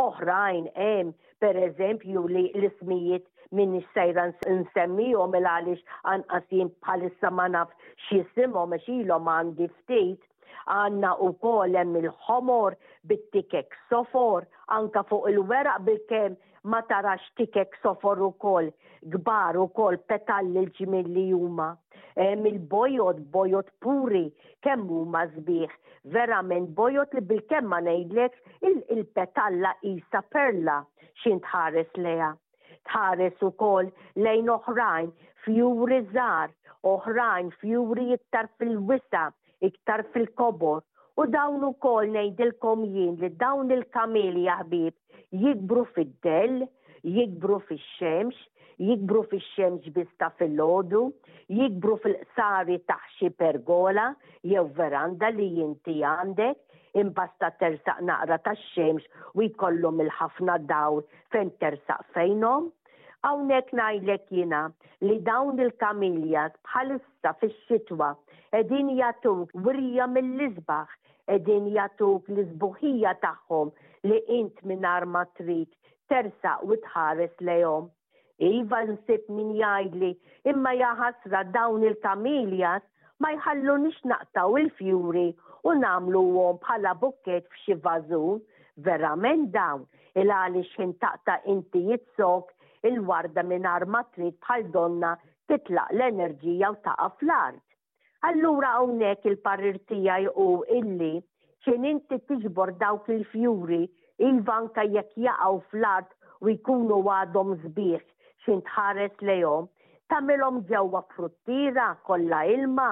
Oħrajn 0.05 0.71
hemm 0.87 1.13
per 1.43 1.59
eżempju 1.69 2.25
li 2.33 2.47
l-ismijiet 2.55 3.25
minn 3.53 3.77
sejra 3.93 4.27
nsemmijom 4.49 5.37
il 5.37 5.49
għalix 5.53 5.85
għanqasim 6.09 6.71
bħalissa 6.83 7.29
ma 7.37 7.45
naf 7.53 7.75
xisimom 8.07 8.73
xilom 8.87 9.29
għandi 9.35 9.69
ftit 9.77 10.25
għanna 10.63 11.13
u 11.21 11.29
kolem 11.45 11.93
il-ħomor 12.01 12.75
bit-tikek 13.11 13.77
sofor 13.91 14.47
anka 14.79 15.05
fuq 15.11 15.29
il-weraq 15.35 15.85
bil-kem 15.85 16.39
ma 16.63 16.81
tarax 16.83 17.21
tikek 17.37 17.75
sofor 17.81 18.17
u 18.21 18.31
kol, 18.39 18.69
gbar 19.13 19.57
u 19.59 19.67
kol 19.77 19.97
petalli 20.09 20.63
l-ġimil 20.65 21.09
li 21.15 21.25
juma. 21.31 21.69
Eh, 22.15 22.35
Mil-bojot, 22.37 23.17
bojot 23.33 23.69
puri, 23.81 24.23
kemm 24.63 24.85
huma 24.89 25.25
zbieħ, 25.33 25.71
verament 26.15 26.69
bojot 26.77 27.13
li 27.17 27.23
bil-kemm 27.31 27.67
ma 27.73 27.79
nejdlek 27.87 28.37
il-petalla 28.69 29.71
isa 29.95 30.21
perla 30.35 30.77
xin 31.23 31.41
tħares 31.47 31.97
leja. 32.05 32.31
Tħares 32.91 33.43
u 33.47 33.51
kol 33.63 33.89
lejn 34.27 34.49
oħrajn 34.55 35.11
fjuri 35.45 36.01
zar, 36.15 36.53
oħrajn 36.93 37.49
fjuri 37.59 38.07
iktar 38.17 38.51
fil-wisa, 38.59 39.25
iktar 39.71 40.05
fil-kobor, 40.13 40.83
U 41.13 41.25
dawn 41.29 41.61
ukoll 41.67 42.07
ngħidilkom 42.11 42.85
jien 42.93 43.17
li 43.23 43.27
dawn 43.41 43.67
il-kameli 43.73 44.47
jahbib 44.47 44.95
jikbru 45.41 45.83
fid-del, 45.97 46.63
jikbru 47.17 47.57
fix-xemx, 47.67 48.39
jikbru 48.87 49.21
fix-xemx 49.33 49.93
bista 49.97 50.31
fil-lodu, 50.39 51.03
jikbru 51.59 51.99
fil-qsari 52.05 52.79
taħxi 52.89 53.29
pergola 53.43 54.07
jew 54.53 54.63
veranda 54.79 55.29
li 55.37 55.51
jinti 55.59 55.99
għandek, 56.15 56.57
imbasta 57.03 57.51
tersaq 57.61 58.01
naqra 58.09 58.39
tax-xemx 58.49 59.07
u 59.37 59.45
jkollhom 59.51 60.01
il-ħafna 60.07 60.57
dawl 60.73 61.05
fejn 61.35 61.53
tersaq 61.61 62.09
fejnhom. 62.17 62.71
Hawnhekk 63.23 63.69
ngħidlek 63.77 64.25
jiena 64.35 64.65
li 65.07 65.21
dawn 65.29 65.61
il-kamiljas 65.63 66.57
bħalissa 66.67 67.37
fix-xitwa 67.43 68.09
qegħdin 68.53 68.89
jagħtuk 68.97 69.53
wirja 69.63 70.09
mill-isbaħ 70.17 70.99
edin 71.31 71.67
jatuk 71.73 72.25
l-izbuħija 72.33 73.11
taħħom 73.25 73.69
li 74.09 74.17
int 74.39 74.63
minar 74.71 75.03
arma 75.05 75.21
trit 75.39 75.69
tersa 76.11 76.55
u 76.67 76.75
tħares 76.87 77.35
lejom. 77.49 77.85
Iva 78.47 78.81
nsib 78.89 79.29
min 79.37 79.53
jajdli 79.59 80.09
imma 80.51 80.73
jaħasra 80.81 81.43
dawn 81.55 81.85
il-kamiljas 81.91 82.83
ma 83.23 83.31
jħallu 83.37 83.77
nix 83.85 84.03
naqtaw 84.11 84.57
il-fjuri 84.63 85.27
u 85.71 85.75
namlu 85.79 86.23
għom 86.43 86.59
bħala 86.65 86.95
bukket 87.05 87.47
f'xi 87.53 87.79
vażun 87.87 88.43
verament 88.89 89.51
dawn 89.55 89.87
il-għali 90.19 90.65
taqta 91.05 91.39
inti 91.55 91.85
jitsok 91.91 92.51
il-warda 92.91 93.43
minar 93.47 93.81
arma 93.85 94.03
trit 94.17 94.35
bħal 94.43 94.67
donna 94.75 95.13
titlaq 95.47 95.95
l-enerġija 95.95 96.73
u 96.75 96.81
taqa 96.89 97.13
fl-art 97.17 97.63
Allura 98.23 98.67
hawnhekk 98.77 99.25
il-parir 99.29 99.77
tiegħi 99.91 100.29
u 100.43 100.47
illi 100.77 101.07
xin 101.65 101.83
inti 101.89 102.17
tiġbor 102.29 102.71
dawk 102.83 103.09
il-fjuri 103.15 103.79
il-vanka 104.27 104.85
jekk 104.93 105.17
jaqgħu 105.25 105.57
fl-art 105.71 106.13
u 106.47 106.53
jkunu 106.53 106.99
għadhom 107.15 107.51
zbiħ 107.65 107.99
xin 108.45 108.61
tħares 108.69 109.19
lejhom, 109.31 109.67
tamilom 110.13 110.61
ġewwa 110.71 111.01
fruttira 111.17 111.89
kollha 112.11 112.41
ilma 112.55 112.87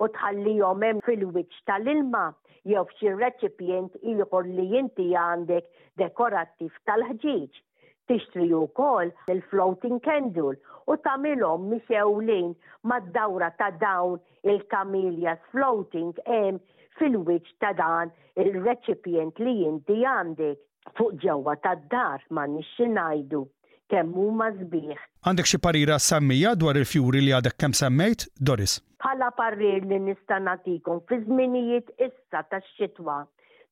u 0.00 0.08
tħallihom 0.16 0.88
hemm 0.88 1.04
fil-wiċċ 1.10 1.64
tal-ilma 1.72 2.24
jew 2.72 2.80
f'xi 2.88 3.12
reċipjent 3.20 4.00
ieħor 4.14 4.48
li 4.54 4.68
inti 4.80 5.10
għandek 5.26 5.88
dekorattiv 6.04 6.72
tal 6.88 7.04
ħġiġ 7.10 7.66
tixtri 8.10 8.46
wkoll 8.58 9.12
il-floating 9.30 10.00
candle 10.02 10.56
u 10.90 10.96
tagħmilhom 11.06 11.68
mixewlin 11.70 12.48
mad-dawra 12.90 13.52
ta' 13.60 13.70
dawn 13.82 14.16
il-camellias 14.50 15.38
floating 15.52 16.10
hemm 16.26 16.58
fil-wiċċ 16.98 17.54
ta' 17.62 17.70
dan 17.78 18.10
il-recipient 18.42 19.38
li 19.46 19.54
inti 19.68 20.00
għandek 20.02 20.98
fuq 20.98 21.20
ġewwa 21.22 21.54
tad-dar 21.64 22.26
ma 22.34 22.48
nixinajdu 22.50 23.44
ngħidu 23.44 23.48
kemm 23.90 24.14
huma 24.14 24.46
Għandek 24.54 25.48
xi 25.50 25.58
parira 25.58 25.96
sammija 25.98 26.52
dwar 26.54 26.76
il-fjuri 26.78 27.18
li 27.24 27.32
għadek 27.34 27.56
kemm 27.58 27.72
semmejt, 27.74 28.28
Doris? 28.38 28.76
Bħala 29.02 29.32
parir 29.34 29.80
li 29.90 29.98
nista' 30.06 30.36
nagħtikom 30.46 31.00
fi 31.08 31.18
żminijiet 31.24 31.90
issa 32.06 32.44
tax-xitwa 32.52 33.16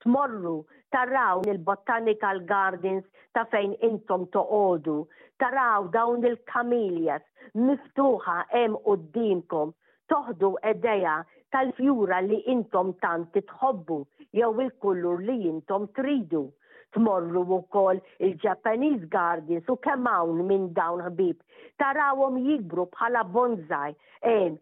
tmorru 0.03 0.57
taraw 0.95 1.41
il-botanical 1.53 2.39
gardens 2.51 3.03
ta' 3.35 3.45
fejn 3.55 3.73
intom 3.89 4.23
toqodu, 4.37 4.95
taraw 5.43 5.89
dawn 5.97 6.25
il-kamiljas 6.29 7.25
miftuħa 7.67 8.39
hemm 8.55 8.79
qudiemkom, 8.87 9.75
toħdu 10.15 10.53
edeja 10.73 11.17
tal-fjura 11.57 12.21
li 12.31 12.41
intom 12.57 12.95
tant 13.05 13.31
titħobbu 13.37 13.99
jew 14.41 14.53
il-kullur 14.67 15.25
li 15.31 15.39
intom 15.55 15.91
tridu 16.01 16.47
tmorru 16.93 17.43
wkoll 17.59 18.01
il-Japanese 18.27 19.09
Gardens 19.13 19.69
u 19.73 19.77
kemm 19.85 20.09
hawn 20.11 20.43
minn 20.49 20.69
dawn 20.79 21.03
ħbib. 21.05 21.41
Tarawhom 21.83 22.39
jikbru 22.45 22.85
bħala 22.95 23.21
bonsai, 23.35 23.93
hemm 24.25 24.59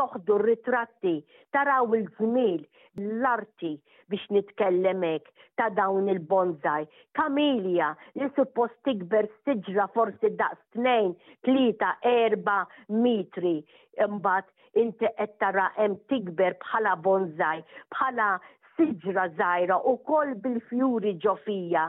toħdu 0.00 0.36
r-ritratti, 0.40 1.14
taraw 1.56 1.94
il 1.96 2.08
zmil 2.18 2.64
l-arti 3.00 3.70
biex 4.12 4.26
nitkellem 4.36 5.04
hekk 5.08 5.30
ta' 5.58 5.70
dawn 5.78 6.10
il 6.12 6.18
bonzaj 6.30 6.84
Kamilja 7.16 7.92
li 8.20 8.26
suppost 8.36 8.74
tikber 8.86 9.28
siġra 9.46 9.86
forsi 9.94 10.30
daqs 10.40 10.60
tnejn, 10.74 11.14
3 11.46 11.68
erba 12.12 12.58
metri. 12.90 13.60
Imbagħad 14.04 14.80
inti 14.84 15.08
qed 15.16 15.38
tara 15.40 15.68
hemm 15.78 15.96
tikber 16.10 16.58
bħala 16.66 16.96
bonzaj, 17.06 17.62
bħala 17.94 18.30
siġra 18.78 19.24
zaħira 19.40 19.76
u 19.90 19.98
kol 20.08 20.30
bil-fjuri 20.44 21.12
ġofija 21.24 21.82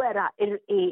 wera 0.00 0.28
il 0.46 0.54
i 0.76 0.84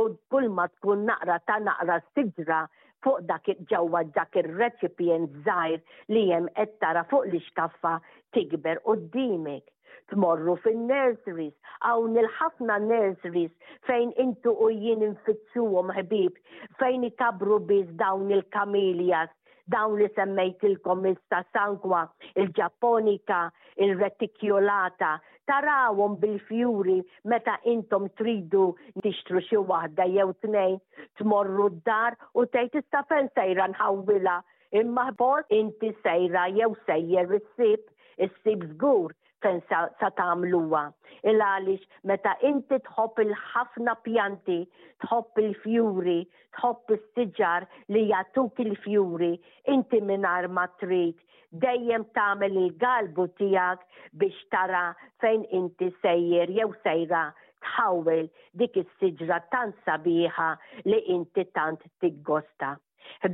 u 0.00 0.06
kull 0.32 0.46
ma 0.58 0.64
tkun 0.74 1.02
naqra 1.10 1.36
ta' 1.50 1.58
naqra 1.66 1.98
siġra 2.14 2.60
fuq 3.04 3.20
dak 3.30 3.50
ġewwa 3.72 4.04
dak 4.18 4.38
ir-recipient 4.42 5.36
żgħir 5.44 5.78
li 6.14 6.22
hemm 6.32 6.48
qed 6.60 6.74
tara 6.84 7.02
fuq 7.10 7.28
l-iskaffa 7.30 7.94
tikber 8.36 8.80
dimik. 9.16 9.64
Tmorru 10.12 10.54
fin-nurseries, 10.62 11.54
hawn 11.86 12.16
il-ħafna 12.20 12.74
nurseries 12.86 13.52
fejn 13.88 14.10
intu 14.24 14.52
u 14.64 14.68
jien 14.74 15.04
infittxuhom 15.06 15.88
ħbib, 15.96 16.34
fejn 16.82 17.06
ikabru 17.08 17.56
biz 17.70 17.88
dawn 18.02 18.26
il-kamiljas 18.36 19.32
dawn 19.72 19.94
li 19.98 20.06
semmejtilkom 20.16 21.04
il 21.10 21.14
sankwa 21.52 22.00
il-ġapponika, 22.42 23.38
il 23.86 23.94
retikjolata 24.00 25.12
tarawhom 25.48 26.18
bil-fjuri 26.20 26.98
meta 27.32 27.54
intom 27.74 28.08
tridu 28.20 28.66
tixtru 29.04 29.40
xi 29.48 29.60
waħda 29.70 30.06
jew 30.16 30.28
tnejn 30.44 30.76
tmorru 31.20 31.68
d-dar 31.76 32.18
u 32.42 32.46
tejt 32.56 32.78
istafen 32.82 33.06
fejn 33.14 33.32
sejra 33.38 33.68
nħawwilha 33.74 34.36
imma 34.82 35.08
bol 35.18 35.42
inti 35.62 35.92
sejra 36.04 36.46
jew 36.58 36.72
sejjer 36.86 37.36
is-sib 37.40 37.90
is-sib 38.28 38.64
żgur 38.72 39.12
sensa 39.44 39.80
sa 40.00 40.08
tagħmluha. 40.18 40.82
Illa 41.30 41.48
għaliex 41.58 42.08
meta 42.10 42.32
inti 42.50 42.78
tħobb 42.86 43.22
il-ħafna 43.26 43.94
pjanti, 44.06 44.56
tħobb 45.04 45.42
il-fjuri, 45.44 46.18
tħobb 46.58 46.96
is-siġar 46.96 47.66
li 47.94 48.06
jagħtuk 48.12 48.62
il-fjuri, 48.64 49.32
inti 49.76 50.00
mingħajr 50.10 50.50
ma 50.54 50.66
trid 50.80 51.20
dejjem 51.64 52.02
tagħmel 52.18 52.56
il-galbu 52.64 53.28
tiegħek 53.38 53.84
biex 54.24 54.46
tara 54.54 54.86
fejn 55.22 55.44
inti 55.60 55.92
sejjer 56.02 56.50
jew 56.56 56.70
sejra 56.82 57.26
tħawel 57.68 58.26
dik 58.60 58.80
is-siġra 58.82 59.38
tant 59.52 59.76
sabiħa 59.86 60.48
li 60.88 60.98
inti 61.18 61.46
tant 61.56 61.84
tiggosta 62.02 62.74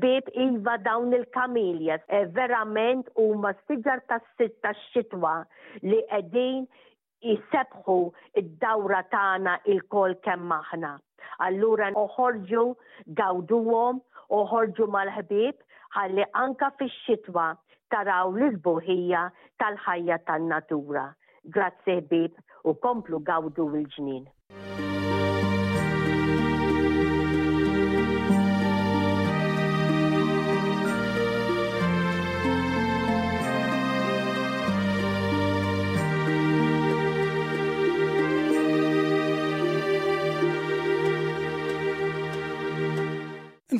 bib 0.02 0.24
iva 0.44 0.74
dawn 0.86 1.12
il-kamiljas, 1.18 2.00
e, 2.16 2.18
verament 2.38 3.10
u 3.22 3.24
ma 3.42 3.52
siġar 3.66 4.00
ta' 4.10 4.16
sitta 4.38 4.72
xitwa 4.88 5.34
li 5.90 6.00
edin 6.18 6.62
jisebħu 7.28 7.98
id-dawra 8.42 9.00
tana 9.14 9.54
il-kol 9.74 10.16
kemm 10.26 10.56
aħna. 10.58 10.90
Allura 11.46 11.90
uħorġu 12.04 12.64
gawduwom, 13.20 14.02
uħorġu 14.40 14.88
mal-ħbib, 14.96 15.56
ħalli 15.98 16.26
anka 16.44 16.70
fix 16.80 16.98
xitwa 17.06 17.46
taraw 17.94 18.34
l-izbuħija 18.36 19.22
tal-ħajja 19.62 20.18
tan-natura. 20.30 21.06
Grazzi 21.58 21.96
bib 22.10 22.34
u 22.68 22.74
komplu 22.86 23.22
gawdu 23.30 23.70
il-ġnien. 23.80 24.26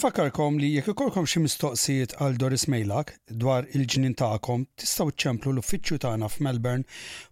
Nfakkarkom 0.00 0.54
li 0.62 0.68
jekk 0.78 0.86
ikolkom 0.94 1.26
xi 1.28 1.40
mistoqsijiet 1.44 2.14
għal 2.24 2.36
Doris 2.40 2.62
Mejlak 2.72 3.10
dwar 3.42 3.66
il-ġnien 3.76 4.14
tagħkom 4.16 4.62
tistgħu 4.80 5.12
ċemplu 5.24 5.50
l-uffiċċju 5.52 5.98
tagħna 6.04 6.30
f'Melbourne 6.32 6.88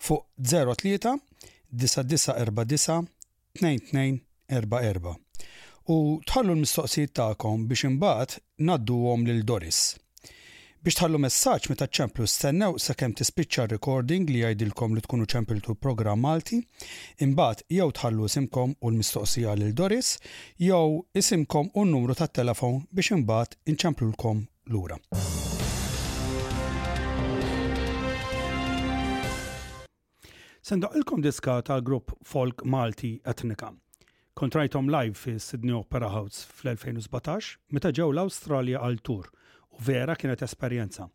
fuq 0.06 0.26
03 0.50 1.14
9949 1.86 2.98
2244 3.62 5.16
u 5.96 5.98
tħallu 6.28 6.52
l-mistoqsijiet 6.58 7.16
tagħkom 7.22 7.64
biex 7.72 7.88
imbagħad 7.94 8.36
ngħadduhom 8.68 9.24
lil 9.32 9.40
Doris. 9.48 9.82
Biex 10.78 10.94
tħallu 11.00 11.18
messaġġ 11.18 11.64
meta 11.72 11.86
ċemplu 11.90 12.24
stennew 12.30 12.76
sakemm 12.82 13.12
tispiċċa 13.18 13.64
recording 13.72 14.28
li 14.30 14.44
jgħidilkom 14.44 14.92
li 14.94 15.02
tkunu 15.02 15.24
ċempiltu 15.32 15.74
programm 15.74 16.20
Malti, 16.22 16.60
imbagħad 17.26 17.64
jew 17.74 17.88
tħallu 17.96 18.28
isimkom 18.30 18.76
u 18.78 18.92
l-mistoqsija 18.92 19.56
lil 19.58 19.72
Doris, 19.80 20.12
jew 20.62 21.00
isimkom 21.18 21.72
u 21.74 21.82
n-numru 21.82 22.14
tat-telefon 22.20 22.78
biex 22.94 23.10
imbagħad 23.16 23.56
inċemplulkom 23.74 24.44
lura. 24.76 25.00
Sendaqilkom 30.68 31.24
diska 31.26 31.58
tal-grupp 31.72 32.14
Folk 32.22 32.62
Malti 32.64 33.16
Etnika. 33.34 33.72
Kontrajtom 34.38 34.86
live 34.94 35.18
fi 35.18 35.40
Sydney 35.42 35.74
Opera 35.82 36.12
House 36.14 36.46
fl-2017 36.46 37.50
meta 37.74 37.90
ġew 37.90 38.12
l-Awstralja 38.14 38.78
għal 38.86 39.02
tur 39.10 39.32
vera 39.80 40.14
kienet 40.14 40.42
esperjenza. 40.42 41.08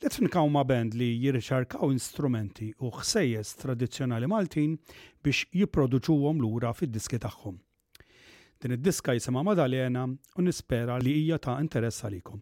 Let's 0.00 0.18
ma 0.50 0.64
band 0.64 0.94
li 0.94 1.18
jirriċarkaw 1.24 1.90
instrumenti 1.92 2.72
u 2.80 2.90
ħsejjes 2.90 3.56
tradizzjonali 3.60 4.26
Maltin 4.26 4.78
biex 5.22 5.44
jipproduċuhom 5.52 6.40
lura 6.40 6.72
fid-diski 6.72 7.20
tagħhom. 7.20 7.58
Din 8.60 8.74
id-diska 8.80 9.12
jisema' 9.14 9.44
Madalena 9.44 10.06
u 10.36 10.42
nispera 10.42 10.96
li 10.98 11.12
hija 11.20 11.38
ta' 11.38 11.60
interess 11.60 12.04
għalikom. 12.08 12.40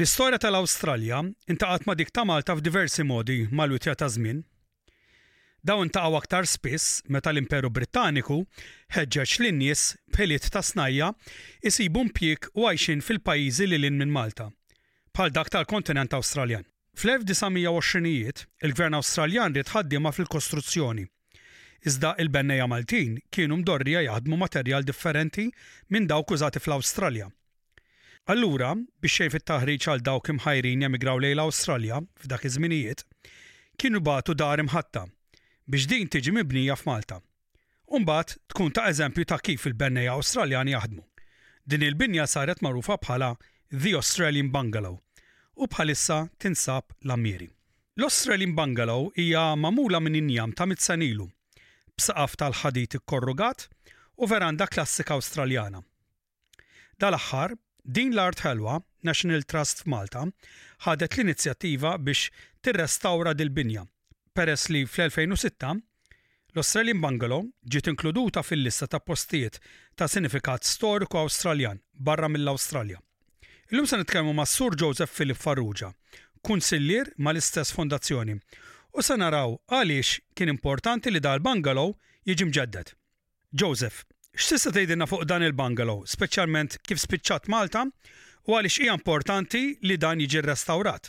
L-istorja 0.00 0.38
tal-Awstralja 0.40 1.18
intaqat 1.52 1.82
ma 1.84 1.92
dik 1.98 2.08
ta' 2.16 2.22
Malta 2.24 2.54
f'diversi 2.56 3.02
modi 3.04 3.34
mal-witja 3.58 3.92
ta' 4.00 4.06
żmien. 4.14 4.38
Dawn 5.68 5.88
intaqgħu 5.90 6.16
aktar 6.16 6.46
spiss 6.48 6.86
meta 7.16 7.34
l-Imperu 7.34 7.68
Britanniku 7.78 8.38
ħeġġeġ 8.96 9.34
lin-nies 9.44 9.82
bħeliet 10.16 10.46
ta' 10.54 10.62
snajja 10.64 11.10
isibu 11.68 12.06
mpjik 12.08 12.48
u 12.56 12.64
għajxin 12.70 13.04
fil-pajjiżi 13.10 13.66
li 13.68 13.78
l-in 13.82 13.98
minn 14.00 14.14
Malta, 14.16 14.46
bħal 15.12 15.34
dak 15.36 15.52
tal-kontinent 15.52 16.16
Awstraljan. 16.16 16.64
fl 16.96 17.10
1920 17.20 18.46
il-Gvern 18.68 18.96
Awstraljan 19.02 19.52
li 19.52 19.66
tħaddima 19.68 20.14
fil-kostruzzjoni. 20.16 21.04
Iżda 21.84 22.14
il-Benneja 22.24 22.70
Maltin 22.72 23.18
kienu 23.28 23.60
mdorrija 23.60 24.06
jaħdmu 24.08 24.40
materjal 24.46 24.80
differenti 24.88 25.50
minn 25.92 26.08
dawk 26.08 26.32
użati 26.38 26.58
fl-Awstralja 26.62 27.28
Allura, 28.28 28.74
biex 29.02 29.16
xejn 29.18 29.30
fit-taħriġ 29.32 29.86
għal 29.90 30.02
dawk 30.06 30.28
imħajrin 30.34 30.84
jemigraw 30.84 31.18
lejn 31.22 31.36
l-Awstralja 31.38 31.98
f'dak 32.22 32.44
iż-żminijiet, 32.48 33.02
kienu 33.80 34.00
batu 34.08 34.34
dar 34.42 34.60
imħatta 34.62 35.02
biex 35.72 35.86
din 35.92 36.08
tiġi 36.12 36.34
mibnija 36.36 36.76
f'Malta. 36.76 37.18
Umbat 37.90 38.36
tkun 38.52 38.72
ta' 38.76 38.84
eżempju 38.92 39.24
ta' 39.32 39.38
kif 39.42 39.64
il 39.70 39.74
bennej 39.74 40.08
Awstraljani 40.12 40.74
jaħdmu. 40.76 41.04
Din 41.66 41.86
il-binja 41.88 42.26
saret 42.26 42.60
magħrufa 42.62 42.98
bħala 43.02 43.30
The 43.72 43.96
Australian 44.00 44.52
Bungalow 44.54 45.00
u 45.56 45.66
bħalissa 45.74 46.20
tinsab 46.40 46.92
l 47.02 47.14
amiri 47.16 47.48
L-Australian 48.00 48.54
Bungalow 48.56 49.08
hija 49.20 49.48
mamula 49.58 50.00
minn 50.00 50.14
injam 50.20 50.52
ta' 50.56 50.66
mitzanilu, 50.70 51.26
b'saqaf 51.96 52.36
tal-ħadit 52.40 53.00
korrugat 53.10 53.66
u 54.16 54.28
veranda 54.30 54.68
klassika 54.70 55.16
Awstraljana. 55.18 55.82
Dal-aħħar 57.00 57.58
Din 57.84 58.14
l-art 58.14 58.42
ħelwa, 58.44 58.80
National 59.04 59.42
Trust 59.48 59.84
f'Malta, 59.84 60.26
ħadet 60.84 61.14
l-inizjattiva 61.16 61.94
biex 61.98 62.28
tirrestawra 62.60 63.32
dil-binja. 63.34 63.86
Peress 64.36 64.68
li 64.70 64.84
fl-2006 64.84 65.80
l-Australian 66.54 67.00
Bungalow 67.00 67.44
ġiet 67.64 67.88
inkluduta 67.92 68.42
fil-lista 68.44 68.88
ta' 68.90 69.00
postijiet 69.00 69.58
ta' 69.96 70.08
sinifikat 70.10 70.66
storiku 70.66 71.20
Awstraljan 71.22 71.80
barra 71.94 72.28
mill-Awstralja. 72.28 72.98
Illum 73.70 73.86
se 73.86 73.96
nitkellmu 74.00 74.32
ma' 74.34 74.48
Sur 74.50 74.74
Joseph 74.74 75.12
Philip 75.14 75.38
Farrugia, 75.38 75.92
kunsillier 76.44 77.12
ma' 77.22 77.32
l-istess 77.34 77.72
fondazzjoni, 77.76 78.34
u 78.98 79.02
se 79.04 79.14
naraw 79.16 79.54
għaliex 79.70 80.16
kien 80.34 80.50
importanti 80.50 81.10
li 81.14 81.22
dal-bungalow 81.22 81.94
jiġi 82.26 82.50
mġeddet. 82.50 82.94
Joseph, 83.54 84.02
X'tista' 84.38 84.70
tgħidilna 84.70 85.06
fuq 85.10 85.24
dan 85.26 85.42
il-bungalow, 85.42 86.04
speċjalment 86.06 86.76
kif 86.86 87.00
spiċċat 87.02 87.48
Malta 87.50 87.80
u 88.46 88.54
għaliex 88.54 88.76
hija 88.84 88.94
importanti 88.94 89.62
li 89.88 89.96
dan 89.98 90.22
jiġi 90.22 90.42
restawrat. 90.46 91.08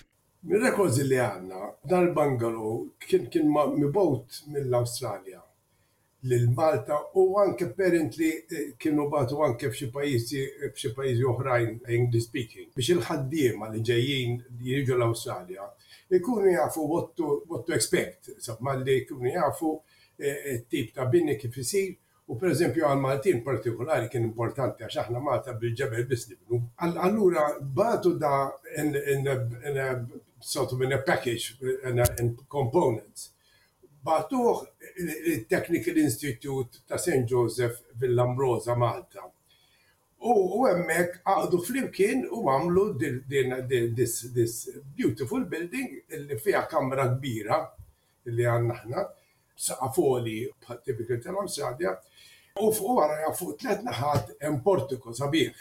Mir-rekords 0.49 0.97
li 1.05 1.19
għandna, 1.21 1.67
dan 1.91 2.07
il-bungalow 2.09 2.79
kien 3.05 3.27
kien 3.29 3.45
mibgħut 3.53 4.39
mill-Awstralja 4.55 5.43
lil 6.31 6.47
Malta 6.57 6.97
u 7.21 7.27
anke 7.43 7.69
apparently 7.69 8.31
eh, 8.57 8.73
kienu 8.81 9.05
batu 9.13 9.41
anke 9.45 9.69
f'xi 9.69 9.89
pajjiżi 9.93 10.43
f'xi 10.71 10.91
pajjiżi 10.97 11.25
oħrajn 11.35 11.71
English 11.97 12.25
speaking 12.27 12.73
biex 12.77 12.91
il-ħaddiema 12.95 13.69
li 13.73 13.81
ġejjin 13.89 14.35
jiġu 14.65 14.97
l-Awstralja 14.97 15.69
ikunu 16.13 16.53
jafu 16.57 16.89
what 16.89 17.13
to, 17.17 17.41
what 17.47 17.65
to 17.69 17.77
expect, 17.77 18.33
sabma 18.41 18.75
li 18.81 18.99
jkunu 19.03 19.29
jafu 19.37 19.75
t-tip 20.17 20.87
eh, 20.87 20.87
eh, 20.89 20.95
ta' 20.97 21.09
binni 21.15 21.37
kif 21.41 21.57
isir 21.61 21.93
U 22.31 22.37
per 22.39 22.53
eżempju 22.53 22.85
għal 22.87 22.99
Maltin 23.01 23.41
partikolari 23.43 24.07
kien 24.11 24.23
importanti 24.23 24.85
għax 24.85 25.01
aħna 25.01 25.19
Malta 25.23 25.51
bil-ġebel 25.59 26.05
bis 26.07 26.29
nibnu. 26.29 26.61
Allura 26.79 27.43
batu 27.59 28.13
da 28.19 28.45
sort 30.39 30.71
of 30.71 30.81
in 30.81 30.93
a 30.93 31.01
package 31.03 31.57
and, 31.85 32.37
components. 32.49 33.29
Batuħ 34.01 34.61
il-Technical 35.01 35.99
Institute 36.05 36.79
ta' 36.89 36.97
St. 36.97 37.27
Joseph 37.29 37.83
Villambrosa 38.01 38.73
Malta. 38.79 39.27
U 40.23 40.63
għemmek 40.69 41.19
għadu 41.27 41.59
flimkien 41.67 42.23
u 42.31 42.45
għamlu 42.49 42.85
this 43.27 44.55
beautiful 44.95 45.43
building 45.51 45.99
li 46.29 46.39
fija 46.39 46.63
kamra 46.71 47.09
kbira 47.17 47.59
li 48.31 48.45
għanna 48.47 48.79
ħna, 48.85 49.03
saqafoli, 49.67 50.39
tipikal 50.85 51.19
tal-Amsterdam, 51.21 51.99
U 52.59 52.69
fuq 52.75 52.95
wara 52.97 53.29
fuq 53.37 53.55
tlet 53.59 53.83
naħat 53.85 54.31
importiku 54.49 55.13
sabiħ. 55.17 55.51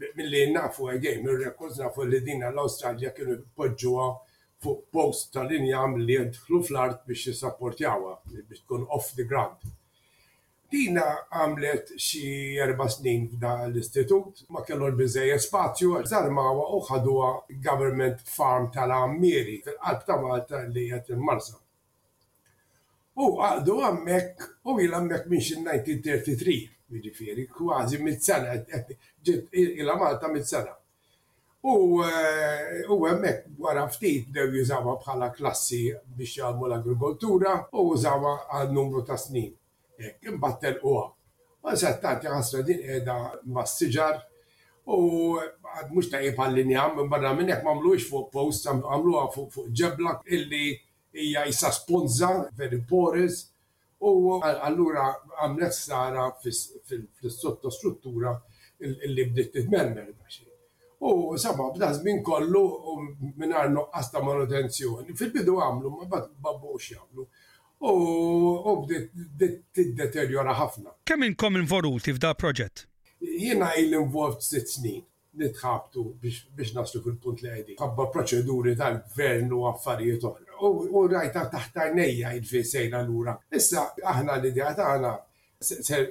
mill 0.00 0.10
Milli 0.18 0.44
nafu 0.52 0.86
għajgħi, 0.90 1.20
mill 1.22 1.38
rekords 1.44 1.78
nafu 1.80 2.04
li 2.08 2.20
dina 2.24 2.50
l-Australja 2.50 3.10
kienu 3.16 3.38
poġġuha 3.56 4.06
fuq 4.62 4.78
post 4.92 5.32
tal-injam 5.34 5.96
li 5.98 6.16
jadħlu 6.18 6.60
fl-art 6.66 7.02
biex 7.06 7.26
jisapportjawa, 7.30 8.14
biex 8.48 8.64
tkun 8.64 8.84
off 8.88 9.14
the 9.16 9.24
ground. 9.30 9.64
Dina 10.70 11.06
għamlet 11.30 11.94
xi 11.96 12.26
erba 12.66 12.88
snin 12.88 13.26
da 13.42 13.54
l-istitut, 13.68 14.44
ma 14.52 14.60
kellhom 14.64 14.96
biżejja 15.00 15.38
spazju, 15.46 15.94
zarmawa 16.12 16.68
u 16.76 16.80
ħaduha 16.90 17.30
government 17.68 18.20
farm 18.36 18.68
tal-Ammiri 18.76 19.58
fil-qalb 19.66 20.06
ta' 20.06 20.20
Malta 20.20 20.62
li 20.68 20.86
qed 20.94 21.12
il-Marsa. 21.16 21.58
U 23.20 23.30
għadu 23.44 23.74
għammek, 23.84 24.44
u 24.72 24.76
il 24.80 24.94
għammek 24.96 25.26
minx 25.28 25.50
il-1933, 25.56 26.54
ġifiri, 27.04 27.44
kważi 27.54 28.00
mit-sena, 28.04 28.56
il 28.60 29.92
għamalta 29.92 30.30
mit-sena. 30.32 30.72
Eh, 31.60 32.84
u 32.88 32.96
għemmek 33.04 33.60
wara 33.60 33.84
ftit 33.92 34.30
dew 34.32 34.54
jużawa 34.56 34.94
bħala 35.02 35.28
klassi 35.36 35.82
biex 36.16 36.38
jgħalmu 36.38 36.70
l-agrikoltura 36.70 37.58
u 37.76 37.84
użawa 37.92 38.34
għal 38.56 38.72
numru 38.76 39.02
ta' 39.04 39.18
snin. 39.20 39.52
Imbattel 40.30 40.78
u 40.80 40.96
għam. 41.02 41.16
Għazettanti 41.60 42.30
għasra 42.32 42.62
din 42.64 42.84
edha 43.00 43.16
mbassiġar 43.44 44.22
u 44.88 45.02
u 45.34 45.90
mux 45.92 46.08
ta' 46.10 46.22
jibħallin 46.24 46.72
jgħam, 46.72 47.02
barra 47.12 47.34
minnek 47.36 47.60
mamluix 47.66 48.08
fuq 48.08 48.30
post, 48.32 48.70
għamluwa 48.72 49.28
fuq 49.34 49.68
ġebla 49.82 50.16
illi 50.32 50.70
hija 51.12 51.46
jissa 51.46 51.70
sponza, 51.70 52.28
very 52.56 52.82
porous, 52.88 53.46
u 54.00 54.32
allura 54.42 55.10
għamlet 55.44 55.74
sara 55.76 56.28
fil-sottostruttura 56.42 58.32
li 58.80 59.26
bdiet 59.28 59.52
titmermer 59.52 60.06
daċi. 60.14 60.46
U 61.00 61.32
sabab 61.40 61.74
b'daż 61.76 61.98
żmien 62.00 62.22
kollu 62.24 62.62
minn 63.20 63.54
għarno 63.56 63.84
għasta 63.92 64.22
manutenzjoni. 64.24 65.14
Fil-bidu 65.16 65.56
għamlu, 65.60 65.92
ma 66.08 66.20
babbux 66.48 66.90
jagħmlu. 66.94 67.26
U 67.80 68.74
t 68.84 69.46
tiddeterjora 69.74 70.52
ħafna. 70.58 70.92
Kemm 71.08 71.24
inkom 71.30 71.56
involuti 71.56 72.12
f'da 72.12 72.34
proġett? 72.36 72.84
Jiena 73.20 73.70
il 73.80 73.94
involved 73.96 74.44
sitt 74.44 74.68
snin 74.68 75.00
nitħabtu 75.40 76.04
biex 76.20 76.74
naslu 76.76 77.00
fil-punt 77.04 77.44
li 77.44 77.52
għedi. 77.54 77.78
Għabba 77.80 78.08
proċeduri 78.16 78.76
tal-gvern 78.80 79.52
u 79.56 79.64
affarijiet 79.72 80.24
oħra 80.24 80.49
u 80.68 81.06
rajta 81.08 81.48
taħtajnejja 81.50 82.32
id-fejsejna 82.40 83.00
l-ura. 83.04 83.36
Issa, 83.56 83.84
aħna 84.04 84.36
l-idea 84.40 84.72
taħna 84.76 85.14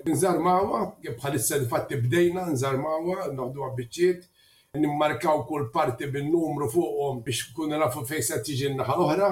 nżarmawa, 0.07 0.81
bħalissa 1.05 1.57
li 1.59 1.65
fatti 1.69 1.97
bdejna 1.99 2.47
nżarmawa, 2.53 3.29
noħdu 3.35 3.63
għabbiċiet, 3.65 4.29
nimmarkaw 4.77 5.43
kull 5.49 5.69
parti 5.73 6.09
bin-numru 6.13 6.67
fuqhom 6.69 7.23
biex 7.25 7.51
kun 7.57 7.73
nafu 7.73 8.03
fejsa 8.05 8.37
tiġi 8.45 8.69
n-naħa 8.73 8.97
oħra, 9.05 9.29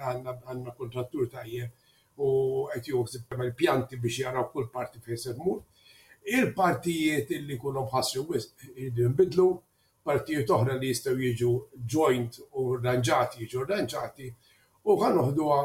għanna 0.00 0.76
kontrattur 0.78 1.26
tajjeb 1.30 2.20
u 2.20 2.30
għet 2.74 2.92
juħsib 2.92 3.40
il-pjanti 3.48 3.98
biex 3.98 4.22
jaraw 4.24 4.50
kull 4.52 4.70
parti 4.72 5.00
fejsa 5.04 5.34
mur. 5.38 5.62
Il-partijiet 6.30 7.30
illi 7.32 7.56
kunu 7.58 7.86
bħassu, 7.90 8.26
id-bidlu, 8.76 9.50
partijiet 10.04 10.50
oħra 10.54 10.76
li 10.78 10.90
jistgħu 10.92 11.16
jiġu 11.26 11.50
joint 11.96 12.40
u 12.60 12.64
rranġati 12.78 13.42
jiġu 13.44 13.64
rranġati 13.66 14.30
u 14.88 14.96
ħanoħduha 15.02 15.60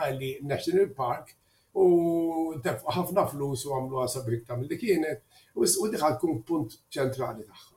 għali 0.00 0.32
National 0.42 0.90
Park 0.96 1.32
u 1.80 2.54
ħafna 2.64 3.24
flus 3.32 3.64
u 3.66 3.72
għamlu 3.78 4.02
għasabrik 4.04 4.44
ta' 4.46 4.58
mill-li 4.60 4.78
kienet 4.78 5.24
u 5.56 5.64
diħal 5.66 6.18
tkun 6.18 6.42
punt 6.46 6.76
ċentrali 6.92 7.44
tagħha. 7.48 7.70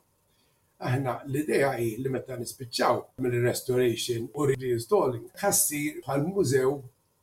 Aħna 0.88 1.14
l-ideja 1.26 1.72
hi 1.82 1.96
li 1.98 2.12
meta 2.14 2.36
nispiċċaw 2.38 3.00
mill-restoration 3.26 4.28
u 4.36 4.50
reinstalling 4.52 5.26
ħassir 5.42 6.04
bħal 6.04 6.28
mużew 6.28 6.76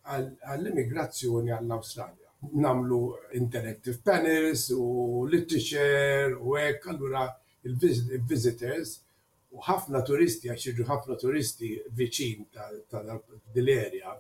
għall-immigrazzjoni 0.05 1.53
għall-Awstralja. 1.55 2.23
Namlu 2.61 3.01
interactive 3.39 4.01
panels 4.05 4.67
u 4.77 5.25
literature 5.33 6.35
u 6.35 6.59
hekk 6.59 6.93
allura 6.93 7.29
il-visitors 7.67 8.93
u 9.55 9.63
ħafna 9.65 10.01
turisti, 10.07 10.49
għax 10.51 10.69
jiġu 10.71 10.85
ħafna 10.89 11.17
turisti 11.21 11.69
viċin 11.99 12.47
ta' 12.91 13.05
dil-erja, 13.57 14.15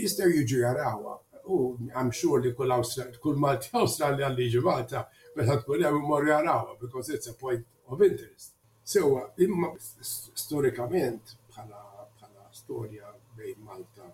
jistaw 0.00 0.28
jiġu 0.34 0.62
jarawa. 0.64 1.14
U 1.46 1.58
għam 1.94 2.10
xur 2.10 2.40
li 2.42 2.50
kull 2.58 2.74
kull 3.22 3.38
Malti 3.38 3.70
Australia 3.82 4.26
li 4.34 4.48
ġivata, 4.50 5.04
meta 5.36 5.56
tkun 5.60 5.84
hemm 5.86 6.02
imorru 6.02 6.32
jarawa, 6.32 6.74
because 6.80 7.14
it's 7.14 7.28
a 7.30 7.34
point 7.38 7.64
of 7.86 8.02
interest. 8.02 8.54
Sewa, 8.86 9.28
imma 9.42 9.70
storikament 9.78 11.36
bħala 11.52 12.50
storja 12.54 13.14
bejn 13.38 13.62
Malta 13.66 14.10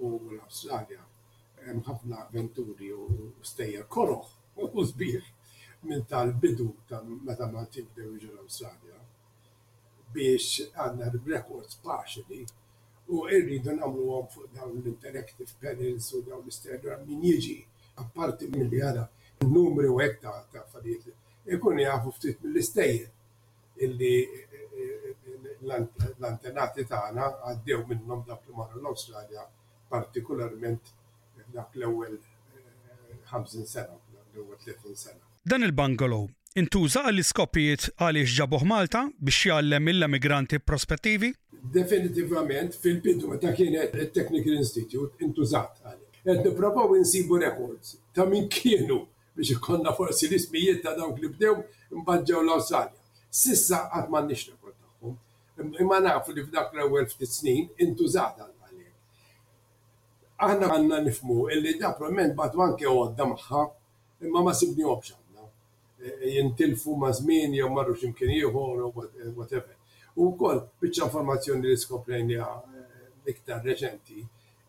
u 0.00 0.14
l-Australia, 0.32 1.04
hemm 1.66 1.84
ħafna 1.84 2.24
avventuri 2.24 2.88
u 2.96 3.34
stejja 3.44 3.84
koroħ 3.84 4.70
u 4.72 4.86
sbieħ 4.88 5.34
minn 5.82 6.02
tal-bidu 6.04 6.74
ta' 6.88 7.02
meta 7.26 7.46
ma 7.52 7.62
tibdew 7.72 8.10
jiġu 8.20 8.32
l-Awstralja 8.36 8.96
biex 10.14 10.46
għandna 10.84 11.10
records 11.14 11.74
partially 11.86 12.40
u 13.14 13.18
irridu 13.36 13.74
nagħmlu 13.76 14.06
għom 14.16 14.26
fuq 14.32 14.48
dawn 14.56 14.74
l-interactive 14.80 15.46
panels 15.62 16.08
u 16.18 16.22
dawn 16.28 16.42
l-istedra 16.42 16.96
min 17.06 17.22
jiġi 17.28 17.56
apparti 18.04 18.48
mill-li 18.56 18.82
għada 18.88 19.04
numri 19.52 19.86
u 19.92 20.00
hekk 20.02 20.20
ta' 20.24 20.34
affarijiet 20.64 21.46
ikun 21.58 21.78
jafu 21.84 22.12
ftit 22.18 22.42
mill 22.44 22.58
istejjed 22.64 23.86
illi 23.86 24.16
l-antenati 25.60 26.88
tagħna 26.90 27.30
għaddew 27.52 27.86
minnhom 27.92 28.26
dak 28.26 28.42
li 28.48 28.58
marru 28.58 28.82
l-Awstralja 28.82 29.46
partikolarment 29.94 30.90
dak 31.54 31.70
l-ewwel 31.78 32.18
50 33.30 33.62
eh, 33.62 33.64
sena, 33.68 33.94
l-ewwel 34.34 34.58
30 34.64 34.94
sena. 35.06 35.27
Dan 35.48 35.62
il 35.64 35.70
bangolo 35.72 36.26
intuża 36.60 37.00
għall-iskopijiet 37.08 37.84
għaliex 38.04 38.32
ġabuh 38.38 38.64
Malta 38.68 39.00
biex 39.16 39.46
jgħallem 39.46 39.86
il-emigranti 39.92 40.58
prospettivi? 40.60 41.30
Definitivament 41.76 42.74
fil-bidu 42.82 43.30
ta' 43.40 43.54
kienet 43.56 43.94
il-Technical 43.96 44.58
Institute 44.58 45.24
intużat 45.24 45.78
għalli. 45.80 46.18
Ed 46.28 46.42
niprofaw 46.50 46.90
insibu 46.98 47.38
records 47.40 47.94
ta' 48.12 48.26
min 48.28 48.44
kienu 48.52 48.98
biex 49.38 49.54
ikonna 49.54 49.94
forsi 49.96 50.28
l-ismijiet 50.28 50.82
ta' 50.84 50.92
dawk 50.98 51.16
li 51.22 51.30
bdew 51.38 51.54
mbagġaw 52.02 52.42
l-Awstralja. 52.44 53.00
Sissa 53.42 53.78
għat 53.88 54.10
ma' 54.12 54.22
nix 54.28 54.44
rekord 54.50 54.76
tagħhom. 54.76 55.14
Imma 55.86 56.02
nafu 56.10 56.36
li 56.36 56.44
f'dak 56.44 56.76
l-ewwel 56.76 57.06
ftit 57.14 57.32
snin 57.38 57.70
intużat 57.86 58.42
għalli. 58.44 58.84
Aħna 60.44 60.68
għanna 60.76 61.00
nifmu 61.08 61.48
illi 61.56 61.72
da' 61.80 61.94
proment 62.02 62.36
bat 62.42 62.52
għanke 62.60 62.92
għodda 62.92 63.30
maħħa 63.32 63.64
imma 64.28 64.44
ma 64.50 64.54
sibni 64.60 64.84
option 64.84 65.16
jintilfu 66.34 66.96
ma' 67.00 67.12
zmin 67.18 67.50
jew 67.58 67.68
marru 67.76 67.94
x'imkien 67.98 68.32
ieħor 68.36 68.82
eh, 68.84 69.30
whatever. 69.38 69.74
U 70.18 70.28
wkoll 70.32 70.60
biċċa 70.82 71.06
informazzjoni 71.08 71.66
li 71.66 71.78
skoprejna 71.78 72.50
eh, 72.54 73.06
iktar 73.32 73.62
reċenti 73.66 74.22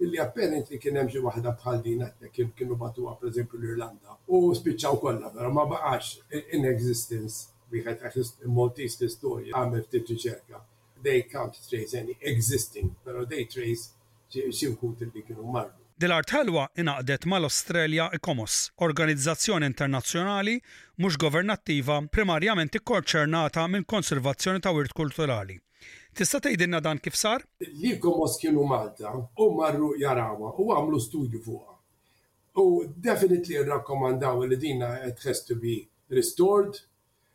illi 0.03 0.19
apparently 0.23 0.79
kien 0.79 0.97
hemm 0.99 1.11
xi 1.11 1.21
waħda 1.23 1.53
bħal 1.61 1.81
din 1.85 2.05
kien 2.35 2.53
kienu 2.57 2.77
batuha 2.79 3.15
pereżempju 3.19 3.59
l-Irlanda 3.59 4.15
u 4.33 4.43
spiċċaw 4.57 4.99
kollha, 5.03 5.31
però 5.35 5.51
ma 5.53 5.65
baqax 5.69 6.15
in 6.55 6.65
existence 6.69 7.49
wieħed 7.73 8.07
għax 8.07 8.47
Maltis 8.55 8.97
l-istorja 9.01 9.53
għamel 9.59 9.85
ftit 9.87 10.13
riċerka. 10.15 10.63
They 11.03 11.23
can't 11.31 11.55
trace 11.69 11.93
any 11.99 12.17
existing, 12.31 12.95
però 13.05 13.27
they 13.27 13.45
trace 13.51 13.91
xi 14.29 14.73
wkut 14.73 15.07
li 15.11 15.23
kienu 15.27 15.43
marru. 15.49 15.78
Dil-art 15.99 16.31
ħelwa 16.31 16.61
inaqdet 16.79 17.25
mal-Australia 17.27 18.05
Ecomos, 18.15 18.53
organizzazzjoni 18.85 19.67
internazzjonali 19.67 20.53
mhux 21.03 21.17
governattiva 21.19 21.97
primarjament 22.07 22.77
ikkonċernata 22.79 23.65
minn 23.73 23.83
konservazzjoni 23.83 24.63
ta' 24.63 24.71
wirt 24.77 24.93
kulturali. 24.95 25.57
Tista' 26.15 26.39
tgħidilna 26.45 26.79
dan 26.85 27.01
kif 27.03 27.19
sar? 27.19 27.43
Li 27.83 27.97
komos 27.99 28.37
kienu 28.39 28.63
Malta 28.69 29.11
u 29.11 29.49
marru 29.57 29.89
jarawa 29.99 30.53
u 30.55 30.69
għamlu 30.77 31.01
studju 31.07 31.43
fuqha. 31.43 31.75
U 32.63 32.65
definitely 33.09 33.59
rrakkomandaw 33.67 34.45
li 34.53 34.59
qed 34.63 35.19
has 35.27 35.43
to 35.51 35.59
be 35.65 35.81
restored, 36.15 36.79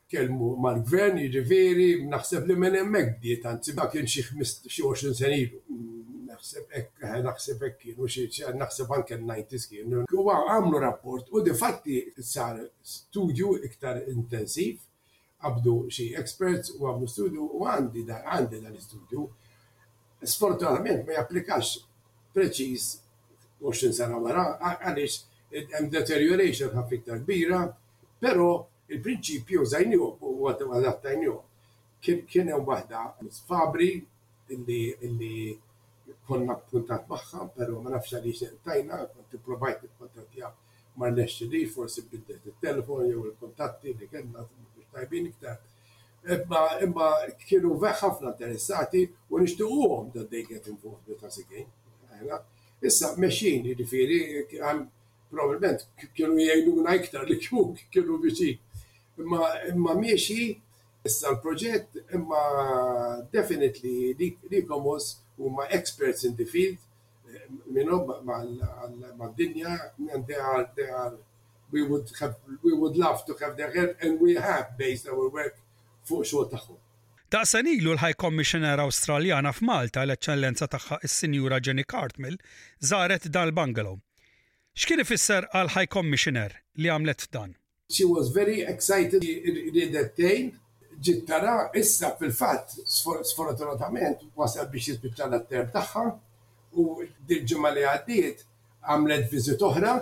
kelmu 0.08 0.54
mal-gvern, 0.56 1.20
jiġifieri, 1.20 1.90
naħseb 2.16 2.48
li 2.48 2.56
minn 2.64 2.80
hemmhekk 2.80 3.18
bdiet, 3.18 3.44
anzi 3.52 3.76
ma 3.76 3.90
kienx 3.92 4.22
xi 4.64 4.80
20 4.80 5.20
sen 5.20 5.40
naħseb 6.26 6.74
ekk, 6.78 7.04
eh, 7.08 7.20
naħseb 7.26 7.62
ekk 7.68 7.94
u 8.00 8.08
xie, 8.08 8.52
naħseb 8.60 8.92
anke 8.96 9.16
l-90s 9.18 9.68
kien. 9.70 9.94
U 10.04 10.24
għamlu 10.32 10.80
rapport 10.82 11.30
u 11.32 11.42
di 11.46 11.54
fatti 11.58 12.00
sar 12.20 12.60
studio 12.88 13.54
iktar 13.68 14.02
intensiv, 14.12 14.80
għabdu 15.44 15.74
xie 15.92 16.18
experts 16.20 16.72
u 16.78 16.88
għamlu 16.90 17.10
studio, 17.10 17.48
u 17.56 17.64
għandi 17.68 18.06
da 18.08 18.22
għandi 18.36 18.60
da 18.64 18.72
l-studio. 18.72 19.26
Sfortunatament 20.24 21.04
ma 21.08 21.18
japplikax 21.18 21.76
preċis 22.34 22.88
20 23.60 23.96
sena 23.96 24.18
wara, 24.20 24.48
għalix 24.80 25.20
għem 25.72 25.90
deterioration 25.92 26.72
ħaf 26.74 26.96
iktar 26.98 27.20
kbira, 27.22 27.62
pero 28.18 28.48
il-prinċipju 28.92 29.66
żajniu 29.74 30.12
u 30.18 30.48
għadattajniu. 30.50 31.36
Kien 32.04 32.50
hemm 32.52 32.66
waħda 32.68 33.02
fabri 33.48 33.94
illi 34.52 35.34
konna 36.28 36.56
puntat 36.70 37.06
maħħa, 37.08 37.48
pero 37.56 37.78
ma 37.82 37.90
nafx 37.94 38.16
għaliex 38.16 38.56
tajna, 38.64 38.98
kont 39.14 39.36
ipprovajt 39.38 39.84
ikkontattja 39.90 40.50
ma 41.00 41.08
rnexxi 41.10 41.48
li 41.50 41.64
forsi 41.66 42.04
biddet 42.10 42.46
il 42.46 42.54
telefon 42.62 43.04
jew 43.08 43.24
il 43.30 43.34
kontatti 43.40 43.94
li 43.98 44.08
kena, 44.10 44.44
biex 44.74 44.90
tajbin 44.94 45.26
iktar. 45.30 45.56
Imma 46.38 46.60
imma 46.86 47.08
kienu 47.44 47.72
veħ 47.82 47.98
ħafna 48.06 48.30
interessati 48.32 49.02
u 49.28 49.40
nixtiequhom 49.42 50.12
that 50.14 50.30
they 50.30 50.44
get 50.48 50.68
involved 50.72 51.08
with 51.10 51.24
us 51.28 51.40
again. 51.42 51.66
Issa 52.84 53.10
mexxin 53.20 53.66
jiġifieri 53.66 54.22
għan 54.64 54.84
probabilment 55.34 55.84
kienu 56.16 56.38
jgħiduna 56.40 56.94
iktar 57.02 57.26
li 57.28 57.36
kienu 57.44 58.16
biex 58.24 58.48
imma 59.20 59.50
imma 59.74 59.98
meċi, 60.00 60.48
issa 61.04 61.34
l-proġett 61.34 62.00
imma 62.16 62.46
definitely 63.34 64.14
li 64.22 64.64
komos 64.64 65.14
huma 65.38 65.66
experts 65.70 66.24
in 66.24 66.34
the 66.36 66.44
field 66.44 66.78
eh, 66.78 67.40
minhom 67.72 68.02
ma' 69.18 69.30
dinja 69.38 69.78
and 70.12 70.26
they 70.26 70.36
are 70.52 70.66
they 70.76 70.88
are 71.02 71.14
we 71.70 71.82
would 71.88 72.06
have 72.20 72.34
we 72.62 72.72
would 72.80 72.96
love 72.96 73.24
to 73.26 73.32
have 73.40 73.56
their 73.56 73.72
help 73.78 73.96
and 74.02 74.20
we 74.20 74.34
have 74.34 74.66
based 74.82 75.06
our 75.08 75.28
work 75.38 75.54
fuq 76.08 76.24
xogħol 76.30 76.50
tagħhom. 76.54 76.80
Daqsan 77.34 77.66
ilu 77.70 77.94
l-High 77.96 78.14
Commissioner 78.24 78.78
Australiana 78.84 79.50
f'Malta 79.56 80.04
l-eċċellenza 80.06 80.68
tagħha 80.74 81.00
is-Sinjura 81.08 81.58
Jenny 81.64 81.82
Cartmill 81.92 82.36
żaret 82.90 83.26
dal-bungalow. 83.36 83.96
X'kien 84.78 85.02
ifisser 85.04 85.48
għal 85.54 85.72
High 85.74 85.90
Commissioner 85.98 86.54
li 86.78 86.92
għamlet 86.92 87.26
dan? 87.34 87.56
She 87.94 88.04
was 88.04 88.30
very 88.36 88.60
excited 88.62 89.24
in, 89.24 89.40
in, 89.48 89.82
in 89.82 89.90
that 89.96 90.14
day 90.16 90.52
ġittara 91.04 91.54
issa 91.80 92.08
fil-fat 92.18 92.68
sfortunatament 93.34 94.18
wasal 94.40 94.68
biex 94.72 94.86
jispiċċa 94.94 95.26
l-term 95.32 95.68
tagħha 95.74 96.04
u 96.80 96.84
dil-ġimgħa 97.28 97.72
li 97.76 97.84
għaddiet 97.90 98.40
għamlet 98.94 99.26
viżit 99.34 99.64
oħra, 99.68 99.92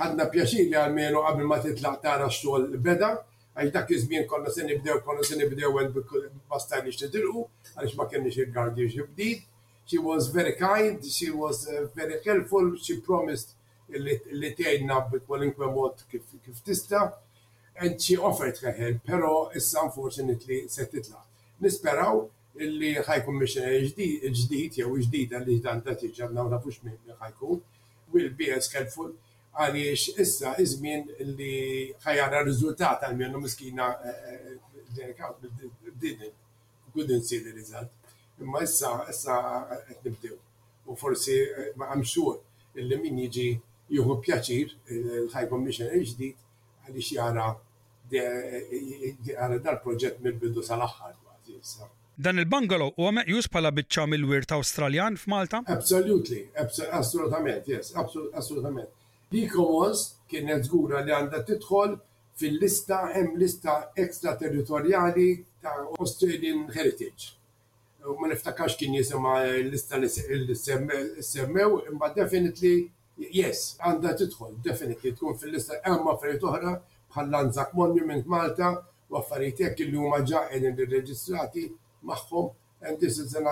ħadna 0.00 0.26
pjaċir 0.34 0.68
li 0.68 0.78
għalmenu 0.82 1.24
qabel 1.26 1.50
ma 1.50 1.58
titlaq 1.64 1.98
tara 2.06 2.28
xogħol 2.36 2.68
beda, 2.86 3.10
għax 3.58 3.74
dak 3.78 3.90
iż-żmien 3.96 4.28
konna 4.30 4.54
se 4.54 4.66
nibdew 4.70 5.02
konna 5.08 5.26
se 5.26 5.40
nibdew 5.40 5.72
ma 5.74 6.62
stajniex 6.62 7.02
nidilqu 7.02 7.44
għaliex 7.74 7.98
ma 7.98 8.08
kenniex 8.12 8.40
il-gardien 8.46 8.92
xi 8.94 9.08
bdid. 9.10 9.42
She 9.86 9.98
was 9.98 10.30
very 10.32 10.54
kind, 10.56 11.04
she 11.04 11.28
was 11.30 11.66
uh, 11.68 11.86
very 11.94 12.16
helpful, 12.24 12.72
she 12.78 13.00
promised 13.06 13.56
li 13.90 14.50
tgħinna 14.56 15.02
kwalinkwe 15.26 15.66
mod 15.74 16.06
kif 16.10 16.62
tista' 16.64 17.10
and 17.76 18.00
she 18.00 18.14
offered 18.16 18.54
her 18.58 18.72
help, 18.72 18.98
pero 19.04 19.50
issa 19.54 19.82
unfortunately 19.82 20.66
se 20.70 20.86
titlaq. 20.86 21.26
Nisperaw 21.62 22.26
illi 22.62 22.92
ħaj 23.02 23.22
commissioner 23.26 23.80
ġdid 23.82 24.78
jew 24.78 24.90
għalli 24.90 25.42
li 25.48 25.58
ta' 25.64 25.80
tiġab 26.02 26.34
naw 26.36 26.46
nafux 26.50 26.82
minn 26.84 26.98
li 27.06 27.16
ħajkun 27.20 27.60
will 28.14 28.30
be 28.40 28.50
as 28.54 28.70
helpful 28.74 29.10
għaliex 29.58 30.14
issa 30.22 30.52
iżmien 30.62 31.08
li 31.34 31.54
ħajara 32.04 32.44
rizultat 32.46 33.02
għal 33.08 33.18
minnu 33.18 33.42
miskina 33.42 33.88
didn't 34.94 36.32
couldn't 36.94 37.24
see 37.26 37.40
the 37.42 37.50
result. 37.54 37.90
Imma 38.40 38.62
issa 38.62 39.02
issa 39.10 39.40
qed 39.90 40.06
nibdew. 40.10 40.38
U 40.86 40.94
forsi 41.00 41.40
eh, 41.42 41.72
ma 41.80 41.90
sure 42.04 42.38
illi 42.78 42.98
min 43.02 43.18
jiġi 43.24 43.50
juhu 43.90 44.20
pjaċir 44.24 44.70
eh, 44.86 45.12
il-High 45.24 45.48
Commissioner 45.50 45.98
ġdid 45.98 46.38
għaliex 46.84 47.10
jara 47.16 47.48
għana 48.22 49.58
dar 49.64 49.78
proġett 49.82 50.20
mill-bidu 50.22 50.62
sal-axħar 50.62 51.14
Dan 52.24 52.38
il-bungalow 52.38 52.92
u 52.96 53.06
għamek 53.08 53.28
jus 53.30 53.48
pala 53.50 53.70
bitċa 53.74 54.04
mill-wirt 54.10 54.52
Australjan 54.54 55.16
f'Malta? 55.18 55.62
Absolutely, 55.66 56.44
assolutament, 56.98 57.66
yes, 57.70 57.90
assolutament. 58.38 58.90
Li 59.34 59.42
Commons 59.50 60.04
kienet 60.30 60.66
zgura 60.68 61.02
li 61.06 61.12
għanda 61.14 61.40
titħol 61.48 61.96
fil-lista 62.38 63.00
hemm 63.14 63.36
lista 63.38 63.74
ekstraterritoriali 64.04 65.26
ta' 65.62 65.74
Australian 66.04 66.64
Heritage. 66.74 67.34
Ma 68.20 68.28
niftakax 68.30 68.76
kien 68.78 68.94
jisema' 68.98 69.36
l-lista 69.62 69.98
li 70.02 70.10
semmew, 70.14 71.78
imma 71.90 72.12
definitely, 72.14 72.90
yes, 73.18 73.72
għanda 73.82 74.14
titħol, 74.22 74.58
definitely, 74.66 75.14
tkun 75.18 75.38
fil-lista, 75.40 75.80
għamma 75.82 76.18
fil 76.22 76.38
oħra, 76.50 76.76
bħall-Anzac 77.14 77.74
Monument 77.78 78.26
Malta 78.34 78.70
u 79.14 79.18
affarijiet 79.20 79.60
hekk 79.68 79.84
illi 79.86 79.98
huma 80.02 80.18
ġa 80.26 80.40
il 80.58 80.68
irreġistrati 80.82 81.66
magħhom 82.08 82.52
and 82.88 82.98
this 83.00 83.18
is 83.18 83.34
an 83.36 83.46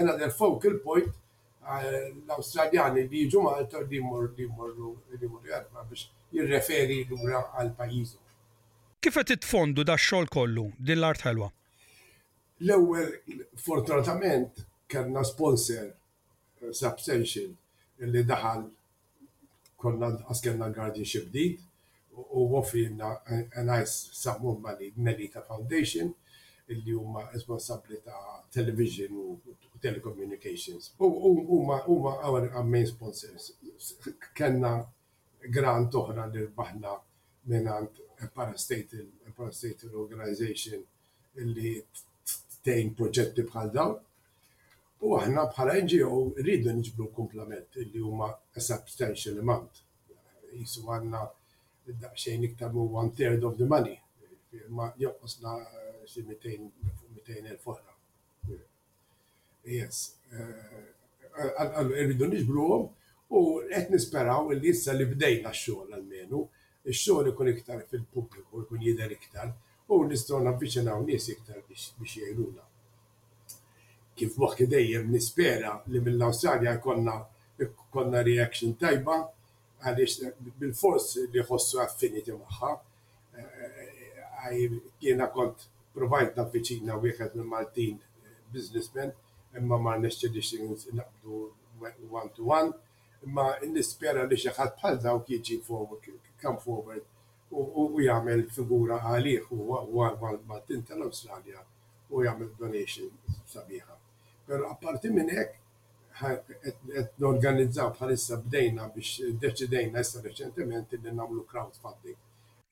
another 0.00 0.30
focal 0.30 0.76
point 0.84 1.08
eh, 1.08 2.10
l-Awstraljani 2.26 3.08
li 3.08 3.24
jiġu 3.24 3.42
Malta 3.46 3.80
li 3.86 4.00
jmur 4.00 4.28
li 4.36 4.46
jmorru 4.48 4.92
li 5.08 5.26
jmorru 5.26 5.86
biex 5.88 6.06
jirreferi 6.36 7.00
lura 7.10 7.44
għal 7.58 7.72
pajizu. 7.80 8.18
Kif 9.00 9.16
qed 9.16 9.30
titfondu 9.32 9.84
da 9.84 9.96
xogħol 9.96 10.28
kollu 10.30 10.66
din 10.78 11.00
l-art 11.00 11.24
ħelwa? 11.24 11.48
L-ewwel 12.66 13.14
fortunatament 13.56 14.66
kellna 14.92 15.24
sponsor 15.24 15.88
eh, 15.88 16.72
substantial 16.74 17.56
li 18.12 18.22
daħal 18.28 18.66
konna 19.80 20.12
għaskenna 20.28 20.68
guardianship 20.76 21.32
deed 21.32 21.60
u 22.28 22.46
offrina 22.58 23.14
għanajs 23.26 23.94
eh, 24.00 24.10
nice 24.10 24.36
ma 24.40 24.52
li 24.52 24.62
money 24.64 24.92
Melita 24.96 25.42
Foundation 25.46 26.12
li 26.68 26.92
huma 26.94 27.24
responsabli 27.32 27.96
ta' 28.04 28.44
television 28.54 29.16
u 29.16 29.40
telecommunications. 29.82 30.92
U 31.00 31.34
Huma 31.48 31.82
our 31.88 32.62
main 32.64 32.86
sponsors. 32.86 33.52
Kenna 34.34 34.86
grant 35.50 35.94
oħra 35.94 36.26
li 36.30 36.44
rbaħna 36.46 36.92
minnant 37.50 37.98
parastatal 38.36 39.96
organization 39.98 40.84
illi 41.36 41.74
tejn 42.62 42.94
proġetti 42.94 43.42
bħal 43.50 43.72
dawn. 43.74 43.98
U 45.02 45.16
għahna 45.16 45.48
bħala 45.50 45.78
NGO 45.82 46.16
rridu 46.38 46.70
nġbru 46.70 47.10
komplement 47.16 47.80
li 47.80 47.98
huma 48.00 48.30
a 48.30 48.60
substantial 48.62 49.40
amount. 49.40 49.82
Jisu 50.54 50.86
għanna 50.86 51.24
daqxejn 52.00 52.42
iktar 52.44 52.70
u 52.74 52.82
one 52.96 53.10
third 53.14 53.42
of 53.42 53.58
the 53.58 53.64
money. 53.66 53.98
Ma 54.68 54.92
joqqosna 54.98 55.54
eh, 55.62 56.06
xi 56.06 56.22
200 56.26 57.58
oħra. 57.64 58.56
Yes. 59.64 60.00
Eh, 60.32 60.80
eh, 61.36 61.92
irridu 62.02 62.26
nixbruhom 62.32 62.86
u 63.38 63.42
qed 63.70 63.92
nisperaw 63.94 64.48
li 64.52 64.72
issa 64.72 64.92
li 64.94 65.06
bdejna 65.06 65.52
x-xogħol 65.52 65.94
almenu, 65.98 66.40
x 66.84 67.02
xogħol 67.04 67.30
ikun 67.34 67.50
iktar 67.54 67.84
fil-pubbliku, 67.90 68.64
jkun 68.64 68.82
jidher 68.86 69.12
iktar 69.16 69.52
u 69.90 70.00
nistgħu 70.08 70.40
navviċinaw 70.48 71.04
nies 71.04 71.28
iktar 71.36 71.60
biex 71.68 71.94
jgħinuna. 72.00 72.66
Kif 74.18 74.36
moħħ 74.40 74.66
dejjem 74.74 75.10
nispera 75.14 75.76
li 75.90 76.00
mill-Awstralja 76.08 76.78
konna 76.82 77.20
konna 77.92 78.22
reaction 78.24 78.72
tajba 78.80 79.18
għalix 79.82 80.20
bil-fors 80.62 81.06
li 81.34 81.42
ħossu 81.46 81.80
affiniti 81.84 82.34
maħħa. 82.36 82.72
Eh, 83.40 83.58
eh, 83.64 84.08
eh, 84.50 84.78
jiena 85.06 85.28
kont 85.36 85.66
provajt 85.94 86.38
u 86.38 86.46
wieħed 86.52 87.34
minn 87.34 87.48
Maltin 87.54 87.98
businessman, 88.52 89.12
imma 89.56 89.78
ma 89.78 89.96
nisċi 89.98 90.28
li 90.28 90.38
nixtieqx 90.38 90.94
naqdu 90.98 91.40
one 92.16 92.30
to 92.36 92.50
one, 92.50 92.72
imma 93.24 93.48
nispera 93.72 94.26
li 94.28 94.36
xi 94.36 94.50
bħal 94.58 95.00
daw 95.02 95.22
kieġi 95.26 95.60
forward, 95.64 96.04
come 96.42 96.60
forward 96.60 97.04
u 97.50 97.90
jagħmel 97.98 98.44
figura 98.54 99.00
għalih 99.10 99.48
u 99.50 100.04
għal 100.04 100.42
maltin 100.46 100.84
tal 100.86 101.02
australia 101.08 101.64
u 102.10 102.22
jagħmel 102.22 102.52
donation 102.60 103.10
sabiħa. 103.50 103.96
Pero 104.46 104.68
apparti 104.70 105.10
minn 105.14 105.30
hekk 105.34 105.59
qed 106.20 107.24
organizzaw 107.28 107.90
bħalissa 107.96 108.38
bdejna 108.44 108.88
biex 108.94 109.30
deċidejna 109.44 110.02
jessa 110.02 110.22
reċentement 110.24 110.92
li 110.98 111.14
namlu 111.20 111.44
crowdfunding. 111.48 112.18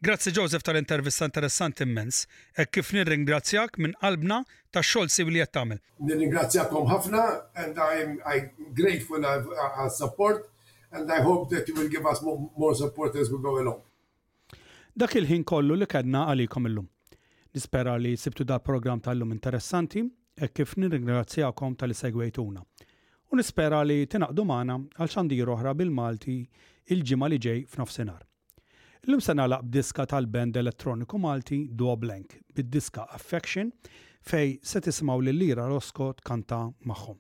Grazzi 0.05 0.31
Joseph 0.31 0.63
tal-intervista 0.63 1.27
interessanti 1.27 1.83
immens, 1.83 2.23
e 2.59 2.67
kif 2.71 2.93
nirringrazzjak 2.95 3.81
minn 3.83 3.97
qalbna 3.99 4.43
ta' 4.75 4.83
xogħol 4.85 5.11
si 5.11 5.25
li 5.27 5.41
qed 5.43 5.55
tagħmel. 5.57 5.81
Nirringrazzjakom 6.11 6.87
ħafna 6.93 7.23
and 7.65 7.81
I'm, 7.87 8.13
I'm 8.23 8.69
grateful 8.81 9.27
for 9.27 9.49
uh, 9.55 9.65
uh, 9.69 9.89
support 9.89 10.47
and 10.93 11.11
I 11.13 11.21
hope 11.27 11.49
that 11.55 11.69
you 11.69 11.75
will 11.79 11.91
give 11.93 12.07
us 12.07 12.23
more, 12.23 12.39
more 12.57 12.75
support 12.75 13.17
as 13.17 13.33
we 13.33 13.41
go 13.43 13.57
along. 13.63 13.83
Dak 14.99 15.15
il-ħin 15.19 15.45
kollu 15.47 15.77
li 15.79 15.87
kedna 15.87 16.27
għalikom 16.31 16.71
illum. 16.71 16.87
Nispera 17.55 17.97
li 17.99 18.15
sibtu 18.19 18.45
da' 18.47 18.59
program 18.63 19.03
tal-lum 19.03 19.35
interessanti, 19.35 20.05
e 20.39 20.51
kif 20.55 20.77
nirringrazzjakom 20.79 21.75
tal-segwejtuna 21.81 22.63
u 23.31 23.37
nispera 23.37 23.83
li 23.87 24.07
tinaqdu 24.11 24.45
magħna 24.49 24.75
għal 24.97 25.11
xandir 25.13 25.51
oħra 25.55 25.73
bil-Malti 25.77 26.35
il-ġimgħa 26.95 27.29
li 27.29 27.39
ġej 27.47 27.63
f'nofsinhar. 27.73 28.23
Illum 29.05 29.23
se 29.23 29.35
nagħlaq 29.37 29.65
b'diska 29.69 30.07
tal-band 30.11 30.57
elettroniku 30.63 31.21
Malti 31.23 31.59
Dua 31.71 31.95
Blank 31.97 32.39
bid-diska 32.57 33.05
Affection 33.19 33.73
fej 34.29 34.57
se 34.65 34.83
tismaw 34.85 35.21
lil 35.23 35.39
lira 35.41 35.69
Roscott 35.71 36.25
kanta 36.27 36.63
magħhom. 36.89 37.19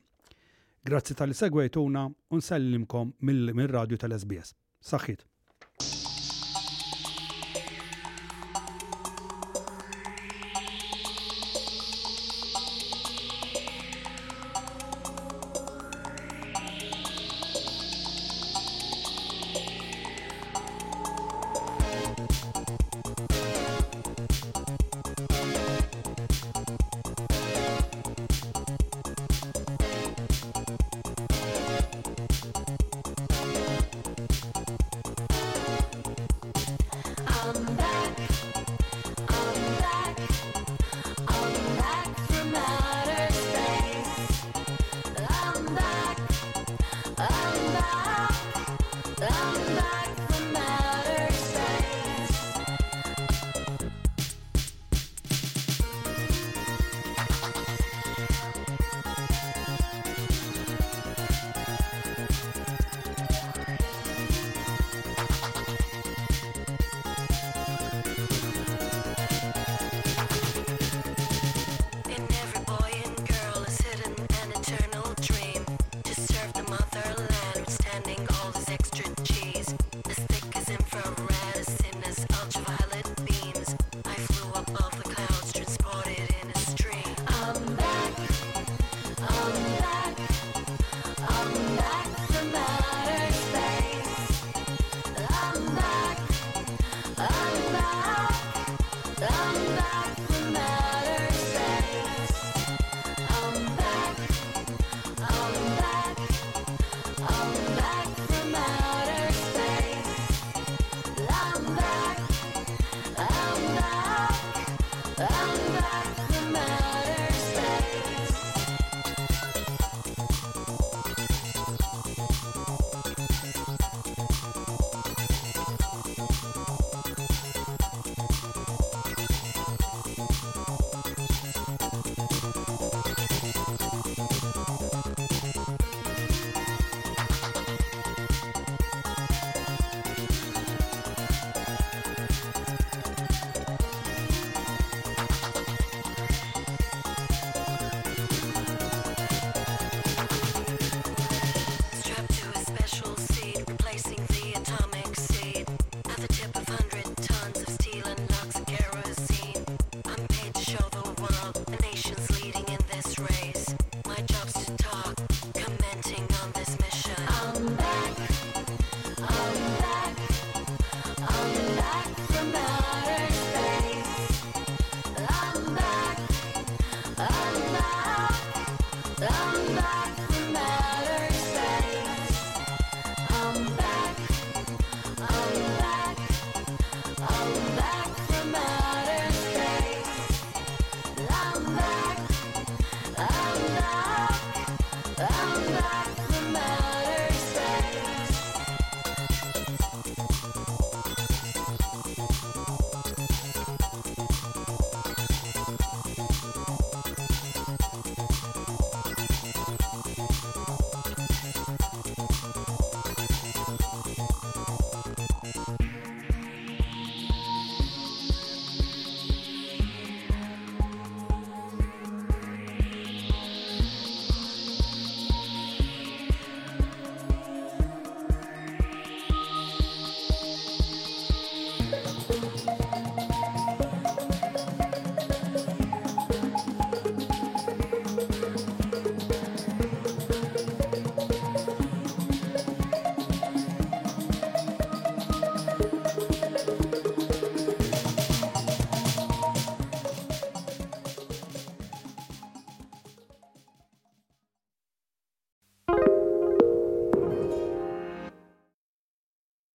Grazzi 0.88 1.14
tal-segwejtuna 1.18 2.06
u 2.32 2.40
nsellimkom 2.42 3.12
mill-radju 3.28 4.00
tal-SBS. 4.00 4.54
Saħħit. 4.92 5.26
come 37.52 37.76
back. 37.76 37.87